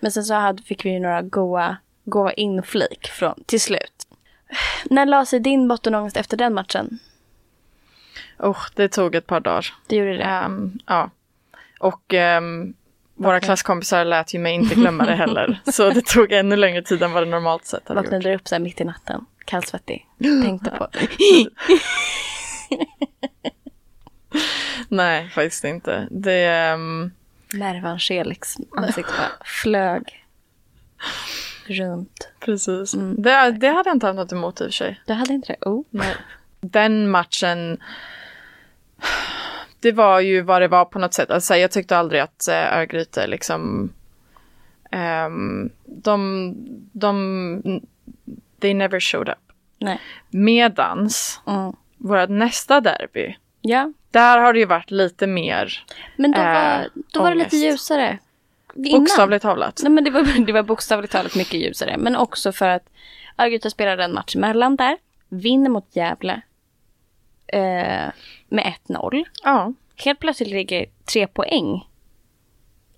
Men 0.00 0.12
sen 0.12 0.24
så 0.24 0.34
hade, 0.34 0.62
fick 0.62 0.84
vi 0.84 0.90
ju 0.90 1.00
några 1.00 1.22
goa, 1.22 1.76
goa 2.04 2.32
inflik 2.32 3.06
från, 3.06 3.44
till 3.46 3.60
slut. 3.60 4.06
När 4.84 5.06
la 5.06 5.26
sig 5.26 5.40
din 5.40 5.68
bottenångest 5.68 6.16
efter 6.16 6.36
den 6.36 6.54
matchen? 6.54 6.98
Oh, 8.38 8.60
det 8.74 8.88
tog 8.88 9.14
ett 9.14 9.26
par 9.26 9.40
dagar. 9.40 9.74
Det 9.86 9.96
gjorde 9.96 10.16
det. 10.16 10.24
Ehm, 10.24 10.78
ja. 10.86 11.10
Och 11.80 12.14
ehm, 12.14 12.74
våra 13.16 13.40
klasskompisar 13.40 14.04
lät 14.04 14.34
ju 14.34 14.38
mig 14.38 14.54
inte 14.54 14.74
glömma 14.80 15.04
det 15.06 15.14
heller. 15.14 15.60
så 15.72 15.90
det 15.90 16.04
tog 16.06 16.32
ännu 16.32 16.56
längre 16.56 16.82
tid 16.82 17.02
än 17.02 17.12
vad 17.12 17.22
det 17.22 17.30
normalt 17.30 17.64
sett 17.66 17.88
hade 17.88 18.00
gjort. 18.00 18.04
Vaknade 18.12 18.34
upp 18.34 18.48
så 18.48 18.54
här 18.54 18.60
mitt 18.60 18.80
i 18.80 18.84
natten, 18.84 19.24
kallsvettig. 19.44 20.06
Tänkte 20.44 20.70
på. 20.70 20.88
Nej, 24.88 25.28
faktiskt 25.28 25.64
inte. 25.64 26.08
Det, 26.10 26.44
ehm, 26.46 27.10
Mervan 27.52 27.98
Felix 27.98 28.56
ansikte 28.76 29.12
bara 29.18 29.46
flög 29.46 30.24
runt. 31.66 32.28
precis. 32.40 32.94
Mm. 32.94 33.22
Det, 33.22 33.50
det 33.50 33.68
hade 33.68 33.88
jag 33.88 33.96
inte 33.96 34.06
haft 34.06 34.16
något 34.16 34.32
emot 34.32 34.60
i 34.60 34.64
och 34.64 34.66
för 34.66 34.72
sig. 34.72 35.00
Du 35.06 35.12
hade 35.12 35.32
inte 35.32 35.52
det? 35.52 35.68
Oh. 35.68 35.84
Nej. 35.90 36.14
Den 36.60 37.10
matchen, 37.10 37.78
det 39.86 39.92
var 39.92 40.20
ju 40.20 40.40
vad 40.42 40.62
det 40.62 40.68
var 40.68 40.84
på 40.84 40.98
något 40.98 41.14
sätt. 41.14 41.30
Alltså, 41.30 41.56
jag 41.56 41.70
tyckte 41.70 41.96
aldrig 41.98 42.20
att 42.20 42.48
äh, 42.48 42.78
Örgryte 42.78 43.26
liksom, 43.26 43.92
ehm, 44.90 45.70
de, 45.84 46.52
de, 46.92 47.80
they 48.60 48.74
never 48.74 49.00
showed 49.00 49.28
up. 49.28 49.52
Nej. 49.78 50.00
Medans 50.30 51.40
Mm. 51.46 51.72
vårt 51.96 52.28
nästa 52.28 52.80
derby, 52.80 53.36
Ja, 53.60 53.92
där 54.10 54.38
har 54.38 54.52
det 54.52 54.58
ju 54.58 54.64
varit 54.66 54.90
lite 54.90 55.26
mer 55.26 55.84
men 56.16 56.32
då 56.32 56.38
var, 56.42 56.88
då 57.12 57.22
var 57.22 57.30
det 57.30 57.36
lite 57.36 57.56
ljusare. 57.56 58.18
Innan. 58.74 59.00
bokstavligt 59.00 59.42
talat. 59.42 59.80
Nej, 59.82 59.92
men 59.92 60.04
det, 60.04 60.10
var, 60.10 60.46
det 60.46 60.52
var 60.52 60.62
bokstavligt 60.62 61.12
talat 61.12 61.34
mycket 61.34 61.60
ljusare. 61.60 61.96
Men 61.98 62.16
också 62.16 62.52
för 62.52 62.68
att 62.68 62.88
Örgryte 63.38 63.70
spelade 63.70 64.04
en 64.04 64.14
match 64.14 64.36
emellan 64.36 64.76
där. 64.76 64.98
Vinner 65.28 65.70
mot 65.70 65.96
Gävle. 65.96 66.40
Eh, 67.46 68.08
med 68.48 68.74
1-0. 68.88 69.24
Ja, 69.42 69.72
Helt 69.96 70.18
plötsligt 70.18 70.48
ligger 70.48 70.86
tre 71.04 71.26
poäng 71.26 71.88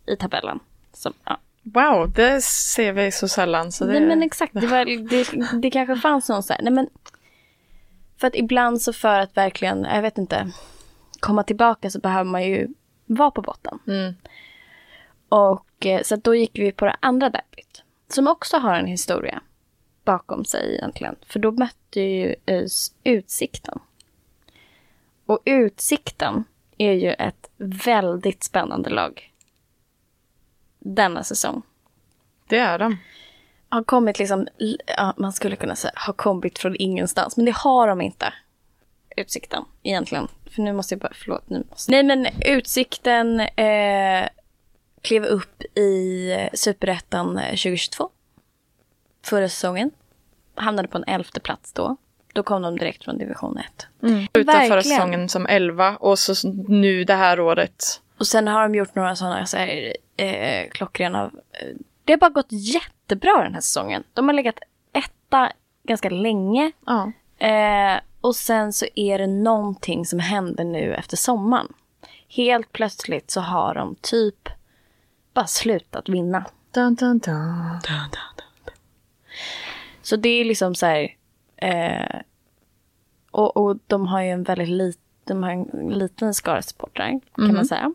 i 0.07 0.17
tabellen. 0.17 0.61
Som, 0.93 1.13
ja. 1.25 1.41
Wow, 1.63 2.11
det 2.11 2.43
ser 2.45 2.93
vi 2.93 3.13
så 3.13 3.29
sällan. 3.29 3.73
Så 3.73 3.85
det... 3.85 3.93
Nej 3.93 4.09
men 4.09 4.23
exakt, 4.23 4.55
det, 4.55 4.67
var, 4.67 4.85
det, 4.85 5.59
det 5.63 5.71
kanske 5.71 5.97
fanns 5.97 6.29
någon 6.29 6.43
så 6.43 6.53
här, 6.53 6.63
nej 6.63 6.73
men 6.73 6.89
för 8.17 8.27
att 8.27 8.37
ibland 8.37 8.83
så 8.83 8.93
för 8.93 9.19
att 9.19 9.37
verkligen, 9.37 9.85
jag 9.85 10.03
vet 10.03 10.19
inte, 10.19 10.51
komma 11.21 11.43
tillbaka 11.43 11.91
så 11.91 12.01
behöver 12.01 12.31
man 12.31 12.45
ju 12.45 12.69
vara 13.07 13.31
på 13.31 13.43
botten. 13.43 13.79
Mm. 13.87 14.15
Och 15.29 15.87
eh, 15.87 16.03
så 16.03 16.17
då 16.17 16.35
gick 16.35 16.59
vi 16.59 16.73
på 16.73 16.85
det 16.85 16.97
andra 17.01 17.31
derbyt. 17.31 17.83
Som 18.09 18.29
också 18.29 18.57
har 18.57 18.75
en 18.75 18.87
historia 18.87 19.43
bakom 20.05 20.45
sig 20.45 20.75
egentligen. 20.75 21.17
För 21.27 21.39
då 21.39 21.53
mötte 21.53 22.01
ju 22.01 22.35
Utsikten. 23.05 23.79
Och 25.29 25.43
Utsikten 25.45 26.45
är 26.79 26.93
ju 26.93 27.13
ett 27.13 27.51
väldigt 27.57 28.45
spännande 28.45 28.91
lag. 28.91 29.33
Denna 30.79 31.25
säsong. 31.25 31.63
Det 32.47 32.59
är 32.59 32.79
de. 32.79 32.97
Har 33.69 33.85
kommit 33.85 34.19
liksom, 34.19 34.49
ja, 34.87 35.15
man 35.17 35.33
skulle 35.33 35.57
kunna 35.57 35.77
säga 35.77 35.93
har 35.97 36.13
kommit 36.13 36.59
från 36.59 36.77
ingenstans. 36.79 37.37
Men 37.37 37.47
det 37.47 37.55
har 37.57 37.89
de 37.89 38.01
inte. 38.01 38.35
Utsikten 39.17 39.65
egentligen. 39.83 40.29
För 40.51 40.63
nu 40.63 40.73
måste 40.73 40.95
jag 40.95 41.01
bara, 41.01 41.13
förlåt. 41.15 41.51
Nu 41.51 41.65
måste... 41.71 41.93
Nej 41.93 42.03
men 42.03 42.27
Utsikten 42.45 43.41
eh, 43.41 44.29
klev 45.03 45.25
upp 45.25 45.63
i 45.63 46.31
Superettan 46.55 47.35
2022. 47.35 48.11
Förra 49.25 49.49
säsongen. 49.49 49.91
Hamnade 50.55 50.89
på 50.89 50.99
en 50.99 51.05
elfte 51.05 51.41
plats 51.41 51.73
då. 51.73 51.97
Då 52.33 52.43
kom 52.43 52.63
de 52.63 52.77
direkt 52.77 53.05
från 53.05 53.19
division 53.19 53.59
1. 53.59 53.87
Mm. 54.03 54.27
Utan 54.33 54.69
förra 54.69 54.83
säsongen 54.83 55.29
som 55.29 55.47
11 55.47 55.97
och 55.97 56.19
så 56.19 56.49
nu 56.69 57.05
det 57.05 57.15
här 57.15 57.41
året. 57.41 58.01
Och 58.19 58.27
sen 58.27 58.49
har 58.49 58.63
de 58.63 58.75
gjort 58.75 58.95
några 58.95 59.17
sådana 59.17 59.47
så 59.47 59.57
här, 59.57 59.97
eh, 60.17 60.69
klockrena... 60.71 61.31
Eh, 61.53 61.69
det 62.05 62.13
har 62.13 62.19
bara 62.19 62.31
gått 62.31 62.47
jättebra 62.51 63.43
den 63.43 63.55
här 63.55 63.61
säsongen. 63.61 64.05
De 64.15 64.29
har 64.29 64.33
legat 64.33 64.59
etta 64.93 65.53
ganska 65.83 66.11
länge. 66.11 66.73
Ja. 66.87 67.13
Eh, 67.47 68.01
och 68.21 68.37
sen 68.37 68.73
så 68.73 68.87
är 68.95 69.19
det 69.19 69.27
någonting 69.27 70.07
som 70.07 70.19
händer 70.19 70.65
nu 70.65 70.95
efter 70.95 71.17
sommaren. 71.17 71.73
Helt 72.29 72.73
plötsligt 72.73 73.31
så 73.31 73.41
har 73.41 73.75
de 73.75 73.97
typ 74.01 74.49
bara 75.35 75.47
slutat 75.47 76.09
vinna. 76.09 76.45
Dun, 76.71 76.95
dun, 76.95 77.19
dun. 77.19 77.81
Så 80.03 80.17
det 80.17 80.29
är 80.29 80.45
liksom 80.45 80.75
så 80.75 80.87
här... 80.87 81.15
Eh, 81.63 82.21
och, 83.31 83.57
och 83.57 83.77
de 83.87 84.07
har 84.07 84.23
ju 84.23 84.29
en 84.31 84.43
väldigt 84.43 84.69
lit, 84.69 84.99
de 85.25 85.43
har 85.43 85.51
en 85.51 85.89
liten 85.99 86.35
skara 86.35 86.63
supportrar 86.63 87.07
kan 87.35 87.45
Mhm. 87.45 87.55
man 87.55 87.65
säga. 87.67 87.93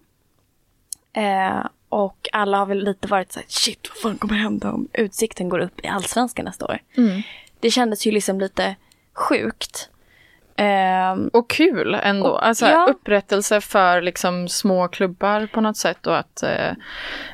Eh, 1.13 1.65
och 1.89 2.29
alla 2.33 2.57
har 2.57 2.65
väl 2.65 2.83
lite 2.83 3.07
varit 3.07 3.31
så 3.31 3.39
här, 3.39 3.45
shit 3.49 3.89
vad 3.89 3.97
fan 3.97 4.17
kommer 4.17 4.35
hända 4.35 4.71
om 4.71 4.87
Utsikten 4.93 5.49
går 5.49 5.59
upp 5.59 5.79
i 5.83 5.87
Allsvenskan 5.87 6.45
nästa 6.45 6.65
år? 6.65 6.79
Mm. 6.97 7.21
Det 7.59 7.69
kändes 7.71 8.07
ju 8.07 8.11
liksom 8.11 8.39
lite 8.39 8.75
sjukt. 9.13 9.89
Ehm, 10.55 11.27
Och 11.33 11.49
kul 11.49 11.95
ändå. 11.95 12.29
Och- 12.29 12.47
alltså 12.47 12.65
ja. 12.65 12.87
upprättelse 12.89 13.61
för 13.61 14.01
liksom 14.01 14.47
små 14.47 14.87
klubbar 14.87 15.47
på 15.53 15.61
något 15.61 15.77
sätt 15.77 16.07
och 16.07 16.17
att 16.17 16.43
eh, 16.43 16.71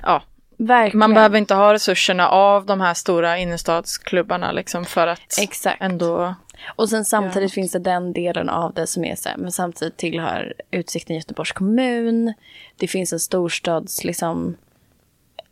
ja, 0.04 0.24
verkligen. 0.60 0.99
man 0.99 1.14
behöver 1.14 1.38
inte 1.38 1.53
ha 1.53 1.74
resurserna 1.74 2.30
av 2.30 2.66
de 2.66 2.82
här 2.82 2.93
stora 2.93 3.38
innerstadsklubbarna 3.38 4.51
liksom 4.51 4.86
för 4.86 5.07
att 5.07 5.39
Exakt. 5.41 5.82
ändå 5.82 6.36
Och 6.76 6.89
sen 6.89 7.05
samtidigt 7.05 7.51
Ja. 7.51 7.53
finns 7.55 7.72
det 7.72 7.80
den 7.80 8.14
delen 8.14 8.49
av 8.49 8.74
det 8.74 8.88
som 8.88 9.05
är 9.05 9.16
så 9.16 9.30
här, 9.30 9.38
men 9.38 9.51
samtidigt 9.51 9.97
tillhör 9.97 10.53
Utsikten 10.72 11.16
Göteborgs 11.16 11.51
kommun. 11.51 12.34
Det 12.78 12.88
finns 12.88 13.14
en 13.14 13.20
storstads, 13.20 14.03
liksom, 14.03 14.57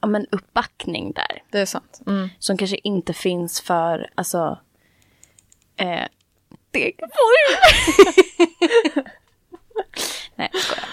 ja 0.02 0.08
men 0.08 0.26
uppbackning 0.32 1.12
där. 1.12 1.42
det 1.52 1.60
är 1.60 1.66
sant. 1.66 2.02
Mm. 2.08 2.30
Som 2.40 2.58
kanske 2.58 2.78
inte 2.84 3.14
finns 3.14 3.62
för, 3.62 4.10
alltså, 4.16 4.58
eh. 5.78 6.04
Nej, 10.36 10.50
jag 10.54 10.62
skojar. 10.62 10.86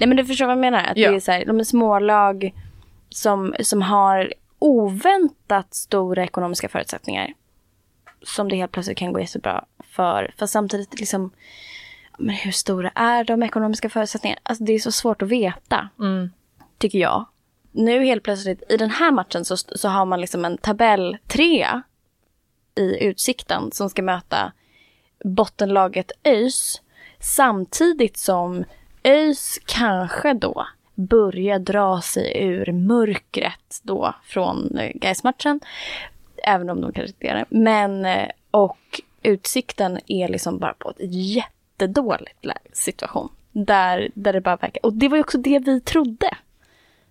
Nej, 0.00 0.08
men 0.08 0.16
du 0.16 0.24
förstår 0.24 0.46
vad 0.46 0.52
jag 0.52 0.60
menar. 0.60 0.84
Att 0.84 0.96
Ja. 0.96 1.10
det 1.10 1.16
är 1.16 1.20
så 1.20 1.32
här, 1.32 1.44
de 1.44 1.60
är 1.60 1.64
smålag 1.64 2.52
som, 3.10 3.54
som 3.60 3.82
har 3.82 4.34
oväntat 4.58 5.74
stora 5.74 6.24
ekonomiska 6.24 6.68
förutsättningar. 6.68 7.32
Som 8.22 8.48
det 8.48 8.56
helt 8.56 8.72
plötsligt 8.72 8.98
kan 8.98 9.12
gå 9.12 9.20
jättebra 9.20 9.64
för. 9.84 10.34
För 10.38 10.46
samtidigt 10.46 11.00
liksom, 11.00 11.30
men 12.18 12.34
hur 12.34 12.50
stora 12.50 12.90
är 12.94 13.24
de 13.24 13.42
ekonomiska 13.42 13.90
förutsättningarna? 13.90 14.40
Alltså 14.42 14.64
det 14.64 14.72
är 14.72 14.78
så 14.78 14.92
svårt 14.92 15.22
att 15.22 15.28
veta 15.28 15.88
Mm. 15.98 16.30
tycker 16.78 16.98
jag. 16.98 17.26
Nu 17.72 18.04
helt 18.04 18.22
plötsligt 18.22 18.62
i 18.68 18.76
den 18.76 18.90
här 18.90 19.10
matchen 19.12 19.44
så, 19.44 19.56
så 19.56 19.88
har 19.88 20.04
man 20.04 20.20
liksom 20.20 20.44
en 20.44 20.58
tabell 20.58 21.18
trea 21.26 21.82
i 22.74 23.04
Utsikten 23.04 23.72
som 23.72 23.90
ska 23.90 24.02
möta 24.02 24.52
bottenlaget 25.24 26.12
ÖIS 26.24 26.82
samtidigt 27.18 28.16
som 28.16 28.64
ÖIS 29.04 29.60
kanske 29.66 30.34
då 30.34 30.66
börjar 31.06 31.58
dra 31.58 32.00
sig 32.00 32.42
ur 32.44 32.72
mörkret 32.72 33.80
då 33.82 34.14
från 34.24 34.78
eh, 34.78 34.90
Gais-matchen. 34.94 35.60
Även 36.44 36.70
om 36.70 36.80
de 36.80 36.92
kanske 36.92 37.08
inte 37.08 37.26
är 37.26 37.34
det. 37.34 37.44
Men 37.48 38.04
eh, 38.04 38.28
och 38.50 39.00
Utsikten 39.22 40.00
är 40.06 40.28
liksom 40.28 40.58
bara 40.58 40.74
på 40.74 40.90
ett 40.90 40.96
jättedåligt 41.00 42.46
situation. 42.72 43.28
Där, 43.52 44.10
där 44.14 44.32
det 44.32 44.40
bara 44.40 44.56
verkar. 44.56 44.86
Och 44.86 44.92
det 44.92 45.08
var 45.08 45.16
ju 45.16 45.22
också 45.22 45.38
det 45.38 45.58
vi 45.58 45.80
trodde. 45.80 46.30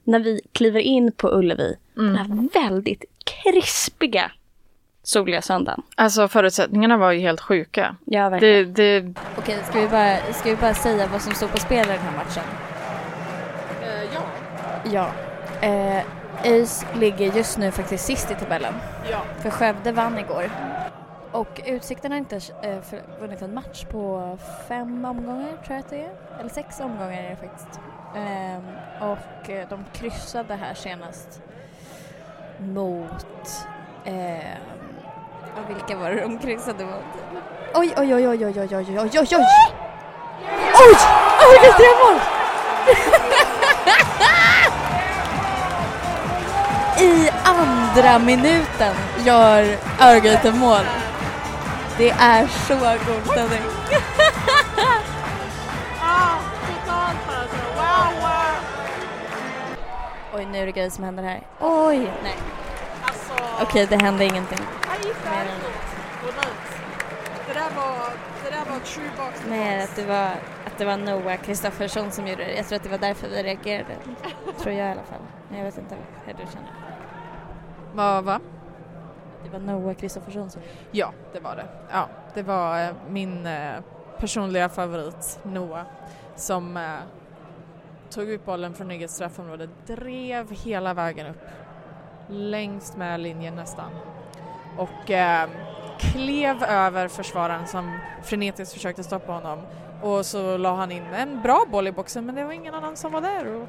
När 0.04 0.20
vi 0.20 0.42
kliver 0.52 0.80
in 0.80 1.12
på 1.12 1.30
Ullevi. 1.32 1.76
Den 1.94 2.16
här 2.16 2.50
väldigt 2.54 3.06
krispiga 3.24 4.32
soliga 5.04 5.42
söndagen. 5.42 5.82
Alltså 5.96 6.28
förutsättningarna 6.28 6.98
var 6.98 7.12
ju 7.12 7.20
helt 7.20 7.42
sjuka. 7.42 7.96
Ja, 8.06 8.30
verkligen. 8.30 8.74
Det, 8.74 9.00
det, 9.02 9.14
Okej, 9.38 9.58
ska 9.70 9.82
vi, 9.82 9.88
bara, 9.88 10.34
ska 10.34 10.50
vi 10.50 10.56
bara 10.56 10.74
säga 10.74 11.08
vad 11.12 11.22
som 11.22 11.34
står 11.34 11.48
på 11.48 11.58
spel 11.58 11.86
i 11.86 11.92
den 11.92 12.00
här 12.00 12.18
matchen? 12.18 12.44
Ja. 14.84 15.08
Eh, 15.62 16.04
ÖIS 16.44 16.86
ligger 16.94 17.36
just 17.36 17.58
nu 17.58 17.72
faktiskt 17.72 18.06
sist 18.06 18.32
i 18.32 18.36
tabellen. 18.36 18.74
Ja. 19.12 19.18
För 19.42 19.50
Skövde 19.50 19.92
vann 19.92 20.18
igår. 20.18 20.50
Och 21.32 21.62
Utsikten 21.66 22.12
har 22.12 22.18
inte 22.18 22.36
eh, 22.36 22.82
för, 22.82 23.02
vunnit 23.20 23.42
en 23.42 23.54
match 23.54 23.86
på 23.92 24.38
fem 24.68 25.06
omgångar 25.06 25.48
tror 25.48 25.76
jag 25.76 25.80
att 25.80 25.90
det 25.90 26.02
är. 26.02 26.12
Eller 26.40 26.50
sex 26.50 26.80
omgångar 26.80 27.12
är 27.12 27.30
det 27.30 27.36
faktiskt. 27.36 27.80
Ehm, 28.16 28.64
och 29.02 29.50
eh, 29.50 29.70
de 29.70 29.86
kryssade 29.94 30.56
här 30.56 30.74
senast 30.74 31.42
mot... 32.58 33.26
ja, 35.56 35.62
vilka 35.68 35.98
var 35.98 36.10
det 36.10 36.22
de 36.22 36.40
kryssade 36.40 36.86
mot? 36.86 37.04
Oj, 37.74 37.94
oj, 37.98 38.16
oj, 38.16 38.28
oj, 38.28 38.46
oj, 38.46 38.60
oj, 38.60 38.76
oj, 38.76 38.86
oj, 39.00 39.00
oj, 39.00 39.28
oj! 39.32 39.46
Oj! 40.74 40.96
Oj, 41.42 41.52
vilket 41.52 41.78
drömmål! 41.78 42.20
I 47.02 47.30
andra 47.44 48.20
minuten 48.20 48.96
gör 49.26 49.78
Örgryte 50.00 50.52
mål. 50.52 50.86
Det 51.98 52.10
är 52.10 52.48
så 52.48 52.76
god 52.76 53.32
stämning. 53.32 53.62
Oj, 60.34 60.46
nu 60.46 60.58
är 60.58 60.66
det 60.66 60.72
grejer 60.72 60.90
som 60.90 61.04
händer 61.04 61.24
här. 61.24 61.42
Oj! 61.60 62.12
Nej. 62.24 62.38
Okej, 63.62 63.86
det 63.90 64.02
hände 64.02 64.26
ingenting. 64.26 64.60
Mer 64.60 65.42
än 65.42 65.48
Det 67.48 67.54
där 67.54 67.70
var, 67.76 68.10
det 68.44 68.50
där 68.50 68.72
var 68.72 68.80
true 68.80 69.10
box. 69.18 69.46
Mer 69.50 69.84
att 69.84 69.96
det 69.96 70.06
var, 70.06 70.32
att 70.66 70.78
det 70.78 70.86
var 70.86 70.98
Noah 70.98 71.38
Kristoffersson 71.38 72.12
som 72.12 72.28
gjorde 72.28 72.44
det. 72.44 72.54
Jag 72.54 72.68
tror 72.68 72.76
att 72.76 72.84
det 72.84 72.90
var 72.90 72.98
därför 72.98 73.28
vi 73.28 73.44
reagerade. 73.44 73.96
tror 74.60 74.76
jag 74.76 74.88
i 74.88 74.92
alla 74.92 75.04
fall. 75.04 75.22
Men 75.50 75.58
jag 75.58 75.66
vet 75.66 75.78
inte 75.78 75.96
hur 76.26 76.34
du 76.34 76.40
känner. 76.40 76.89
Vad 77.94 78.24
va? 78.24 78.40
Det 79.44 79.50
var 79.50 79.60
Noah 79.60 79.96
Kristoffersson. 79.96 80.50
Ja, 80.92 81.14
det 81.34 81.40
var 81.40 81.56
det. 81.56 81.66
Ja, 81.92 82.10
det 82.34 82.44
var 82.44 82.84
eh, 82.84 82.90
min 83.10 83.46
eh, 83.46 83.74
personliga 84.18 84.70
favorit 84.70 85.40
Noah 85.44 85.84
som 86.36 86.78
eh, 86.78 86.84
tog 88.10 88.30
ut 88.30 88.46
bollen 88.46 88.74
från 88.74 88.92
eget 88.92 89.12
straffområde, 89.12 89.70
drev 89.88 90.52
hela 90.52 90.94
vägen 90.94 91.28
upp 91.28 91.48
längst 92.30 92.98
med 92.98 93.20
linjen 93.20 93.56
nästan 93.56 93.92
och 94.78 95.12
eh, 95.12 95.50
klev 96.00 96.64
över 96.64 97.08
försvararen 97.08 97.68
som 97.68 98.00
frenetiskt 98.24 98.74
försökte 98.74 99.04
stoppa 99.04 99.32
honom 99.32 99.60
och 100.02 100.26
så 100.26 100.58
la 100.58 100.76
han 100.76 100.92
in 100.92 101.04
en 101.04 101.42
bra 101.42 101.66
boll 101.72 101.88
i 101.88 101.92
boxen 101.92 102.26
men 102.26 102.36
det 102.36 102.44
var 102.44 102.52
ingen 102.52 102.74
annan 102.74 102.96
som 102.96 103.12
var 103.12 103.22
där 103.22 103.56
och 103.56 103.68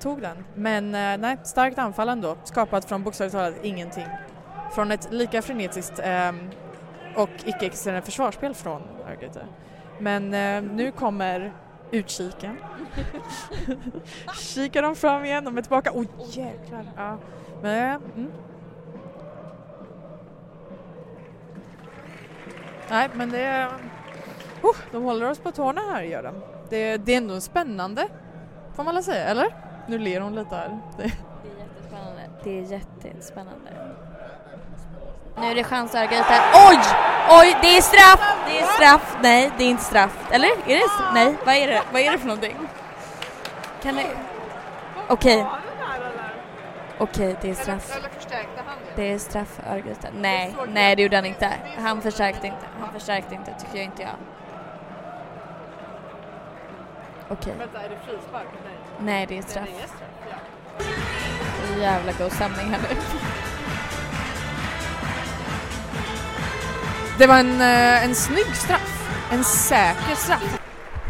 tog 0.00 0.20
den. 0.20 0.44
Men 0.54 0.94
eh, 0.94 1.18
nej, 1.18 1.38
starkt 1.44 1.78
anfall 1.78 2.08
ändå, 2.08 2.36
skapat 2.44 2.84
från 2.84 3.02
bokstavligt 3.02 3.36
talat 3.36 3.54
ingenting 3.62 4.06
från 4.74 4.92
ett 4.92 5.08
lika 5.10 5.42
frenetiskt 5.42 6.00
ehm, 6.02 6.50
och 7.14 7.30
icke-existerande 7.44 8.02
försvarsspel 8.02 8.54
från 8.54 8.82
Örgryte. 9.08 9.46
Men 9.98 10.34
eh, 10.34 10.62
nu 10.62 10.92
kommer 10.92 11.52
utkiken. 11.90 12.56
Kikar 14.34 14.82
de 14.82 14.96
fram 14.96 15.24
igen, 15.24 15.44
de 15.44 15.58
är 15.58 15.62
tillbaka. 15.62 15.90
Oj 15.94 16.08
jäklar. 16.28 16.84
Ja. 16.96 17.18
Men, 17.62 17.90
eh, 17.90 18.00
mm. 18.16 18.32
Nej 22.90 23.08
men 23.14 23.30
det 23.30 23.40
är... 23.40 23.68
Oh, 24.62 24.76
de 24.92 25.02
håller 25.02 25.30
oss 25.30 25.38
på 25.38 25.52
tårna 25.52 25.80
här 25.80 26.02
gör 26.02 26.22
de. 26.22 26.34
Det, 26.68 26.96
det 26.96 27.12
är 27.12 27.16
ändå 27.16 27.40
spännande. 27.40 28.08
Får 28.74 28.84
man 28.84 28.94
väl 28.94 29.04
säga, 29.04 29.24
eller? 29.24 29.65
Nu 29.88 29.98
ler 29.98 30.20
hon 30.20 30.34
lite 30.34 30.56
här. 30.56 30.78
Det... 30.96 31.02
Är 31.02 31.10
jättespännande. 31.58 32.22
Det 32.44 32.58
är 32.58 32.62
jättespännande. 32.62 33.70
Nu 35.40 35.46
är 35.46 35.54
det 35.54 35.64
chans 35.64 35.94
att 35.94 36.00
Örgryte. 36.00 36.40
Oj! 36.68 36.78
Oj, 37.30 37.56
det 37.62 37.76
är 37.76 37.82
straff! 37.82 38.36
Det 38.48 38.58
är 38.58 38.66
straff! 38.66 39.16
Nej, 39.22 39.50
det 39.58 39.64
är 39.64 39.68
inte 39.68 39.82
straff. 39.82 40.28
Eller? 40.30 40.48
Är 40.48 40.76
det 40.76 40.88
straff? 40.88 41.10
Nej, 41.14 41.34
vad 41.46 41.54
är 41.54 41.66
det? 41.66 41.82
Vad 41.92 42.02
är 42.02 42.12
det 42.12 42.18
för 42.18 42.26
någonting? 42.26 42.56
Kan 43.82 43.94
det... 43.94 44.06
Okej. 45.08 45.46
Okej, 46.98 47.36
det 47.40 47.50
är 47.50 47.54
straff. 47.54 48.00
Det 48.96 49.12
är 49.12 49.18
straff 49.18 49.48
för 49.48 49.72
Örgryte. 49.72 50.08
Nej, 50.14 50.56
nej 50.68 50.96
det 50.96 51.02
gjorde 51.02 51.16
han 51.16 51.26
inte. 51.26 51.52
Han 51.78 52.02
förstärkte 52.02 52.46
inte. 52.46 52.66
Han 52.80 52.92
förstärkte 52.92 53.34
inte, 53.34 53.54
tycker 53.60 53.76
jag 53.76 53.84
inte 53.84 54.02
jag. 54.02 54.12
Okej. 57.28 57.54
Vänta, 57.58 57.80
är 57.80 57.88
det 57.88 57.96
frispark? 57.96 58.46
Nej. 58.64 58.75
Nej, 59.00 59.26
det 59.26 59.38
är 59.38 59.42
straff. 59.42 59.68
Jävla 61.80 62.12
god 62.12 62.32
stämning 62.32 62.66
här 62.66 62.80
nu. 62.90 62.96
Det 67.18 67.26
var 67.26 67.38
en, 67.38 67.60
eh, 67.60 68.04
en 68.04 68.14
snygg 68.14 68.56
straff. 68.56 68.92
En 69.32 69.44
säker 69.44 70.14
straff. 70.14 70.60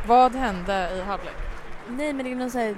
Vad 0.06 0.34
hände 0.34 0.90
i 0.96 1.00
halvlek? 1.00 1.34
Nej, 1.88 2.12
men 2.12 2.24
det 2.24 2.32
är 2.32 2.36
någon 2.36 2.50
så 2.50 2.58
här... 2.58 2.76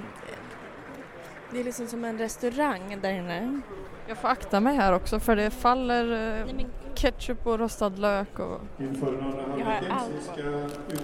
Det 1.51 1.59
är 1.59 1.63
liksom 1.63 1.87
som 1.87 2.05
en 2.05 2.17
restaurang 2.17 2.99
där 3.01 3.11
inne. 3.11 3.61
Jag 4.07 4.17
får 4.17 4.27
akta 4.27 4.59
mig 4.59 4.75
här 4.75 4.93
också 4.93 5.19
för 5.19 5.35
det 5.35 5.51
faller 5.51 6.03
eh, 6.03 6.45
Nej, 6.45 6.53
men 6.53 6.65
ketchup 7.01 7.47
och 7.47 7.59
rostad 7.59 7.89
lök 7.89 8.39
och... 8.39 8.59
Inför 8.79 9.11
den 9.11 9.23
andra 9.23 9.41
Jag 9.59 9.65
har 9.65 9.71
halvleken 9.71 9.91
allt. 9.91 10.11
så 10.25 10.31
ska 10.31 10.41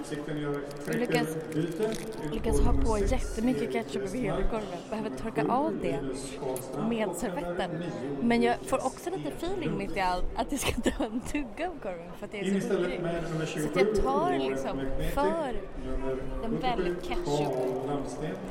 Utsikten 0.00 0.40
göra 0.40 0.56
ett 0.56 0.88
lyckas- 0.88 1.36
lyckas 2.32 2.60
ha 2.60 2.72
på 2.72 2.98
jättemycket 2.98 3.72
ketchup 3.72 4.02
över 4.02 4.18
hela 4.18 4.36
korven. 4.42 4.78
Behöver 4.90 5.10
torka 5.10 5.44
av 5.52 5.72
det 5.82 6.00
med 6.88 7.08
servetten. 7.16 7.70
Men 8.20 8.42
jag 8.42 8.56
får 8.66 8.86
också 8.86 9.10
lite 9.10 9.28
feeling 9.28 9.78
mitt 9.78 9.96
i 9.96 10.00
allt 10.00 10.24
att 10.36 10.52
jag 10.52 10.60
ska 10.60 10.80
ta 10.90 11.04
en 11.04 11.20
tugga 11.20 11.68
av 11.68 11.74
korven 11.82 12.12
för 12.18 12.26
att 12.26 12.34
jag 12.34 12.46
är 12.46 12.60
så 12.60 12.74
hungrig. 12.74 13.00
med 13.02 13.22
nummer 13.32 13.46
27. 13.46 13.68
Så 13.74 13.80
att 13.80 13.86
jag 13.86 14.04
tar 14.04 14.38
liksom 14.38 14.80
för 15.14 15.52
den 16.42 16.50
77, 16.50 16.58
väldigt 16.62 17.02
ketchup. 17.02 17.52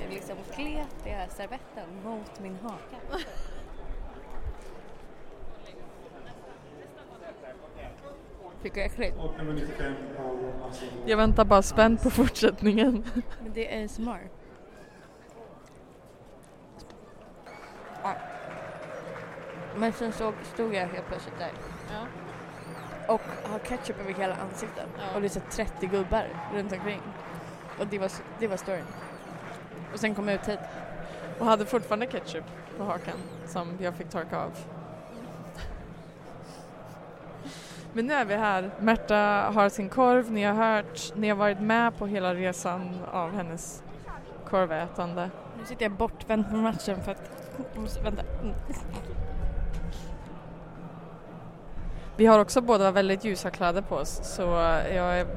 Liksom 0.10 0.36
kletiga 0.56 1.28
servetten 1.30 1.88
mot 2.04 2.40
min 2.42 2.58
haka. 2.64 3.24
Tycker 8.64 8.82
jag 8.82 8.86
äckligt. 8.86 9.18
Och 9.18 9.38
nummer 9.38 9.54
95 9.54 9.94
Paolo 10.18 10.54
Massimo. 10.60 10.92
Jag 11.06 11.18
väntar 11.18 11.46
bara 11.46 11.62
spänt 11.62 12.04
på 12.04 12.10
fortsättningen. 12.10 13.04
Men 13.44 13.54
det 13.54 13.76
är 13.76 13.86
ASMR. 13.86 14.30
Ja. 18.04 18.14
Men 19.78 19.94
sen 19.94 20.12
såg, 20.12 20.34
stod 20.54 20.74
jag 20.74 20.88
helt 20.88 21.08
plötsligt 21.08 21.40
där. 21.40 21.52
Och 23.08 23.22
har 23.44 23.60
ketchup 23.60 24.00
över 24.00 24.14
hela 24.14 24.36
ansiktet. 24.36 24.88
Och 25.16 25.22
det 25.22 25.28
är 25.28 25.30
så 25.30 25.40
30 25.52 25.88
gubbar 25.88 26.28
runt 26.54 26.72
omkring. 26.72 27.02
Och 27.80 27.88
det 27.88 28.00
var, 28.00 28.12
det 28.40 28.48
var 28.48 28.58
storyn. 28.58 28.86
Och 29.94 30.00
sen 30.00 30.16
kom 30.16 30.28
jag 30.28 30.36
ut 30.36 30.50
hit. 30.50 30.60
Och 31.40 31.46
hade 31.46 31.66
fortfarande 31.66 32.06
ketchup 32.06 32.46
på 32.78 32.84
hakan 32.84 33.18
som 33.46 33.78
jag 33.80 33.96
fick 33.96 34.10
torka 34.10 34.40
av. 34.40 34.52
Men 37.96 38.08
nu 38.08 38.14
är 38.14 38.26
vi 38.26 38.36
här. 38.36 38.72
Märta 38.80 39.16
har 39.54 39.70
sin 39.70 39.90
korv, 39.90 40.32
ni 40.32 40.44
har 40.44 40.54
hört, 40.54 41.14
ni 41.16 41.30
har 41.30 41.36
varit 41.36 41.60
med 41.60 41.98
på 41.98 42.08
hela 42.08 42.36
resan 42.36 42.96
av 43.12 43.32
hennes 43.32 43.84
korvätande. 44.50 45.30
Nu 45.60 45.66
sitter 45.66 45.84
jag 45.84 45.92
bortvänd 45.92 46.50
från 46.50 46.62
matchen 46.62 47.04
för 47.04 47.12
att... 47.12 47.30
Vänta. 48.04 48.24
Vi 52.18 52.26
har 52.26 52.40
också 52.40 52.62
båda 52.62 52.92
väldigt 52.92 53.26
ljusa 53.26 53.50
kläder 53.50 53.82
på 53.82 53.96
oss 53.96 54.20
så 54.24 54.42
jag 54.96 55.20
är 55.20 55.28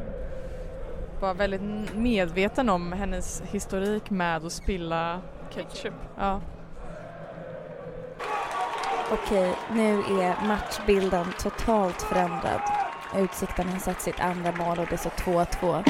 bara 1.20 1.34
väldigt 1.34 1.94
medveten 1.94 2.68
om 2.68 2.92
hennes 2.92 3.42
historik 3.42 4.11
med 4.11 4.46
att 4.46 4.52
spilla 4.52 5.20
ketchup. 5.50 5.94
Ja. 6.18 6.40
Okej, 9.12 9.54
nu 9.72 9.98
är 9.98 10.46
matchbilden 10.46 11.26
totalt 11.38 12.02
förändrad. 12.02 12.61
Utsikten 13.16 13.68
har 13.68 13.78
satt 13.78 14.00
sitt 14.00 14.20
andra 14.20 14.52
mål 14.52 14.78
och 14.78 14.86
det 14.90 14.98
står 14.98 15.11
2-2. 15.11 15.84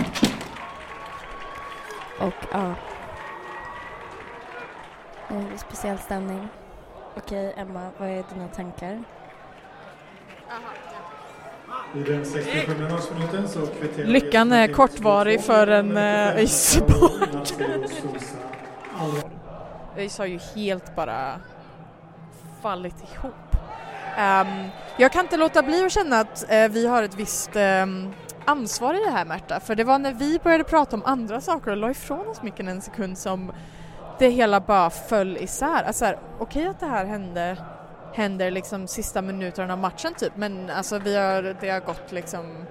Och 2.21 2.35
ja. 2.53 2.75
Nu 5.29 5.37
är 5.37 5.51
det 5.51 5.59
speciell 5.59 5.99
stämning. 5.99 6.49
Okej, 7.17 7.55
Emma, 7.57 7.91
vad 7.99 8.09
är 8.09 8.25
dina 8.35 8.49
tankar? 8.49 9.03
I 11.95 11.99
den 11.99 12.25
67 12.25 12.75
minuten 13.15 13.49
så 13.49 13.67
kvitterar 13.67 14.07
Lyckan 14.07 14.53
är 14.53 14.69
kortvarig 14.69 15.41
för 15.41 15.67
en 15.67 15.97
eh, 15.97 16.37
ÖIS-support. 16.37 17.53
ÖIS 19.97 20.19
har 20.19 20.27
ju 20.27 20.39
helt 20.55 20.97
bara 20.97 21.41
fallit 22.63 22.95
ihop. 23.13 23.35
Um, 24.19 24.69
jag 24.97 25.13
kan 25.13 25.25
inte 25.25 25.37
låta 25.37 25.63
bli 25.63 25.85
att 25.85 25.93
känna 25.93 26.21
att 26.21 26.45
uh, 26.53 26.69
vi 26.69 26.87
har 26.87 27.03
ett 27.03 27.15
visst 27.15 27.57
um, 27.57 28.13
ansvar 28.45 28.95
i 28.95 29.05
det 29.05 29.11
här 29.11 29.25
Märta, 29.25 29.61
för 29.61 29.75
det 29.75 29.85
var 29.85 29.99
när 29.99 30.13
vi 30.13 30.39
började 30.39 30.65
prata 30.65 30.97
om 30.97 31.03
andra 31.05 31.41
saker 31.41 31.71
och 31.71 31.77
la 31.77 31.91
ifrån 31.91 32.29
oss 32.29 32.43
micken 32.43 32.69
en 32.69 32.81
sekund 32.81 33.19
som 33.19 33.53
det 34.19 34.29
hela 34.29 34.61
bara 34.61 34.91
föll 34.91 35.37
isär. 35.37 35.83
Alltså 35.83 36.05
okej 36.05 36.19
okej 36.39 36.67
att 36.67 36.81
det 36.81 36.87
här 36.87 37.05
hände 37.05 37.57
händer 38.15 38.51
liksom 38.51 38.87
sista 38.87 39.23
minuterna 39.23 39.73
av 39.73 39.79
matchen 39.79 40.15
typ 40.15 40.37
men 40.37 40.71
alltså 40.71 40.99
vi 40.99 41.17
har, 41.17 41.57
det 41.61 41.71
har 41.71 41.81
gått 41.81 42.13
liksom 42.13 42.67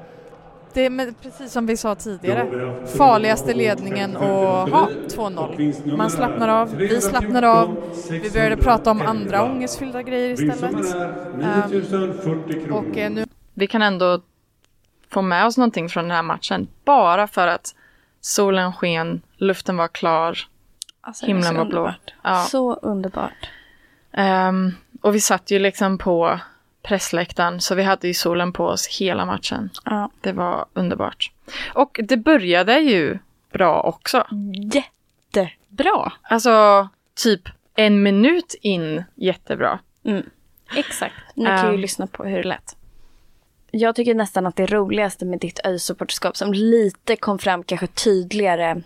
det 0.78 0.86
är 0.86 0.89
med, 0.89 1.21
precis 1.21 1.51
som 1.51 1.65
vi 1.65 1.78
sa 1.78 1.95
tidigare 1.95 2.47
farligaste 2.97 3.53
ledningen 3.53 4.17
och 4.17 4.69
ha 4.69 4.89
2-0. 5.07 5.97
Man 5.97 6.11
slappnar 6.11 6.47
av, 6.47 6.75
vi 6.75 7.01
slappnar 7.01 7.43
av, 7.43 7.93
vi 8.09 8.32
började 8.32 8.57
prata 8.57 8.91
om 8.91 9.01
andra 9.01 9.43
ångestfyllda 9.43 10.03
grejer 10.03 10.30
istället. 10.30 10.95
Ehm, 11.43 12.71
och 12.71 12.97
eh, 12.97 13.11
nu 13.11 13.25
Vi 13.53 13.67
kan 13.67 13.82
ändå 13.82 14.21
få 15.09 15.21
med 15.21 15.45
oss 15.45 15.57
någonting 15.57 15.89
från 15.89 16.03
den 16.03 16.11
här 16.11 16.23
matchen 16.23 16.67
bara 16.86 17.28
för 17.28 17.47
att 17.47 17.75
solen 18.21 18.73
sken, 18.73 19.21
luften 19.38 19.78
var 19.78 19.88
klar, 19.88 20.38
Alltså, 21.01 21.25
himlen 21.25 21.55
var 21.55 21.65
blå. 21.65 21.93
Ja. 22.23 22.43
Så 22.43 22.73
underbart. 22.73 23.49
Ehm, 24.11 24.71
och 25.01 25.15
vi 25.15 25.21
satt 25.21 25.51
ju 25.51 25.59
liksom 25.59 25.97
på 25.97 26.39
pressläktaren 26.88 27.61
så 27.61 27.75
vi 27.75 27.83
hade 27.83 28.07
ju 28.07 28.13
solen 28.13 28.53
på 28.53 28.65
oss 28.65 28.88
hela 28.88 29.25
matchen. 29.25 29.69
Ja. 29.85 30.09
Det 30.21 30.31
var 30.31 30.65
underbart. 30.73 31.31
Och 31.73 31.99
det 32.03 32.17
började 32.17 32.79
ju 32.79 33.19
bra 33.51 33.81
också. 33.81 34.27
Jättebra. 34.73 36.13
Alltså 36.21 36.88
typ 37.15 37.41
en 37.75 38.03
minut 38.03 38.55
in 38.61 39.03
jättebra. 39.15 39.79
Mm. 40.03 40.29
Exakt. 40.75 41.15
Nu 41.35 41.45
kan 41.45 41.67
ju 41.67 41.73
Um. 41.73 41.79
lyssna 41.79 42.07
på 42.07 42.23
hur 42.23 42.38
det 42.38 42.47
lät. 42.47 42.75
Jag 43.71 43.95
tycker 43.95 44.15
nästan 44.15 44.45
att 44.45 44.55
det 44.55 44.65
roligaste 44.65 45.25
med 45.25 45.39
ditt 45.39 45.59
öjsupporterskap 45.65 46.38
som 46.38 46.53
lite 46.53 47.15
kom 47.15 47.39
fram 47.39 47.63
kanske 47.63 47.88
tydligare 47.88 48.81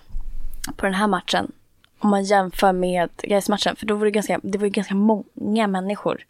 på 0.75 0.85
den 0.85 0.95
här 0.95 1.07
matchen. 1.07 1.51
Om 1.99 2.09
man 2.09 2.23
jämför 2.23 2.73
med 2.73 3.09
gais 3.23 3.49
matchen 3.49 3.75
För 3.75 3.85
då 3.85 3.95
var 3.95 4.05
det 4.05 4.11
ganska, 4.11 4.39
det 4.43 4.57
var 4.57 4.65
ju 4.65 4.71
ganska 4.71 4.95
många 4.95 5.67
människor 5.67 6.25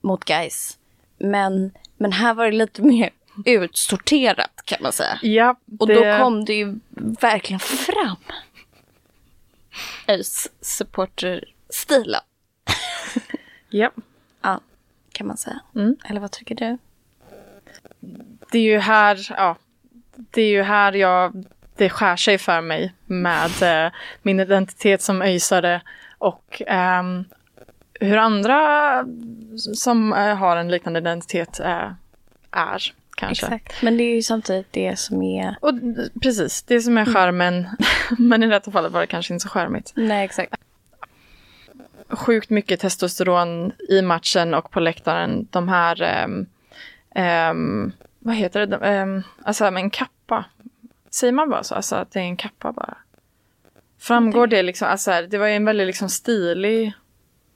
mot 0.00 0.24
Gais. 0.24 0.78
Men, 1.18 1.70
men 1.96 2.12
här 2.12 2.34
var 2.34 2.44
det 2.44 2.52
lite 2.52 2.82
mer 2.82 3.10
utsorterat 3.44 4.62
kan 4.64 4.78
man 4.82 4.92
säga. 4.92 5.18
Ja, 5.22 5.56
Och 5.78 5.86
det- 5.86 5.94
då 6.16 6.22
kom 6.24 6.44
det 6.44 6.54
ju 6.54 6.78
verkligen 7.20 7.60
fram. 7.60 8.16
ÖIS 10.08 10.48
supporterstilen. 10.60 12.20
Ja. 13.70 13.90
Ja, 14.42 14.60
kan 15.12 15.26
man 15.26 15.36
säga. 15.36 15.60
Mm. 15.74 15.96
Eller 16.04 16.20
vad 16.20 16.30
tycker 16.32 16.54
du? 16.54 16.78
det 18.52 18.58
är 18.58 18.62
ju 18.62 18.78
här, 18.78 19.26
ja, 19.30 19.56
det 20.14 20.42
är 20.42 20.48
ju 20.50 20.62
här 20.62 20.92
jag, 20.92 21.44
det 21.76 21.90
skär 21.90 22.16
sig 22.16 22.38
för 22.38 22.60
mig 22.60 22.94
med 23.06 23.62
eh, 23.86 23.92
min 24.22 24.40
identitet 24.40 25.02
som 25.02 25.22
öjsare 25.22 25.82
och 26.18 26.62
ehm, 26.66 27.24
hur 28.00 28.16
andra 28.16 29.04
som 29.56 30.12
eh, 30.12 30.36
har 30.36 30.56
en 30.56 30.68
liknande 30.68 30.98
identitet 30.98 31.60
eh, 31.60 31.92
är. 32.50 32.92
kanske. 33.16 33.46
Exakt. 33.46 33.82
Men 33.82 33.96
det 33.96 34.04
är 34.04 34.14
ju 34.14 34.22
samtidigt 34.22 34.66
det 34.70 34.98
som 34.98 35.22
är... 35.22 35.56
Och 35.60 35.72
precis, 36.22 36.62
det 36.62 36.80
som 36.80 36.98
är 36.98 37.04
charmen. 37.04 37.68
men 38.18 38.42
i 38.42 38.46
detta 38.46 38.70
fallet 38.70 38.92
var 38.92 39.00
det 39.00 39.06
kanske 39.06 39.34
inte 39.34 39.42
så 39.42 39.48
charmigt. 39.48 39.92
Nej, 39.94 40.24
exakt. 40.24 40.54
Sjukt 42.08 42.50
mycket 42.50 42.80
testosteron 42.80 43.72
i 43.88 44.02
matchen 44.02 44.54
och 44.54 44.70
på 44.70 44.80
läktaren. 44.80 45.48
De 45.50 45.68
här, 45.68 46.02
ehm, 46.02 46.46
ehm, 47.14 47.92
vad 48.18 48.34
heter 48.34 48.66
det, 48.66 49.02
um, 49.02 49.22
alltså 49.42 49.64
en 49.64 49.90
kappa. 49.90 50.44
Säger 51.10 51.32
man 51.32 51.50
bara 51.50 51.62
så, 51.62 51.74
alltså 51.74 51.96
att 51.96 52.10
det 52.10 52.20
är 52.20 52.24
en 52.24 52.36
kappa 52.36 52.72
bara? 52.72 52.96
Framgår 53.98 54.46
det 54.46 54.62
liksom, 54.62 54.88
alltså 54.88 55.26
det 55.30 55.38
var 55.38 55.46
ju 55.46 55.54
en 55.54 55.64
väldigt 55.64 55.86
liksom 55.86 56.08
stilig 56.08 56.92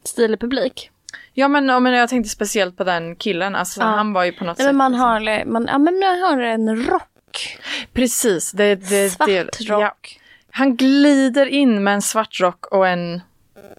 Stilig 0.05 0.40
publik. 0.40 0.90
Ja 1.34 1.48
men, 1.48 1.68
ja, 1.68 1.80
men 1.80 1.92
jag 1.92 2.09
tänkte 2.09 2.28
speciellt 2.30 2.76
på 2.76 2.84
den 2.84 3.16
killen, 3.16 3.55
alltså 3.55 3.80
Ja. 3.80 3.86
han 3.86 4.12
var 4.12 4.24
ju 4.24 4.32
på 4.32 4.44
något 4.44 4.59
Nej, 4.59 4.64
sätt 4.66 4.74
men 4.74 4.76
man 4.76 4.92
liksom- 4.92 5.09
har, 5.09 5.44
man, 5.44 5.66
ja, 5.68 5.78
men 5.78 5.98
man 6.00 6.20
har 6.20 6.38
en 6.42 6.86
rock. 6.86 7.59
Precis, 7.92 8.53
det, 8.53 8.74
det, 8.74 9.11
Svart 9.11 9.26
det, 9.28 9.42
rock. 9.61 10.18
Ja. 10.18 10.20
Han 10.50 10.76
glider 10.76 11.46
in 11.46 11.84
med 11.84 11.94
en 11.94 12.03
svart 12.03 12.40
rock 12.40 12.66
och 12.66 12.88
en 12.88 13.20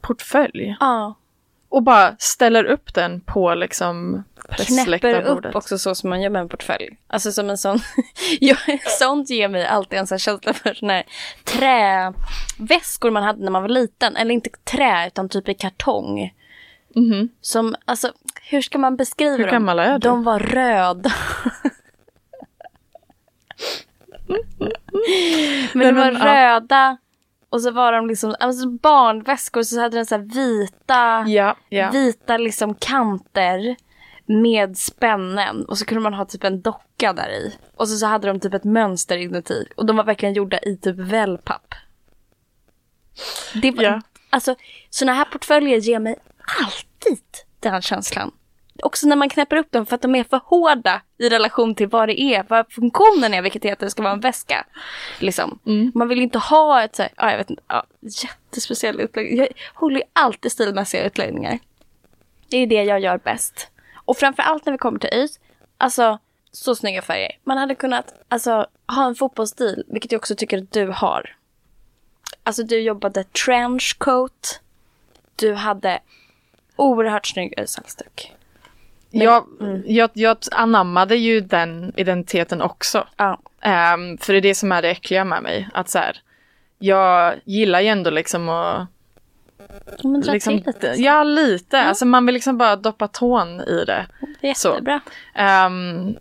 portfölj 0.01 0.76
Ja. 0.80 1.15
och 1.69 1.84
bara 1.84 2.15
ställer 2.19 2.63
upp 2.63 2.93
den 2.93 3.21
på 3.21 3.55
liksom 3.55 4.24
Knäpper 4.58 5.22
upp 5.22 5.56
också 5.56 5.78
så 5.78 5.95
som 5.95 6.10
man 6.10 6.22
gör 6.22 6.30
med 6.30 6.41
en 6.41 6.49
portfölj. 6.49 6.97
Alltså 7.08 7.32
som 7.32 7.49
en 7.49 7.58
sån, 7.58 7.80
sånt 8.99 9.30
ger 9.30 9.49
mig 9.49 9.66
alltid 9.66 9.99
en 9.99 10.08
sån 10.08 10.20
känsla 10.20 10.54
för 10.54 10.74
såna 10.74 10.93
här 10.93 11.04
träväskor 11.43 13.12
man 13.12 13.24
hade 13.24 13.43
när 13.43 13.51
man 13.51 13.62
var 13.62 13.70
liten. 13.70 14.16
Eller 14.16 14.34
inte 14.34 14.49
trä 14.64 15.08
utan 15.08 15.30
typ 15.30 15.49
i 15.49 15.54
kartong. 15.54 16.34
Mhm. 16.95 17.30
Som, 17.41 17.76
alltså 17.86 18.12
hur 18.49 18.62
ska 18.62 18.78
man 18.78 18.95
beskriva 18.95 19.38
Hur 19.38 19.43
dem? 19.43 19.51
gammal 19.51 19.80
är 19.80 19.93
du? 19.93 19.97
De 19.99 20.24
var 20.24 20.39
röda. 20.39 21.12
Men 25.74 25.95
de 25.95 26.01
var 26.01 26.12
men, 26.12 26.22
röda. 26.22 26.97
Och 27.49 27.62
så 27.62 27.72
var 27.72 27.91
de 27.91 28.08
liksom 28.08 28.36
alltså 28.39 28.70
barnväskor 28.70 29.64
så 29.64 29.82
hade 29.82 29.97
den 29.97 30.06
så 30.06 30.18
vita, 30.18 31.24
Ja, 31.28 31.56
ja. 31.70 31.89
vita 31.91 32.38
liksom 32.38 32.76
kanter 32.76 33.76
med 34.26 34.78
spännen. 34.78 35.65
Och 35.65 35.78
så 35.78 35.86
kunde 35.86 36.01
man 36.01 36.13
ha 36.13 36.26
typ 36.26 36.43
en 36.43 36.61
docka 36.61 37.13
där 37.13 37.30
i. 37.30 37.57
Och 37.76 37.89
så, 37.89 37.97
så 37.97 38.05
hade 38.05 38.28
de 38.28 38.39
typ 38.39 38.53
ett 38.53 38.63
mönster 38.63 39.17
inuti. 39.17 39.65
Och 39.76 39.86
de 39.86 39.97
var 39.97 40.03
verkligen 40.03 40.34
gjorda 40.34 40.59
i 40.59 40.78
typ 40.78 40.95
wellpapp. 40.95 41.74
Det 43.61 43.71
var, 43.71 43.84
Ja. 43.84 44.01
Alltså 44.30 44.55
såna 44.89 45.13
här 45.13 45.26
portföljer 45.26 45.78
ger 45.78 45.99
mig 45.99 46.15
alltid 46.61 47.24
den 47.59 47.82
känslan. 47.82 48.32
Också 48.84 49.07
när 49.07 49.15
man 49.15 49.30
knäpper 49.30 49.55
upp 49.55 49.71
dem 49.71 49.86
för 49.86 49.95
att 49.95 50.01
de 50.01 50.15
är 50.15 50.24
för 50.24 50.41
hårda 50.45 51.01
i 51.17 51.30
relation 51.30 51.76
till 51.76 51.88
vad 51.88 52.09
det 52.09 52.21
är, 52.21 52.45
vad 52.49 52.71
funktionen 52.71 53.34
är, 53.34 53.41
vilket 53.41 53.65
är 53.65 53.74
att 53.74 53.80
det 53.80 53.89
ska 53.89 54.01
vara 54.01 54.13
en 54.13 54.19
väska. 54.19 54.65
Liksom. 55.19 55.59
Mm. 55.65 55.91
Man 55.95 56.07
vill 56.07 56.21
inte 56.21 56.39
ha 56.39 56.84
ett 56.84 56.95
så 56.95 57.01
här, 57.01 57.11
ja, 57.17 57.32
jag 57.32 57.38
vet 57.38 57.49
inte, 57.49 57.63
ja, 57.67 57.84
jättespeciell 58.01 58.99
utläggning. 58.99 59.38
Jag 59.38 59.47
håller 59.74 59.95
ju 59.95 60.03
alltid 60.13 60.51
stilmässiga 60.51 61.05
utläggningar. 61.05 61.59
Det 62.49 62.57
är 62.57 62.67
det 62.67 62.84
jag 62.84 62.99
gör 62.99 63.17
bäst. 63.17 63.67
Och 64.06 64.18
framför 64.18 64.43
allt 64.43 64.66
när 64.66 64.74
vi 64.74 64.78
kommer 64.78 64.99
till 64.99 65.10
ÖIS, 65.14 65.39
alltså 65.78 66.20
så 66.51 66.76
snygga 66.76 67.01
färger. 67.01 67.32
Man 67.43 67.58
hade 67.58 67.76
kunnat 67.76 68.14
alltså, 68.28 68.68
ha 68.88 69.06
en 69.06 69.16
fotbollsstil, 69.16 69.84
vilket 69.88 70.12
jag 70.12 70.20
också 70.20 70.36
tycker 70.36 70.58
att 70.58 70.72
du 70.72 70.88
har. 70.88 71.36
Alltså 72.43 72.64
du 72.64 72.80
jobbade 72.80 73.24
trenchcoat. 73.24 74.60
Du 75.36 75.54
hade 75.54 75.99
oerhört 76.76 77.28
snygg 77.28 77.54
ÖIS-halsduk. 77.58 78.32
Jag, 79.10 79.45
jag, 79.86 80.10
jag 80.14 80.38
anammade 80.51 81.16
ju 81.16 81.41
den 81.41 81.93
identiteten 81.95 82.62
också. 82.62 83.08
Ja. 83.18 83.39
Ehm, 83.62 84.18
för 84.18 84.34
det 84.34 84.39
är 84.39 84.41
det 84.41 84.56
som 84.56 84.72
är 84.72 84.82
det 84.82 84.89
äckliga 84.89 85.26
med 85.26 85.43
mig. 85.43 85.70
Att 85.74 85.89
så 85.89 85.99
här, 85.99 86.22
jag 86.80 87.36
gillar 87.45 87.82
ju 87.82 87.88
ändå 87.88 88.10
liksom 88.10 88.49
att... 88.49 88.88
Men 90.03 90.22
dra 90.22 90.32
Liksom, 90.34 90.57
till 90.57 90.68
lite. 90.68 90.88
ja, 90.97 91.24
lite. 91.24 91.82
Alltså 91.82 92.05
man 92.05 92.26
vill 92.26 92.34
liksom 92.34 92.57
bara 92.57 92.76
doppa 92.76 93.07
tån 93.07 93.61
i 93.61 93.84
det. 93.86 94.05
Det 94.41 94.49
är 94.49 94.53
så. 94.53 94.70
jättebra. 94.70 95.01
Ehm, 95.36 96.16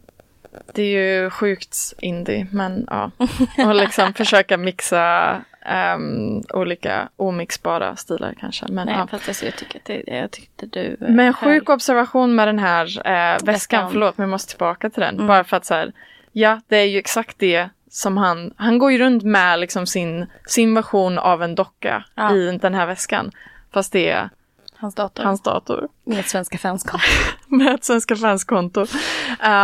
det 0.74 0.82
är 0.82 1.22
ju 1.22 1.30
sjukt 1.30 1.76
indie, 1.98 2.46
men 2.52 2.86
ja. 2.90 3.10
Och 3.66 3.74
liksom 3.74 4.14
försöka 4.14 4.56
mixa 4.56 5.36
ehm, 5.66 6.42
olika 6.54 7.08
omixbara 7.16 7.96
stilar 7.96 8.34
kanske. 8.40 8.66
Men, 8.68 8.86
Nej, 8.86 8.96
ja. 8.98 9.06
fast 9.06 9.28
alltså, 9.28 9.44
jag, 9.44 9.56
tycker 9.56 9.78
att 9.78 9.84
det, 9.84 10.02
jag 10.06 10.30
tyckte 10.30 10.66
du... 10.66 10.96
men 11.00 11.18
höll- 11.18 11.34
sjuk 11.34 11.68
observation 11.68 12.34
med 12.34 12.48
den 12.48 12.58
här 12.58 12.84
eh, 13.06 13.12
väskan, 13.32 13.46
Väskan. 13.46 13.90
förlåt 13.92 14.18
men 14.18 14.22
jag 14.24 14.30
måste 14.30 14.50
tillbaka 14.50 14.90
till 14.90 15.00
den. 15.00 15.14
Mm. 15.14 15.26
Bara 15.26 15.44
för 15.44 15.56
att 15.56 15.64
så 15.66 15.74
här, 15.74 15.92
ja 16.32 16.60
det 16.68 16.76
är 16.76 16.84
ju 16.84 16.98
exakt 16.98 17.38
det 17.38 17.68
som 17.94 18.16
han, 18.16 18.54
han 18.56 18.78
går 18.78 18.92
ju 18.92 18.98
runt 18.98 19.22
med 19.22 19.58
liksom 19.60 19.86
sin, 19.86 20.26
sin 20.46 20.74
version 20.74 21.18
av 21.18 21.42
en 21.42 21.54
docka 21.54 22.04
Ja. 22.14 22.34
i 22.34 22.58
den 22.62 22.74
här 22.74 22.86
väskan. 22.86 23.30
Fast 23.72 23.92
det 23.92 24.08
är 24.10 24.30
Hans 24.76 24.94
dator. 24.94 25.24
hans 25.24 25.42
dator. 25.42 25.88
Med 26.04 26.24
svenska 26.26 26.58
fanskap. 26.58 27.00
med 27.46 27.74
ett 27.74 27.84
Svenska 27.84 28.16
fanskonto. 28.16 28.80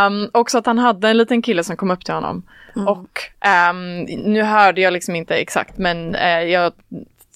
Um, 0.07 0.29
också 0.33 0.57
att 0.57 0.65
han 0.65 0.77
hade 0.79 1.09
en 1.09 1.17
liten 1.17 1.41
kille 1.41 1.63
som 1.63 1.77
kom 1.77 1.91
upp 1.91 2.05
till 2.05 2.13
honom. 2.13 2.43
Mm. 2.75 2.87
Och 2.87 3.19
ehm, 3.39 3.99
nu 4.03 4.41
hörde 4.43 4.81
jag 4.81 4.93
liksom 4.93 5.15
inte 5.15 5.35
exakt 5.35 5.77
men 5.77 6.15
eh, 6.15 6.39
jag 6.43 6.73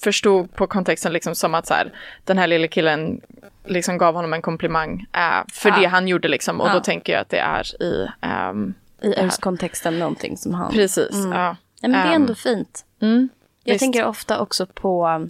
förstod 0.03 0.55
på 0.55 0.67
kontexten 0.67 1.13
liksom 1.13 1.35
som 1.35 1.55
att 1.55 1.67
så 1.67 1.73
här, 1.73 1.91
den 2.23 2.37
här 2.37 2.47
lilla 2.47 2.67
killen 2.67 3.21
liksom 3.65 3.97
gav 3.97 4.15
honom 4.15 4.33
en 4.33 4.41
komplimang 4.41 5.05
eh, 5.13 5.43
för 5.53 5.69
Ja. 5.69 5.75
det 5.79 5.85
han 5.85 6.07
gjorde 6.07 6.27
liksom. 6.27 6.61
Och 6.61 6.67
Ja. 6.67 6.73
då 6.73 6.79
tänker 6.79 7.13
jag 7.13 7.21
att 7.21 7.29
det 7.29 7.39
är 7.39 7.83
i... 7.83 8.07
ehm, 8.21 8.73
I. 9.03 9.13
ÖIS-kontexten 9.19 9.99
någonting 9.99 10.37
som 10.37 10.53
han... 10.53 10.71
Precis, 10.71 11.11
Mm. 11.13 11.31
ja. 11.31 11.55
Ja, 11.81 11.87
men 11.89 11.91
det 11.91 11.97
är 11.97 12.05
Ehm, 12.15 12.21
ändå 12.21 12.35
fint. 12.35 12.85
Mm, 13.01 13.29
Jag 13.63 13.73
visst. 13.73 13.79
tänker 13.81 14.05
ofta 14.05 14.39
också 14.39 14.65
på... 14.65 15.07
um, 15.07 15.29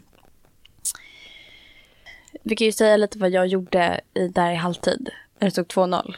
Vi 2.44 2.56
kan 2.56 2.66
ju 2.66 2.72
säga 2.72 2.98
lite 2.98 3.20
vad 3.20 3.30
jag 3.30 3.48
gjorde 3.48 4.02
i, 4.14 4.28
där 4.28 4.52
i 4.52 4.56
halvtid. 4.56 5.10
När 5.40 5.48
det 5.48 5.52
stod 5.52 5.66
2-0. 5.68 6.16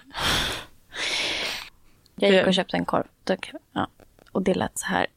Jag 2.16 2.32
gick 2.32 2.48
och 2.48 2.54
köpte 2.54 2.78
en 2.78 2.86
korv. 2.86 3.06
Ja. 3.74 3.88
Och 4.32 4.42
det 4.42 4.54
lät 4.54 4.78
så 4.80 4.86
här. 4.86 5.08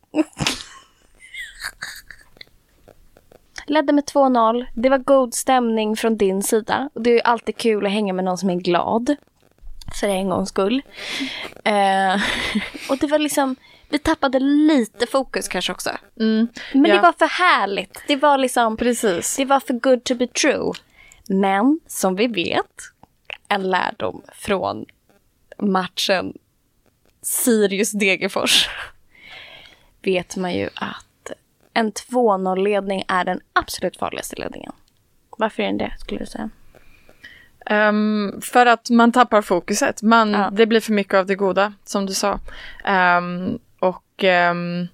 Ledde 3.66 3.93
med 3.93 4.05
2-0. 4.05 4.66
Det 4.74 4.89
var 4.89 4.99
god 4.99 5.34
stämning 5.34 5.97
från 5.97 6.16
din 6.16 6.43
sida. 6.43 6.91
Och 6.95 7.03
det 7.03 7.11
är 7.11 7.14
ju 7.14 7.20
alltid 7.20 7.57
kul 7.57 7.86
att 7.86 7.93
hänga 7.93 8.12
med 8.12 8.24
någon 8.24 8.39
som 8.39 8.51
är 8.51 8.55
glad. 8.55 9.16
För 9.95 10.09
en 10.09 10.28
gångs 10.28 10.49
skull. 10.49 10.82
Eh, 11.64 12.14
och 12.91 12.99
det 13.01 13.07
var 13.07 13.18
liksom... 13.18 13.57
Vi 13.91 13.99
tappade 13.99 14.39
lite 14.39 15.07
fokus 15.07 15.49
kanske 15.49 15.72
också. 15.72 15.91
Mm, 16.20 16.49
Men 16.72 16.82
det 16.82 16.89
ja. 16.89 17.03
var 17.03 17.12
för 17.12 17.26
härligt. 17.26 18.03
Det 18.07 18.16
var 18.16 18.39
liksom, 18.39 18.76
Precis. 18.76 19.36
det 19.36 19.45
var 19.45 19.61
för 19.61 19.74
good 19.74 20.05
to 20.05 20.14
be 20.14 20.26
true. 20.26 20.72
Men 21.28 21.80
som 21.86 22.16
vi 22.16 22.26
vet, 22.26 22.82
en 23.49 23.70
lärdom 23.70 24.22
från 24.32 24.86
matchen 25.59 26.32
Sirius-Degerfors 27.22 28.68
vet 30.03 30.36
man 30.36 30.55
ju 30.55 30.68
att 30.74 31.32
en 31.74 31.93
2-0-ledning 31.93 33.05
är 33.09 33.24
den 33.24 33.41
absolut 33.53 33.97
farligaste 33.97 34.36
ledningen. 34.36 34.72
Varför 35.39 35.62
är 35.62 35.66
den 35.66 35.78
det, 35.78 35.93
skulle 35.99 36.20
du 36.20 36.26
säga? 36.26 36.51
Ehm, 37.71 38.41
för 38.43 38.66
att 38.66 38.91
man 38.91 39.12
tappar 39.12 39.43
fokuset. 39.43 40.03
Man, 40.03 40.31
Ja. 40.33 40.49
Det 40.53 40.66
blir 40.66 40.81
för 40.81 40.93
mycket 40.93 41.14
av 41.14 41.27
det 41.27 41.35
goda, 41.35 41.73
som 41.85 42.07
du 42.07 42.14
sa. 42.14 42.39
Ehm, 42.85 43.59
och 43.81 44.25
ehm, 44.25 44.89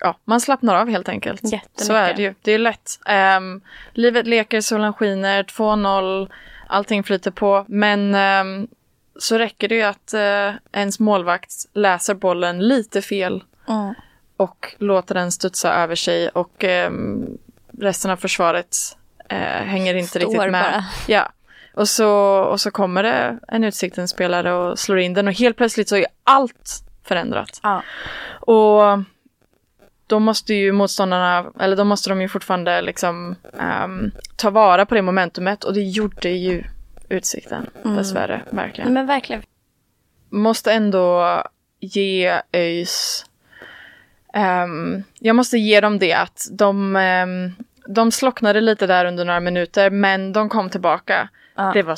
ja, 0.00 0.16
man 0.24 0.40
slappnar 0.40 0.74
av 0.74 0.88
helt 0.88 1.08
enkelt. 1.08 1.42
Så 1.76 1.92
är 1.92 2.14
det 2.14 2.22
ju. 2.22 2.34
Det 2.42 2.52
är 2.52 2.58
lätt. 2.58 2.98
Livet 3.92 4.26
leker, 4.26 4.60
solen 4.60 4.92
skiner, 4.92 5.42
2-0, 5.42 6.30
allting 6.66 7.02
flyter 7.04 7.30
på. 7.30 7.64
Men 7.68 8.16
så 9.18 9.38
räcker 9.38 9.68
det 9.68 9.74
ju 9.74 9.82
att 9.82 10.14
uh, 10.14 10.54
ens 10.72 11.00
målvakt 11.00 11.52
läser 11.72 12.14
bollen 12.14 12.58
lite 12.68 13.02
fel 13.02 13.44
Mm. 13.68 13.94
och 14.36 14.74
låter 14.78 15.14
den 15.14 15.32
studsa 15.32 15.74
över 15.74 15.94
sig 15.94 16.28
och 16.28 16.64
resten 17.78 18.10
av 18.10 18.16
försvaret 18.16 18.76
eh, 19.28 19.36
hänger 19.38 19.94
inte 19.94 20.08
Står 20.08 20.20
riktigt 20.20 20.38
med. 20.40 20.50
bara. 20.52 20.84
Ja. 21.06 21.28
Och 21.74 21.88
så, 21.88 22.10
och 22.38 22.60
så 22.60 22.70
kommer 22.70 23.02
det 23.02 23.38
en 23.48 23.64
Utsikten-spelare 23.64 24.52
och 24.54 24.78
slår 24.78 24.98
in 24.98 25.14
den 25.14 25.28
och 25.28 25.34
helt 25.34 25.56
plötsligt 25.56 25.88
så 25.88 25.96
är 25.96 26.06
allt 26.24 26.84
förändrat. 27.04 27.60
Ja. 27.62 27.82
Och 28.40 29.02
då 30.06 30.18
måste 30.18 30.54
ju 30.54 30.72
motståndarna, 30.72 31.52
eller 31.60 31.76
då 31.76 31.84
måste 31.84 32.08
de 32.10 32.20
ju 32.20 32.28
fortfarande 32.28 32.82
liksom 32.82 33.36
ehm, 33.60 34.10
ta 34.36 34.50
vara 34.50 34.86
på 34.86 34.94
det 34.94 35.02
momentumet 35.02 35.64
och 35.64 35.74
det 35.74 35.80
gjorde 35.82 36.28
ju 36.28 36.64
Utsikten 37.08 37.66
dessvärre, 37.82 38.42
verkligen 38.50 38.92
Men 38.92 39.06
verkligen. 39.06 39.42
måste 40.30 40.72
ändå 40.72 41.42
ge 41.80 42.40
ÖIS... 42.52 43.26
ehm, 44.34 45.02
jag 45.18 45.36
måste 45.36 45.58
ge 45.58 45.80
dem 45.80 45.98
det 45.98 46.12
att 46.12 46.46
de, 46.50 46.96
ehm, 46.96 47.52
de 47.86 48.12
slocknade 48.12 48.60
lite 48.60 48.86
där 48.86 49.04
under 49.04 49.24
några 49.24 49.40
minuter 49.40 49.90
men 49.90 50.32
de 50.32 50.48
kom 50.48 50.70
tillbaka. 50.70 51.28
Ja. 51.56 51.70
Det 51.74 51.82
var 51.82 51.96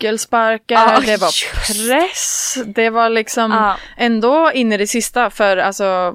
nyckelsparkar, 0.00 0.74
Ja, 0.74 1.00
det 1.06 1.16
var 1.20 1.26
just. 1.26 1.86
press, 1.88 2.58
det 2.66 2.90
var 2.90 3.08
liksom 3.08 3.50
Ja. 3.52 3.76
ändå 3.96 4.50
in 4.54 4.72
i 4.72 4.76
det 4.76 4.86
sista 4.86 5.30
för 5.30 5.56
alltså, 5.56 6.14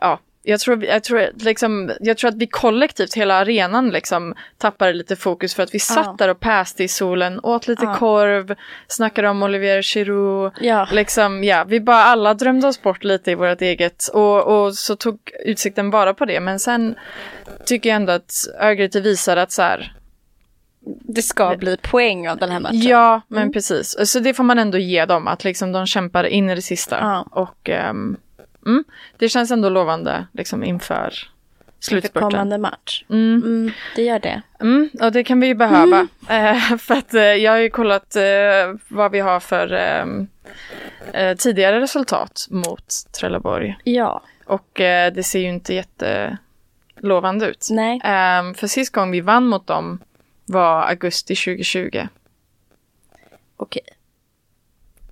ja, 0.00 0.20
jag 0.46 0.60
tror, 0.60 0.84
jag, 0.84 1.04
tror, 1.04 1.28
liksom, 1.36 1.92
jag 2.00 2.18
tror 2.18 2.28
att 2.28 2.36
vi 2.36 2.46
kollektivt, 2.46 3.14
hela 3.14 3.34
arenan 3.34 3.90
liksom 3.90 4.34
tappade 4.58 4.92
lite 4.92 5.16
fokus 5.16 5.54
för 5.54 5.62
att 5.62 5.74
vi 5.74 5.78
satt 5.78 6.18
där 6.18 6.28
och 6.28 6.40
päste 6.40 6.84
i 6.84 6.88
solen, 6.88 7.40
åt 7.42 7.66
lite 7.68 7.86
korv, 7.98 8.54
snackade 8.88 9.28
om 9.28 9.42
Olivier 9.42 9.82
Giroud, 9.82 10.52
Ja. 10.60 10.88
liksom, 10.92 11.44
ja, 11.44 11.64
vi 11.64 11.80
bara 11.80 12.04
alla 12.04 12.34
drömde 12.34 12.66
oss 12.68 12.82
bort 12.82 13.04
lite 13.04 13.30
i 13.30 13.34
vårt 13.34 13.62
eget 13.62 14.08
och, 14.08 14.42
och 14.64 14.74
så 14.74 14.96
tog 14.96 15.18
utsikten 15.46 15.90
bara 15.90 16.14
på 16.14 16.24
det, 16.24 16.40
men 16.40 16.58
sen 16.60 16.94
tycker 17.66 17.88
jag 17.88 17.96
ändå 17.96 18.12
att 18.12 18.32
Örgryte 18.60 19.00
visade 19.00 19.42
att 19.42 19.52
så 19.52 19.62
här, 19.62 19.92
Det 20.86 21.22
ska 21.22 21.56
bli 21.56 21.76
poäng 21.76 22.28
av 22.28 22.38
den 22.38 22.50
här 22.50 22.60
matchen. 22.60 22.80
Ja, 22.82 23.20
men 23.28 23.52
precis. 23.52 23.96
Så 24.10 24.18
det 24.20 24.34
får 24.34 24.44
man 24.44 24.58
ändå 24.58 24.78
ge 24.78 25.04
dem, 25.04 25.28
att 25.28 25.44
liksom 25.44 25.72
de 25.72 25.86
kämpar 25.86 26.24
in 26.24 26.50
i 26.50 26.54
det 26.54 26.62
sista. 26.62 26.98
Ja. 27.00 27.26
Och 27.30 27.68
mm, 27.68 28.16
det 29.18 29.28
känns 29.28 29.50
ändå 29.50 29.68
lovande 29.68 30.26
liksom 30.32 30.64
inför 30.64 31.04
Inför 31.04 31.18
slutspurten. 31.80 32.30
kommande 32.30 32.58
match. 32.58 33.04
Mm, 33.10 33.42
Mm, 33.44 33.72
det 33.96 34.02
gör 34.02 34.18
det. 34.18 34.42
mm, 34.60 34.90
och 35.00 35.12
det 35.12 35.24
kan 35.24 35.40
vi 35.40 35.46
ju 35.46 35.54
behöva. 35.54 36.08
Eh, 36.28 36.76
för 36.76 36.94
att 36.94 37.14
eh, 37.14 37.22
jag 37.22 37.52
har 37.52 37.58
ju 37.58 37.70
kollat 37.70 38.16
eh, 38.16 38.22
vad 38.88 39.12
vi 39.12 39.20
har 39.20 39.40
för 39.40 39.72
ehm, 39.72 40.26
eh, 41.12 41.36
tidigare 41.36 41.80
resultat 41.80 42.46
mot 42.50 42.86
Trelleborg. 43.20 43.76
Ja. 43.84 44.22
Och 44.46 44.70
det 45.14 45.26
ser 45.26 45.38
ju 45.40 45.48
inte 45.48 45.74
jättelovande 45.74 47.46
ut. 47.46 47.66
Nej. 47.70 48.00
Ehm, 48.04 48.54
för 48.54 48.66
sist 48.66 48.92
gång 48.94 49.10
vi 49.10 49.20
vann 49.20 49.46
mot 49.46 49.66
dem 49.66 49.98
var 50.44 50.82
augusti 50.82 51.34
2020. 51.36 52.06
Okej. 53.56 53.82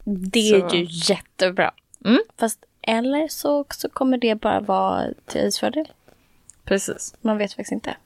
Det 0.04 0.38
är 0.50 0.68
Så- 0.68 0.76
ju 0.76 0.86
jättebra. 0.88 1.72
Mm. 2.04 2.20
Fast 2.38 2.64
eller 2.82 3.28
så, 3.28 3.64
så 3.70 3.88
kommer 3.88 4.18
det 4.18 4.34
bara 4.34 4.60
vara 4.60 5.04
till 5.26 5.40
Öjs 5.40 5.58
fördel. 5.58 5.92
Precis. 6.64 7.14
Man 7.20 7.38
vet 7.38 7.52
faktiskt 7.52 7.72
inte. 7.72 7.96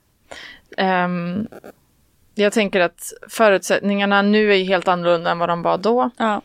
Ehm, 0.77 1.49
jag 2.35 2.53
tänker 2.53 2.81
att 2.81 3.13
förutsättningarna 3.29 4.23
nu 4.23 4.55
är 4.55 4.65
helt 4.65 4.89
annorlunda 4.89 5.31
än 5.31 5.39
vad 5.39 5.49
de 5.49 5.63
var 5.63 5.79
då. 5.79 6.11
Ja. 6.17 6.43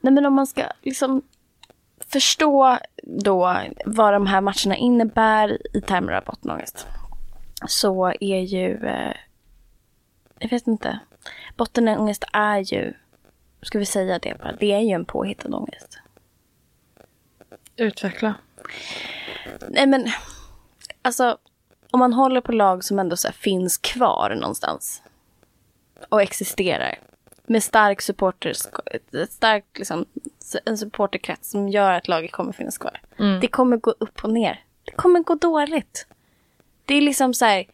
Nej 0.00 0.12
men 0.12 0.26
om 0.26 0.34
man 0.34 0.46
ska 0.46 0.62
liksom 0.82 1.22
förstå 2.06 2.78
då 3.02 3.56
vad 3.86 4.12
de 4.12 4.26
här 4.26 4.40
matcherna 4.40 4.76
innebär 4.76 5.76
i 5.76 5.80
termer 5.80 6.12
av 6.12 6.24
bottenångest. 6.24 6.86
Så 7.66 8.12
är 8.20 8.40
ju, 8.40 8.86
eh, 8.86 9.14
jag 10.38 10.50
vet 10.50 10.66
inte, 10.66 10.98
bottenångest 11.56 12.24
är 12.32 12.58
ju, 12.58 12.94
ska 13.62 13.78
vi 13.78 13.86
säga 13.86 14.18
det 14.18 14.38
bara, 14.38 14.52
det 14.52 14.72
är 14.72 14.80
ju 14.80 14.90
en 14.90 15.04
påhittad 15.04 15.56
ångest. 15.56 15.98
Utveckla. 17.76 18.34
Nej 19.68 19.86
men, 19.86 20.06
alltså 21.02 21.38
om 21.90 22.00
man 22.00 22.12
håller 22.12 22.40
på 22.40 22.52
lag 22.52 22.84
som 22.84 22.98
ändå 22.98 23.16
så 23.16 23.32
finns 23.32 23.78
kvar 23.78 24.34
någonstans 24.40 25.02
och 26.08 26.22
existerar 26.22 26.98
med 27.46 27.62
stark 27.62 28.02
supporter, 28.02 28.52
ett 29.12 29.32
starkt 29.32 29.78
liksom, 29.78 30.06
en 30.64 30.78
supporterkrets 30.78 31.50
som 31.50 31.68
gör 31.68 31.92
att 31.92 32.08
laget 32.08 32.32
kommer 32.32 32.52
finnas 32.52 32.78
kvar. 32.78 33.00
Mm. 33.18 33.40
Det 33.40 33.48
kommer 33.48 33.76
gå 33.76 33.90
upp 33.90 34.24
och 34.24 34.32
ner. 34.32 34.64
Det 34.84 34.92
kommer 34.92 35.20
gå 35.20 35.34
dåligt. 35.34 36.06
Det 36.88 36.94
är 36.94 37.00
liksom 37.00 37.34
så 37.34 37.44
här, 37.44 37.66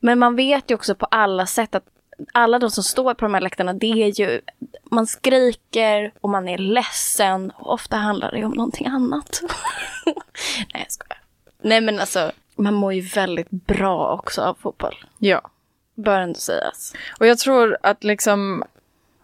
men 0.00 0.18
man 0.18 0.36
vet 0.36 0.70
ju 0.70 0.74
också 0.74 0.94
på 0.94 1.06
alla 1.06 1.46
sätt 1.46 1.74
att 1.74 1.84
alla 2.32 2.58
de 2.58 2.70
som 2.70 2.84
står 2.84 3.14
på 3.14 3.24
de 3.24 3.34
här 3.34 3.40
läktarna, 3.40 3.72
det 3.72 3.86
är 3.86 4.20
ju, 4.20 4.40
man 4.90 5.06
skriker 5.06 6.12
och 6.20 6.30
man 6.30 6.48
är 6.48 6.58
ledsen. 6.58 7.50
Och 7.50 7.72
ofta 7.72 7.96
handlar 7.96 8.32
det 8.32 8.44
om 8.44 8.52
någonting 8.52 8.86
annat. 8.86 9.42
Nej, 10.74 10.82
jag 10.82 10.92
skojar. 10.92 11.22
Nej, 11.62 11.80
men 11.80 12.00
alltså, 12.00 12.32
man 12.56 12.74
mår 12.74 12.92
ju 12.92 13.00
väldigt 13.00 13.50
bra 13.50 14.14
också 14.14 14.42
av 14.42 14.54
fotboll. 14.54 15.04
Ja. 15.18 15.50
Bör 15.94 16.20
ändå 16.20 16.38
sägas. 16.38 16.94
Och 17.20 17.26
jag 17.26 17.38
tror 17.38 17.78
att 17.82 18.04
liksom 18.04 18.64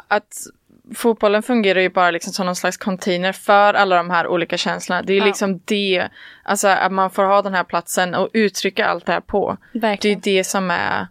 att 0.08 0.46
fotbollen 0.94 1.42
fungerar 1.42 1.80
ju 1.80 1.88
bara 1.90 2.10
liksom 2.10 2.32
som 2.32 2.46
någon 2.46 2.56
slags 2.56 2.76
container 2.76 3.32
för 3.32 3.74
alla 3.74 3.96
de 3.96 4.10
här 4.10 4.26
olika 4.26 4.56
känslorna. 4.56 5.02
Det 5.02 5.12
är 5.12 5.18
Ja. 5.18 5.24
liksom 5.24 5.60
det, 5.64 6.08
alltså 6.42 6.68
att 6.68 6.92
man 6.92 7.10
får 7.10 7.24
ha 7.24 7.42
den 7.42 7.54
här 7.54 7.64
platsen 7.64 8.14
och 8.14 8.28
uttrycka 8.32 8.86
allt 8.86 9.06
det 9.06 9.12
här 9.12 9.20
på. 9.20 9.56
Det 9.72 9.78
är 9.78 9.80
Verkligen. 9.80 10.20
det 10.20 10.44
som 10.44 10.70
är 10.70 11.06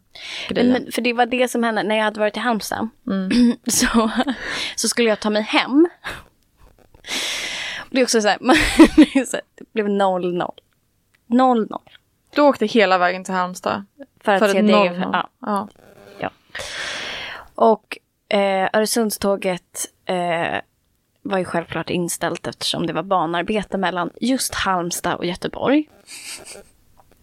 grejen. 0.49 0.71
Men, 0.71 0.91
för 0.91 1.01
det 1.01 1.13
var 1.13 1.25
det 1.25 1.47
som 1.47 1.63
hände 1.63 1.83
när 1.83 1.95
jag 1.95 2.03
hade 2.03 2.19
varit 2.19 2.37
i 2.37 2.39
Halmstad. 2.39 2.89
Mm. 3.07 3.29
Så, 3.67 4.11
så 4.75 4.87
skulle 4.87 5.09
jag 5.09 5.19
ta 5.19 5.29
mig 5.29 5.41
hem. 5.41 5.87
Det 7.89 7.99
är 7.99 8.03
också 8.03 8.21
så 8.21 8.27
här, 8.27 8.37
man, 8.41 8.55
det 9.57 9.73
blev 9.73 9.87
0-0. 9.87 10.49
0-0. 11.29 11.79
Du 12.35 12.41
åkte 12.41 12.65
hela 12.65 12.97
vägen 12.97 13.23
till 13.23 13.33
Halmstad. 13.33 13.85
För 14.23 14.31
att 14.31 14.39
För 14.39 14.49
se 14.49 14.57
ett 14.59 14.67
det. 14.67 14.73
0-0. 14.73 15.25
Ja. 15.41 15.67
Ja. 16.19 16.31
Och 17.55 17.97
eh, 18.33 18.69
Öresundståget 18.73 19.85
eh, 20.05 20.61
var 21.21 21.37
ju 21.37 21.45
självklart 21.45 21.89
inställt 21.89 22.47
eftersom 22.47 22.87
det 22.87 22.93
var 22.93 23.03
banarbete 23.03 23.77
mellan 23.77 24.09
just 24.21 24.55
Halmstad 24.55 25.15
och 25.15 25.25
Göteborg. 25.25 25.89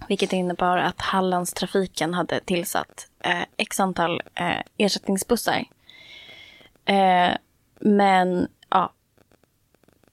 Vilket 0.08 0.32
innebar 0.32 0.76
att 0.78 1.00
Hallandstrafiken 1.00 2.14
hade 2.14 2.40
tillsatt 2.40 3.08
eh, 3.24 3.42
x 3.56 3.80
antal 3.80 4.22
eh, 4.34 4.60
ersättningsbussar. 4.76 5.64
Eh, 6.84 7.30
men 7.80 8.48
ja, 8.70 8.92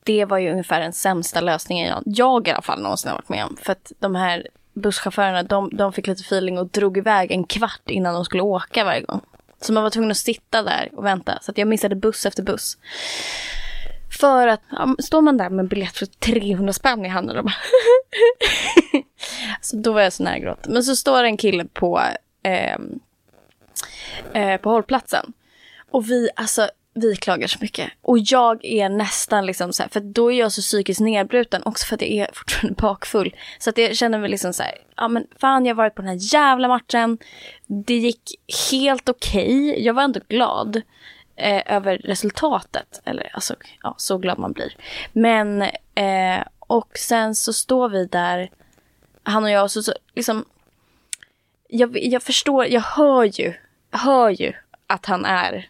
det 0.04 0.26
var 0.26 0.38
ju 0.38 0.52
ungefär 0.52 0.80
den 0.80 0.94
sämsta 0.94 1.42
lösningen 1.42 1.88
jag, 1.88 2.04
jag 2.06 2.48
i 2.48 2.52
alla 2.52 2.62
fall 2.62 2.82
någonsin 2.82 3.10
har 3.10 3.18
varit 3.18 3.30
med 3.30 3.46
om. 3.46 3.58
För 3.62 3.72
att 3.72 3.92
de 4.00 4.16
här 4.16 4.48
busschaufförerna, 4.74 5.44
de, 5.44 5.70
de 5.74 5.94
fick 5.94 6.08
lite 6.08 6.22
feeling 6.22 6.58
och 6.58 6.68
drog 6.68 6.98
iväg 6.98 7.32
en 7.32 7.44
kvart 7.44 7.90
innan 7.90 8.14
de 8.14 8.26
skulle 8.26 8.44
åka 8.44 8.84
varje 8.84 9.02
gång. 9.02 9.22
Så 9.68 9.74
man 9.74 9.84
var 9.84 9.90
tvungen 9.90 10.12
att 10.12 10.18
sitta 10.18 10.64
där 10.64 10.90
och 10.94 11.06
vänta. 11.06 11.40
Så 11.42 11.52
att 11.52 11.58
jag 11.58 11.68
missade 11.68 11.96
buss 11.96 12.26
efter 12.26 12.44
buss. 12.44 12.78
För 14.20 14.48
att 14.48 14.62
ja, 14.72 14.96
står 15.00 15.22
man 15.22 15.38
där 15.38 15.50
med 15.50 15.60
en 15.60 15.68
biljett 15.68 15.98
för 15.98 16.06
300 16.06 16.74
spänn 16.74 17.06
i 17.06 17.10
handen 17.10 17.38
och 17.38 17.44
bara 17.44 17.54
Så 19.62 19.78
då 19.84 19.94
var 19.94 20.02
jag 20.02 20.14
så 20.14 20.24
nära 20.24 20.40
gråt. 20.40 20.68
Men 20.68 20.84
så 20.84 20.96
står 20.96 21.24
en 21.24 21.38
kille 21.38 21.66
på, 21.66 22.02
eh, 22.44 22.78
eh, 24.34 24.62
på 24.62 24.70
hållplatsen. 24.70 25.34
Och 25.92 26.10
vi, 26.10 26.30
alltså, 26.36 26.70
vi 26.98 27.16
klagar 27.16 27.48
så 27.48 27.58
mycket. 27.62 27.92
Och 28.02 28.18
jag 28.20 28.66
är 28.66 28.90
nästan 28.90 29.46
liksom 29.46 29.74
så 29.74 29.84
här, 29.84 29.90
för 29.90 30.00
då 30.00 30.32
är 30.32 30.40
jag 30.40 30.52
så 30.52 30.62
psykiskt 30.62 31.00
nedbruten 31.00 31.62
också 31.66 31.86
för 31.86 31.96
att 31.96 32.02
jag 32.02 32.12
är 32.12 32.30
fortfarande 32.34 32.82
bakfull. 32.82 33.36
Så 33.60 33.70
att 33.70 33.78
jag 33.78 33.96
känner 33.96 34.20
mig 34.20 34.30
liksom 34.30 34.54
så 34.54 34.64
här, 34.64 34.78
ja 34.96 35.08
men 35.08 35.28
fan 35.40 35.66
jag 35.66 35.76
har 35.76 35.78
varit 35.78 35.96
på 35.96 36.02
den 36.02 36.10
här 36.10 36.34
jävla 36.34 36.68
matchen. 36.68 37.18
Det 37.68 37.98
gick 37.98 38.22
helt 38.72 39.10
okej. 39.10 39.86
Jag 39.86 39.94
var 39.94 40.04
ändå 40.04 40.20
glad 40.28 40.82
eh, 41.36 41.76
över 41.76 41.98
resultatet. 41.98 43.02
Eller 43.06 43.30
alltså, 43.34 43.56
ja, 43.84 43.96
så 43.98 44.18
glad 44.18 44.40
man 44.40 44.52
blir. 44.52 44.76
Men, 45.14 45.62
eh, 45.96 46.44
och 46.60 46.98
sen 46.98 47.36
så 47.36 47.54
står 47.54 47.90
vi 47.90 48.06
där, 48.06 48.52
han 49.24 49.44
och 49.44 49.50
jag, 49.50 49.64
och 49.64 49.72
så, 49.72 49.84
så 49.84 49.94
liksom, 50.16 50.46
jag, 51.68 51.98
jag 52.04 52.24
förstår, 52.24 52.66
jag 52.66 52.82
hör 52.82 53.24
ju, 53.24 53.54
hör 53.92 54.30
ju 54.30 54.54
att 54.88 55.06
han 55.06 55.26
är 55.26 55.70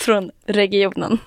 från 0.00 0.30
regionen. 0.46 1.18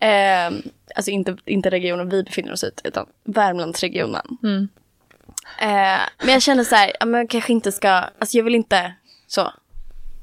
Eh, 0.00 0.50
alltså 0.94 1.10
inte, 1.10 1.36
inte 1.44 1.70
regionen 1.70 2.08
vi 2.08 2.22
befinner 2.22 2.52
oss 2.52 2.64
i, 2.64 2.70
utan 2.84 3.06
Värmlandsregionen. 3.24 4.38
Mm. 4.42 4.68
Eh, 5.60 6.00
men 6.18 6.32
jag 6.32 6.42
känner 6.42 6.64
så 6.64 6.74
här, 6.74 6.92
ja, 7.00 7.06
men 7.06 7.20
jag 7.20 7.30
kanske 7.30 7.52
inte 7.52 7.72
ska, 7.72 7.88
alltså 7.88 8.36
jag 8.36 8.44
vill 8.44 8.54
inte 8.54 8.94
så 9.26 9.52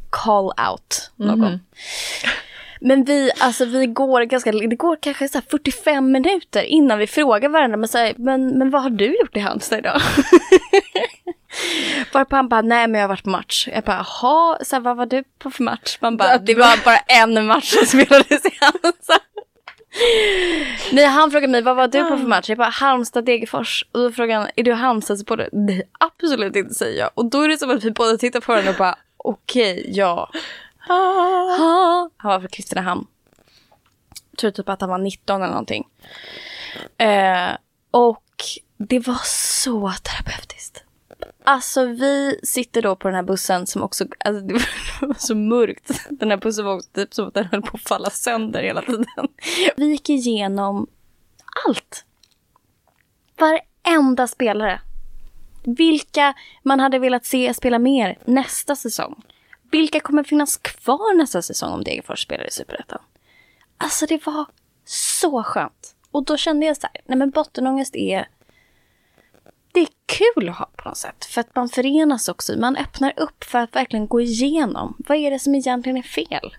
call 0.09 0.45
out 0.69 1.11
någon. 1.15 1.39
Mhm. 1.39 1.59
Men 2.82 3.03
vi, 3.03 3.32
alltså 3.39 3.65
vi 3.65 3.86
går 3.86 4.21
ganska, 4.21 4.51
det 4.51 4.75
går 4.75 4.97
kanske 5.01 5.30
så 5.30 5.38
här 5.38 5.45
45 5.49 6.11
minuter 6.11 6.63
innan 6.63 6.99
vi 6.99 7.07
frågar 7.07 7.49
varandra, 7.49 7.78
men, 7.78 7.88
så 7.88 7.97
här, 7.97 8.13
men, 8.17 8.57
men 8.57 8.69
vad 8.69 8.84
har 8.84 8.89
du 8.89 9.19
gjort 9.19 9.38
i 9.38 9.39
Halmstad 9.39 9.80
idag? 9.80 10.01
Varpå 12.13 12.35
han 12.35 12.49
bara, 12.49 12.61
nej 12.61 12.87
men 12.87 13.01
jag 13.01 13.07
har 13.07 13.09
varit 13.09 13.23
på 13.23 13.29
match. 13.29 13.67
Jag 13.71 13.83
bara, 13.83 14.05
jaha, 14.21 14.57
så 14.61 14.75
här, 14.75 14.81
vad 14.81 14.97
var 14.97 15.05
du 15.05 15.23
på 15.39 15.51
för 15.51 15.63
match? 15.63 15.97
Man 16.01 16.17
bara, 16.17 16.37
det 16.37 16.55
var 16.55 16.85
bara 16.85 16.97
en 16.97 17.45
match 17.45 17.73
som 17.73 17.85
spelades 17.85 18.45
i 18.45 18.57
Halmstad. 18.59 19.19
Nej, 20.91 21.05
han 21.05 21.31
frågade 21.31 21.51
mig, 21.51 21.61
vad 21.61 21.75
var 21.75 21.87
du 21.87 22.03
på 22.03 22.17
för 22.17 22.27
match? 22.27 22.49
Jag 22.49 22.57
bara, 22.57 22.69
Halmstad-Degerfors. 22.69 23.83
Och 23.91 23.99
då 23.99 24.11
frågade 24.11 24.39
han, 24.39 24.49
är 24.55 24.63
du 24.63 24.73
Halmstad-supporter? 24.73 25.49
Nej, 25.51 25.89
absolut 25.99 26.55
inte, 26.55 26.73
säger 26.73 26.99
jag. 26.99 27.09
Och 27.13 27.25
då 27.25 27.41
är 27.41 27.47
det 27.47 27.57
som 27.57 27.69
att 27.69 27.83
vi 27.83 27.91
båda 27.91 28.17
tittar 28.17 28.39
på 28.39 28.51
varandra 28.51 28.71
och 28.71 28.77
bara, 28.77 28.97
okej, 29.17 29.85
ja. 29.87 30.29
Ah. 30.89 32.09
Han 32.17 32.31
var 32.31 32.39
från 32.39 32.49
Kristinehamn. 32.49 33.05
Tror 34.37 34.51
typ 34.51 34.69
att 34.69 34.81
han 34.81 34.89
var 34.89 34.97
19 34.97 35.41
eller 35.41 35.51
någonting. 35.51 35.87
Eh, 36.97 37.49
och 37.91 38.23
det 38.77 38.99
var 38.99 39.19
så 39.23 39.93
terapeutiskt. 40.03 40.83
Alltså 41.49 41.85
vi 41.85 42.39
sitter 42.43 42.81
då 42.81 42.95
på 42.95 43.07
den 43.07 43.15
här 43.15 43.23
bussen 43.23 43.67
som 43.67 43.83
också, 43.83 44.05
alltså 44.19 44.45
det 44.45 44.53
var 44.53 45.13
så 45.19 45.35
mörkt. 45.35 46.07
Den 46.09 46.29
här 46.29 46.37
bussen 46.37 46.65
var 46.65 46.75
också 46.75 46.89
typ 46.93 47.13
som 47.13 47.27
att 47.27 47.33
den 47.33 47.45
höll 47.45 47.61
på 47.61 47.77
att 47.77 47.81
falla 47.81 48.09
sönder 48.09 48.63
hela 48.63 48.81
tiden. 48.81 49.27
Vi 49.77 49.85
gick 49.85 50.09
igenom 50.09 50.87
allt. 51.65 52.05
Varenda 53.37 54.27
spelare. 54.27 54.81
Vilka 55.63 56.33
man 56.63 56.79
hade 56.79 56.99
velat 56.99 57.25
se 57.25 57.53
spela 57.53 57.79
mer 57.79 58.17
nästa 58.25 58.75
säsong. 58.75 59.23
Vilka 59.71 59.99
kommer 59.99 60.23
finnas 60.23 60.57
kvar 60.57 61.17
nästa 61.17 61.41
säsong 61.41 61.73
om 61.73 61.83
Degerfors 61.83 62.23
spelar 62.23 62.47
i 62.47 62.51
Superettan? 62.51 63.01
Alltså 63.77 64.05
det 64.05 64.25
var 64.25 64.45
så 64.85 65.43
skönt. 65.43 65.95
Och 66.11 66.25
då 66.25 66.37
kände 66.37 66.65
jag 66.65 66.77
så 66.77 66.87
här, 66.93 67.01
nej 67.05 67.17
men 67.17 67.29
bottenångest 67.29 67.95
är 67.95 68.27
det 69.78 69.82
är 69.82 69.88
kul 70.05 70.49
att 70.49 70.55
ha 70.55 70.69
på 70.75 70.89
något 70.89 70.97
sätt. 70.97 71.25
För 71.25 71.41
att 71.41 71.55
man 71.55 71.69
förenas 71.69 72.30
också. 72.30 72.57
Man 72.59 72.75
öppnar 72.75 73.13
upp 73.17 73.43
för 73.43 73.59
att 73.59 73.75
verkligen 73.75 74.07
gå 74.07 74.21
igenom. 74.21 74.95
Vad 75.07 75.17
är 75.17 75.32
det 75.32 75.39
som 75.39 75.55
egentligen 75.55 75.97
är 75.97 76.01
fel 76.01 76.55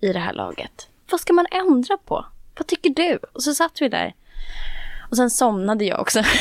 i 0.00 0.12
det 0.12 0.18
här 0.18 0.32
laget? 0.32 0.88
Vad 1.10 1.20
ska 1.20 1.32
man 1.32 1.46
ändra 1.50 1.96
på? 1.96 2.26
Vad 2.58 2.66
tycker 2.66 2.90
du? 2.90 3.18
Och 3.32 3.42
så 3.42 3.54
satt 3.54 3.82
vi 3.82 3.88
där. 3.88 4.14
Och 5.10 5.16
sen 5.16 5.30
somnade 5.30 5.84
jag 5.84 6.00
också. 6.00 6.22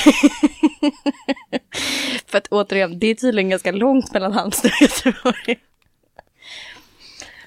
för 2.27 2.37
att 2.37 2.47
återigen, 2.47 2.99
det 2.99 3.07
är 3.07 3.15
tydligen 3.15 3.49
ganska 3.49 3.71
långt 3.71 4.13
mellan 4.13 4.33
Halmstad 4.33 4.71
och 4.71 4.81
Göteborg. 4.81 5.59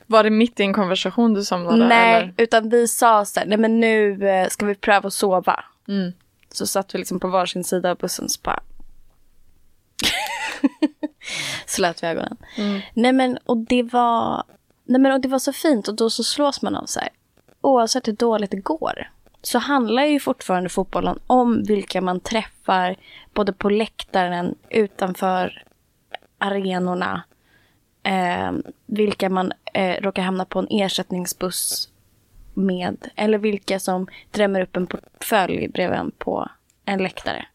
Var 0.06 0.24
det 0.24 0.30
mitt 0.30 0.60
i 0.60 0.62
en 0.62 0.74
konversation 0.74 1.34
du 1.34 1.44
somnade? 1.44 1.88
Nej, 1.88 2.14
eller? 2.14 2.34
utan 2.36 2.68
vi 2.68 2.88
sa 2.88 3.24
så 3.24 3.40
här, 3.40 3.46
nej 3.46 3.58
men 3.58 3.80
nu 3.80 4.28
eh, 4.28 4.48
ska 4.48 4.66
vi 4.66 4.74
pröva 4.74 5.06
att 5.06 5.12
sova. 5.12 5.64
Mm. 5.88 6.12
Så 6.52 6.66
satt 6.66 6.94
vi 6.94 6.98
liksom 6.98 7.20
på 7.20 7.28
varsin 7.28 7.64
sida 7.64 7.90
av 7.90 7.96
bussen 7.96 8.28
så 8.28 8.40
bara... 8.42 8.62
Slöt 11.66 12.02
vi 12.02 12.06
ögonen. 12.06 12.36
Mm. 12.56 12.80
Nej 12.94 13.12
men 13.12 13.36
och 13.36 13.56
det 13.56 13.82
var... 13.82 14.44
Nej 14.84 15.00
men 15.00 15.12
och 15.12 15.20
det 15.20 15.28
var 15.28 15.38
så 15.38 15.52
fint 15.52 15.88
och 15.88 15.94
då 15.94 16.10
så 16.10 16.24
slås 16.24 16.62
man 16.62 16.76
av 16.76 16.86
så 16.86 17.00
här. 17.00 17.08
Oavsett 17.60 18.08
hur 18.08 18.12
dåligt 18.12 18.50
det 18.50 18.56
går. 18.56 19.10
Så 19.42 19.58
handlar 19.58 20.04
ju 20.04 20.20
fortfarande 20.20 20.68
fotbollen 20.68 21.18
om 21.26 21.62
vilka 21.64 22.00
man 22.00 22.20
träffar. 22.20 22.96
Både 23.34 23.52
på 23.52 23.70
läktaren, 23.70 24.54
utanför 24.70 25.64
arenorna. 26.38 27.22
Eh, 28.02 28.52
vilka 28.86 29.30
man 29.30 29.52
eh, 29.74 30.02
råkar 30.02 30.22
hamna 30.22 30.44
på 30.44 30.58
en 30.58 30.66
ersättningsbuss 30.70 31.91
med. 32.54 33.08
Eller 33.16 33.38
vilka 33.38 33.80
som 33.80 34.06
drämmer 34.30 34.60
upp 34.60 34.76
en 34.76 34.86
portfölj 34.86 35.68
bredvid 35.68 35.98
en 35.98 36.10
på 36.10 36.48
en 36.84 37.02
läktare. 37.02 37.46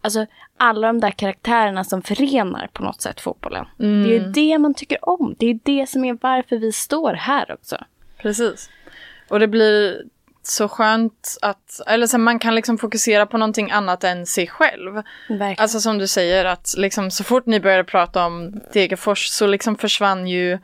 Alltså 0.00 0.26
alla 0.56 0.86
de 0.86 1.00
där 1.00 1.10
karaktärerna 1.10 1.84
som 1.84 2.02
förenar 2.02 2.68
på 2.72 2.82
något 2.82 3.00
sätt 3.00 3.20
fotbollen. 3.20 3.66
Det 3.76 3.84
är 3.84 4.06
ju 4.06 4.18
det 4.18 4.58
man 4.58 4.74
tycker 4.74 5.08
om. 5.08 5.34
Det 5.38 5.46
är 5.46 5.58
det 5.62 5.86
som 5.86 6.04
är 6.04 6.18
varför 6.20 6.56
vi 6.56 6.72
står 6.72 7.12
här 7.12 7.52
också. 7.52 7.76
Precis. 8.18 8.70
Och 9.28 9.40
det 9.40 9.48
blir 9.48 10.02
så 10.42 10.68
skönt 10.68 11.38
att, 11.42 11.80
eller 11.86 12.06
så 12.06 12.18
man 12.18 12.38
kan 12.38 12.54
liksom 12.54 12.78
fokusera 12.78 13.26
på 13.26 13.38
någonting 13.38 13.70
annat 13.70 14.04
än 14.04 14.26
sig 14.26 14.46
själv. 14.46 14.94
Verkligen. 15.28 15.54
Alltså 15.58 15.80
som 15.80 15.98
du 15.98 16.06
säger 16.06 16.44
att 16.44 16.74
liksom 16.76 17.10
så 17.10 17.24
fort 17.24 17.46
ni 17.46 17.60
började 17.60 17.84
prata 17.84 18.26
om 18.26 18.60
Degerfors 18.72 19.26
så 19.26 19.46
liksom 19.46 19.76
försvann 19.76 20.26
ju 20.26 20.58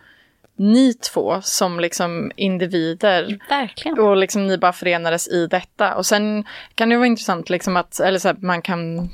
ni 0.60 0.94
två 0.94 1.40
som 1.42 1.80
liksom 1.80 2.32
individer. 2.36 3.38
Verkligen. 3.48 3.98
Och 3.98 4.16
liksom 4.16 4.46
ni 4.46 4.58
bara 4.58 4.72
förenades 4.72 5.28
i 5.28 5.46
detta. 5.46 5.94
Och 5.94 6.06
sen 6.06 6.44
kan 6.74 6.88
det 6.88 6.96
vara 6.96 7.06
intressant 7.06 7.50
liksom 7.50 7.76
att, 7.76 8.00
eller 8.00 8.18
så 8.18 8.28
här, 8.28 8.36
man 8.40 8.62
kan 8.62 9.10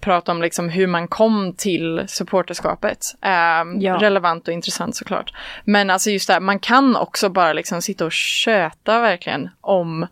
prata 0.00 0.32
om 0.32 0.42
liksom 0.42 0.68
hur 0.68 0.86
man 0.86 1.08
kom 1.08 1.52
till 1.56 2.04
supporterskapet. 2.08 2.98
Ehm, 3.22 3.80
Ja. 3.80 3.98
Relevant 4.00 4.48
och 4.48 4.54
intressant 4.54 4.96
såklart. 4.96 5.32
Men 5.64 5.90
alltså 5.90 6.10
just 6.10 6.26
det 6.26 6.32
här, 6.32 6.40
man 6.40 6.58
kan 6.58 6.96
också 6.96 7.28
bara 7.28 7.52
liksom 7.52 7.82
sitta 7.82 8.04
och 8.04 8.12
köta 8.12 9.00
verkligen 9.00 9.48
om 9.60 10.06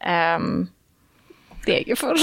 ehm, 0.00 0.66
Degerfors. 1.66 2.20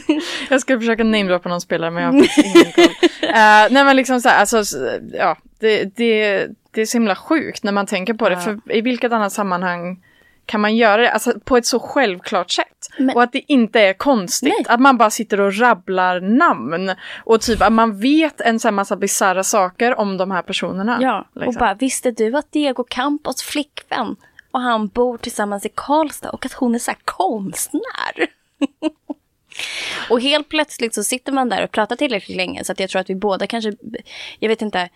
jag 0.50 0.60
ska 0.60 0.78
försöka 0.78 1.04
namedroppa 1.04 1.48
någon 1.48 1.60
spelare 1.60 1.90
men 1.90 2.02
jag 2.02 2.12
har 2.12 2.44
ingen 2.44 2.72
koll. 2.72 2.84
Eh, 3.22 3.66
nej 3.70 3.84
men 3.84 3.96
liksom 3.96 4.20
så 4.20 4.28
här, 4.28 4.40
alltså, 4.40 4.62
ja, 5.12 5.36
det, 5.58 5.84
det, 5.96 6.46
det 6.70 6.80
är 6.80 6.86
så 6.86 6.96
himla 6.98 7.16
sjukt 7.16 7.62
när 7.62 7.72
man 7.72 7.86
tänker 7.86 8.14
på 8.14 8.28
det. 8.28 8.34
Ja. 8.34 8.40
För 8.40 8.60
i 8.72 8.80
vilket 8.80 9.12
annat 9.12 9.32
sammanhang 9.32 10.02
kan 10.46 10.60
man 10.60 10.76
göra 10.76 11.02
det? 11.02 11.12
Alltså 11.12 11.40
på 11.40 11.56
ett 11.56 11.66
så 11.66 11.80
självklart 11.80 12.50
sätt. 12.50 12.66
Men- 12.98 13.16
Och 13.16 13.22
att 13.22 13.32
det 13.32 13.52
inte 13.52 13.80
är 13.80 13.92
konstigt. 13.92 14.54
Nej. 14.58 14.64
Att 14.68 14.80
man 14.80 14.96
bara 14.96 15.10
sitter 15.10 15.40
och 15.40 15.58
rabblar 15.58 16.20
namn. 16.20 16.92
Och 17.24 17.40
typ 17.40 17.62
att 17.62 17.72
man 17.72 18.00
vet 18.00 18.40
en 18.40 18.60
sån 18.60 18.74
massa 18.74 18.96
bisarra 18.96 19.44
saker 19.44 19.98
om 19.98 20.16
de 20.16 20.30
här 20.30 20.42
personerna. 20.42 20.98
Ja, 21.00 21.26
och 21.34 21.40
liksom. 21.40 21.60
bara 21.60 21.74
visste 21.74 22.10
du 22.10 22.36
att 22.36 22.52
Diego 22.52 22.84
Campos 22.84 23.42
flickvän 23.42 24.16
och 24.50 24.60
han 24.60 24.86
bor 24.88 25.18
tillsammans 25.18 25.66
i 25.66 25.70
Karlstad 25.74 26.30
och 26.30 26.46
att 26.46 26.52
hon 26.52 26.74
är 26.74 26.78
så 26.78 26.90
här 26.90 26.98
konstnär? 27.04 28.26
och 30.10 30.20
helt 30.20 30.48
plötsligt 30.48 30.94
så 30.94 31.04
sitter 31.04 31.32
man 31.32 31.48
där 31.48 31.64
och 31.64 31.70
pratar 31.70 31.96
tillräckligt 31.96 32.36
länge 32.36 32.64
så 32.64 32.72
att 32.72 32.80
jag 32.80 32.90
tror 32.90 33.00
att 33.00 33.10
vi 33.10 33.14
båda 33.14 33.46
kanske, 33.46 33.72
jag 34.38 34.48
vet 34.48 34.62
inte, 34.62 34.88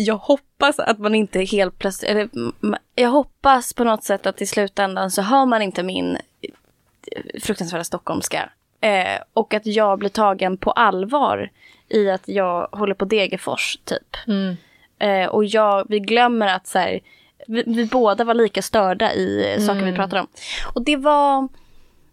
jag 0.00 0.16
hoppas 0.16 0.78
att 0.78 0.98
man 0.98 1.14
inte 1.14 1.40
helt 1.40 1.78
plötsligt, 1.78 2.10
eller 2.10 2.28
mm, 2.34 2.74
jag 2.94 3.08
hoppas 3.08 3.72
på 3.72 3.84
något 3.84 4.04
sätt 4.04 4.26
att 4.26 4.42
i 4.42 4.46
slutändan 4.46 5.10
så 5.10 5.22
har 5.22 5.46
man 5.46 5.62
inte 5.62 5.82
min 5.82 6.16
eh, 6.16 7.40
fruktansvärda 7.40 7.84
stockholmska. 7.84 8.50
Eh, 8.80 9.22
och 9.32 9.54
att 9.54 9.66
jag 9.66 9.98
blir 9.98 10.08
tagen 10.08 10.56
på 10.56 10.70
allvar 10.70 11.50
i 11.88 12.10
att 12.10 12.28
jag 12.28 12.68
håller 12.72 12.94
på 12.94 13.04
Degerfors 13.04 13.78
typ. 13.84 14.16
Mm. 14.26 14.56
Eh, 14.98 15.28
och 15.28 15.44
jag, 15.44 15.86
vi 15.88 16.00
glömmer 16.00 16.46
att 16.46 16.66
så 16.66 16.78
här, 16.78 17.00
vi, 17.46 17.62
vi 17.66 17.86
båda 17.86 18.24
var 18.24 18.34
lika 18.34 18.62
störda 18.62 19.12
i 19.12 19.54
eh, 19.54 19.60
saker 19.60 19.84
vi 19.84 19.92
pratade 19.92 20.20
om. 20.20 20.28
Och 20.74 20.82
det 20.82 20.96
var, 20.96 21.48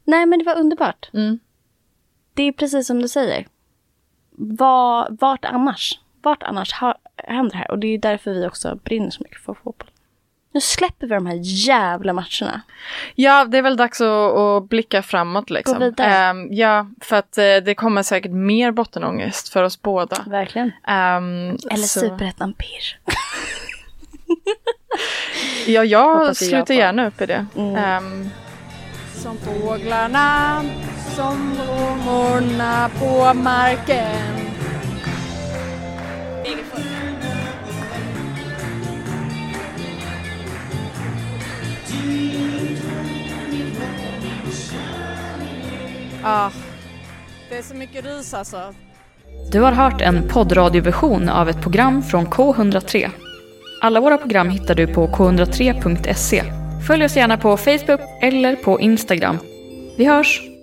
nej 0.03 0.25
men 0.25 0.39
det 0.39 0.45
var 0.45 0.57
underbart. 0.57 1.09
Mm. 1.13 1.39
Det 2.33 2.43
är 2.43 2.51
precis 2.51 2.87
som 2.87 3.01
du 3.01 3.07
säger. 3.07 3.47
Var, 4.37 5.07
vart 5.09 5.45
annars? 5.45 5.99
Vart 6.21 6.43
annars 6.43 6.73
händer 7.17 7.51
det 7.51 7.57
här? 7.57 7.71
Och 7.71 7.79
det 7.79 7.87
är 7.87 7.97
därför 7.97 8.33
vi 8.33 8.47
också 8.47 8.75
brinner 8.83 9.09
så 9.09 9.23
mycket 9.23 9.41
för 9.41 9.53
fotboll. 9.53 9.89
Nu 10.53 10.61
släpper 10.61 11.07
vi 11.07 11.15
de 11.15 11.25
här 11.25 11.39
jävla 11.67 12.13
matcherna. 12.13 12.61
Ja, 13.15 13.45
det 13.45 13.57
är 13.57 13.61
väl 13.61 13.77
dags 13.77 14.01
att, 14.01 14.07
att 14.37 14.69
blicka 14.69 15.01
framåt 15.01 15.49
liksom. 15.49 15.79
Gå 15.79 15.85
vidare. 15.85 16.09
Ehm, 16.15 16.47
ja, 16.53 16.87
för 17.01 17.15
att 17.15 17.37
eh, 17.37 17.43
det 17.65 17.75
kommer 17.75 18.03
säkert 18.03 18.31
mer 18.31 18.71
bottenångest 18.71 19.49
för 19.49 19.63
oss 19.63 19.81
båda. 19.81 20.23
Verkligen. 20.27 20.71
Ehm, 20.87 21.49
Eller 21.49 21.75
så- 21.87 21.99
Superettan-pirr. 21.99 22.99
Ja, 25.67 25.83
jag 25.83 26.17
Hoppas 26.19 26.37
slutar 26.37 26.73
jag 26.73 26.77
gärna 26.77 27.07
upp 27.07 27.21
i 27.21 27.25
det. 27.25 27.45
Mm. 27.57 27.75
Ehm, 27.75 28.29
Som 29.13 29.37
fåglarna, 29.37 30.61
som 31.15 31.53
blommorna 31.55 32.89
på 32.99 33.33
marken. 33.33 34.54
Ah, 46.27 46.51
det 47.49 47.57
är 47.57 47.61
så 47.61 47.75
mycket 47.75 48.05
ris 48.05 48.33
alltså. 48.33 48.73
Du 49.51 49.61
har 49.61 49.71
hört 49.71 50.01
en 50.01 50.27
poddradioversion 50.27 51.29
av 51.29 51.49
ett 51.49 51.61
program 51.61 52.03
från 52.03 52.27
K103. 52.27 53.09
Alla 53.81 53.99
våra 53.99 54.17
program 54.17 54.49
hittar 54.49 54.75
du 54.75 54.87
på 54.87 55.07
k103.se. 55.07 56.43
Följ 56.87 57.05
oss 57.05 57.15
gärna 57.15 57.37
på 57.37 57.57
Facebook 57.57 58.01
eller 58.21 58.55
på 58.55 58.79
Instagram. 58.79 59.37
Vi 59.97 60.05
hörs! 60.05 60.54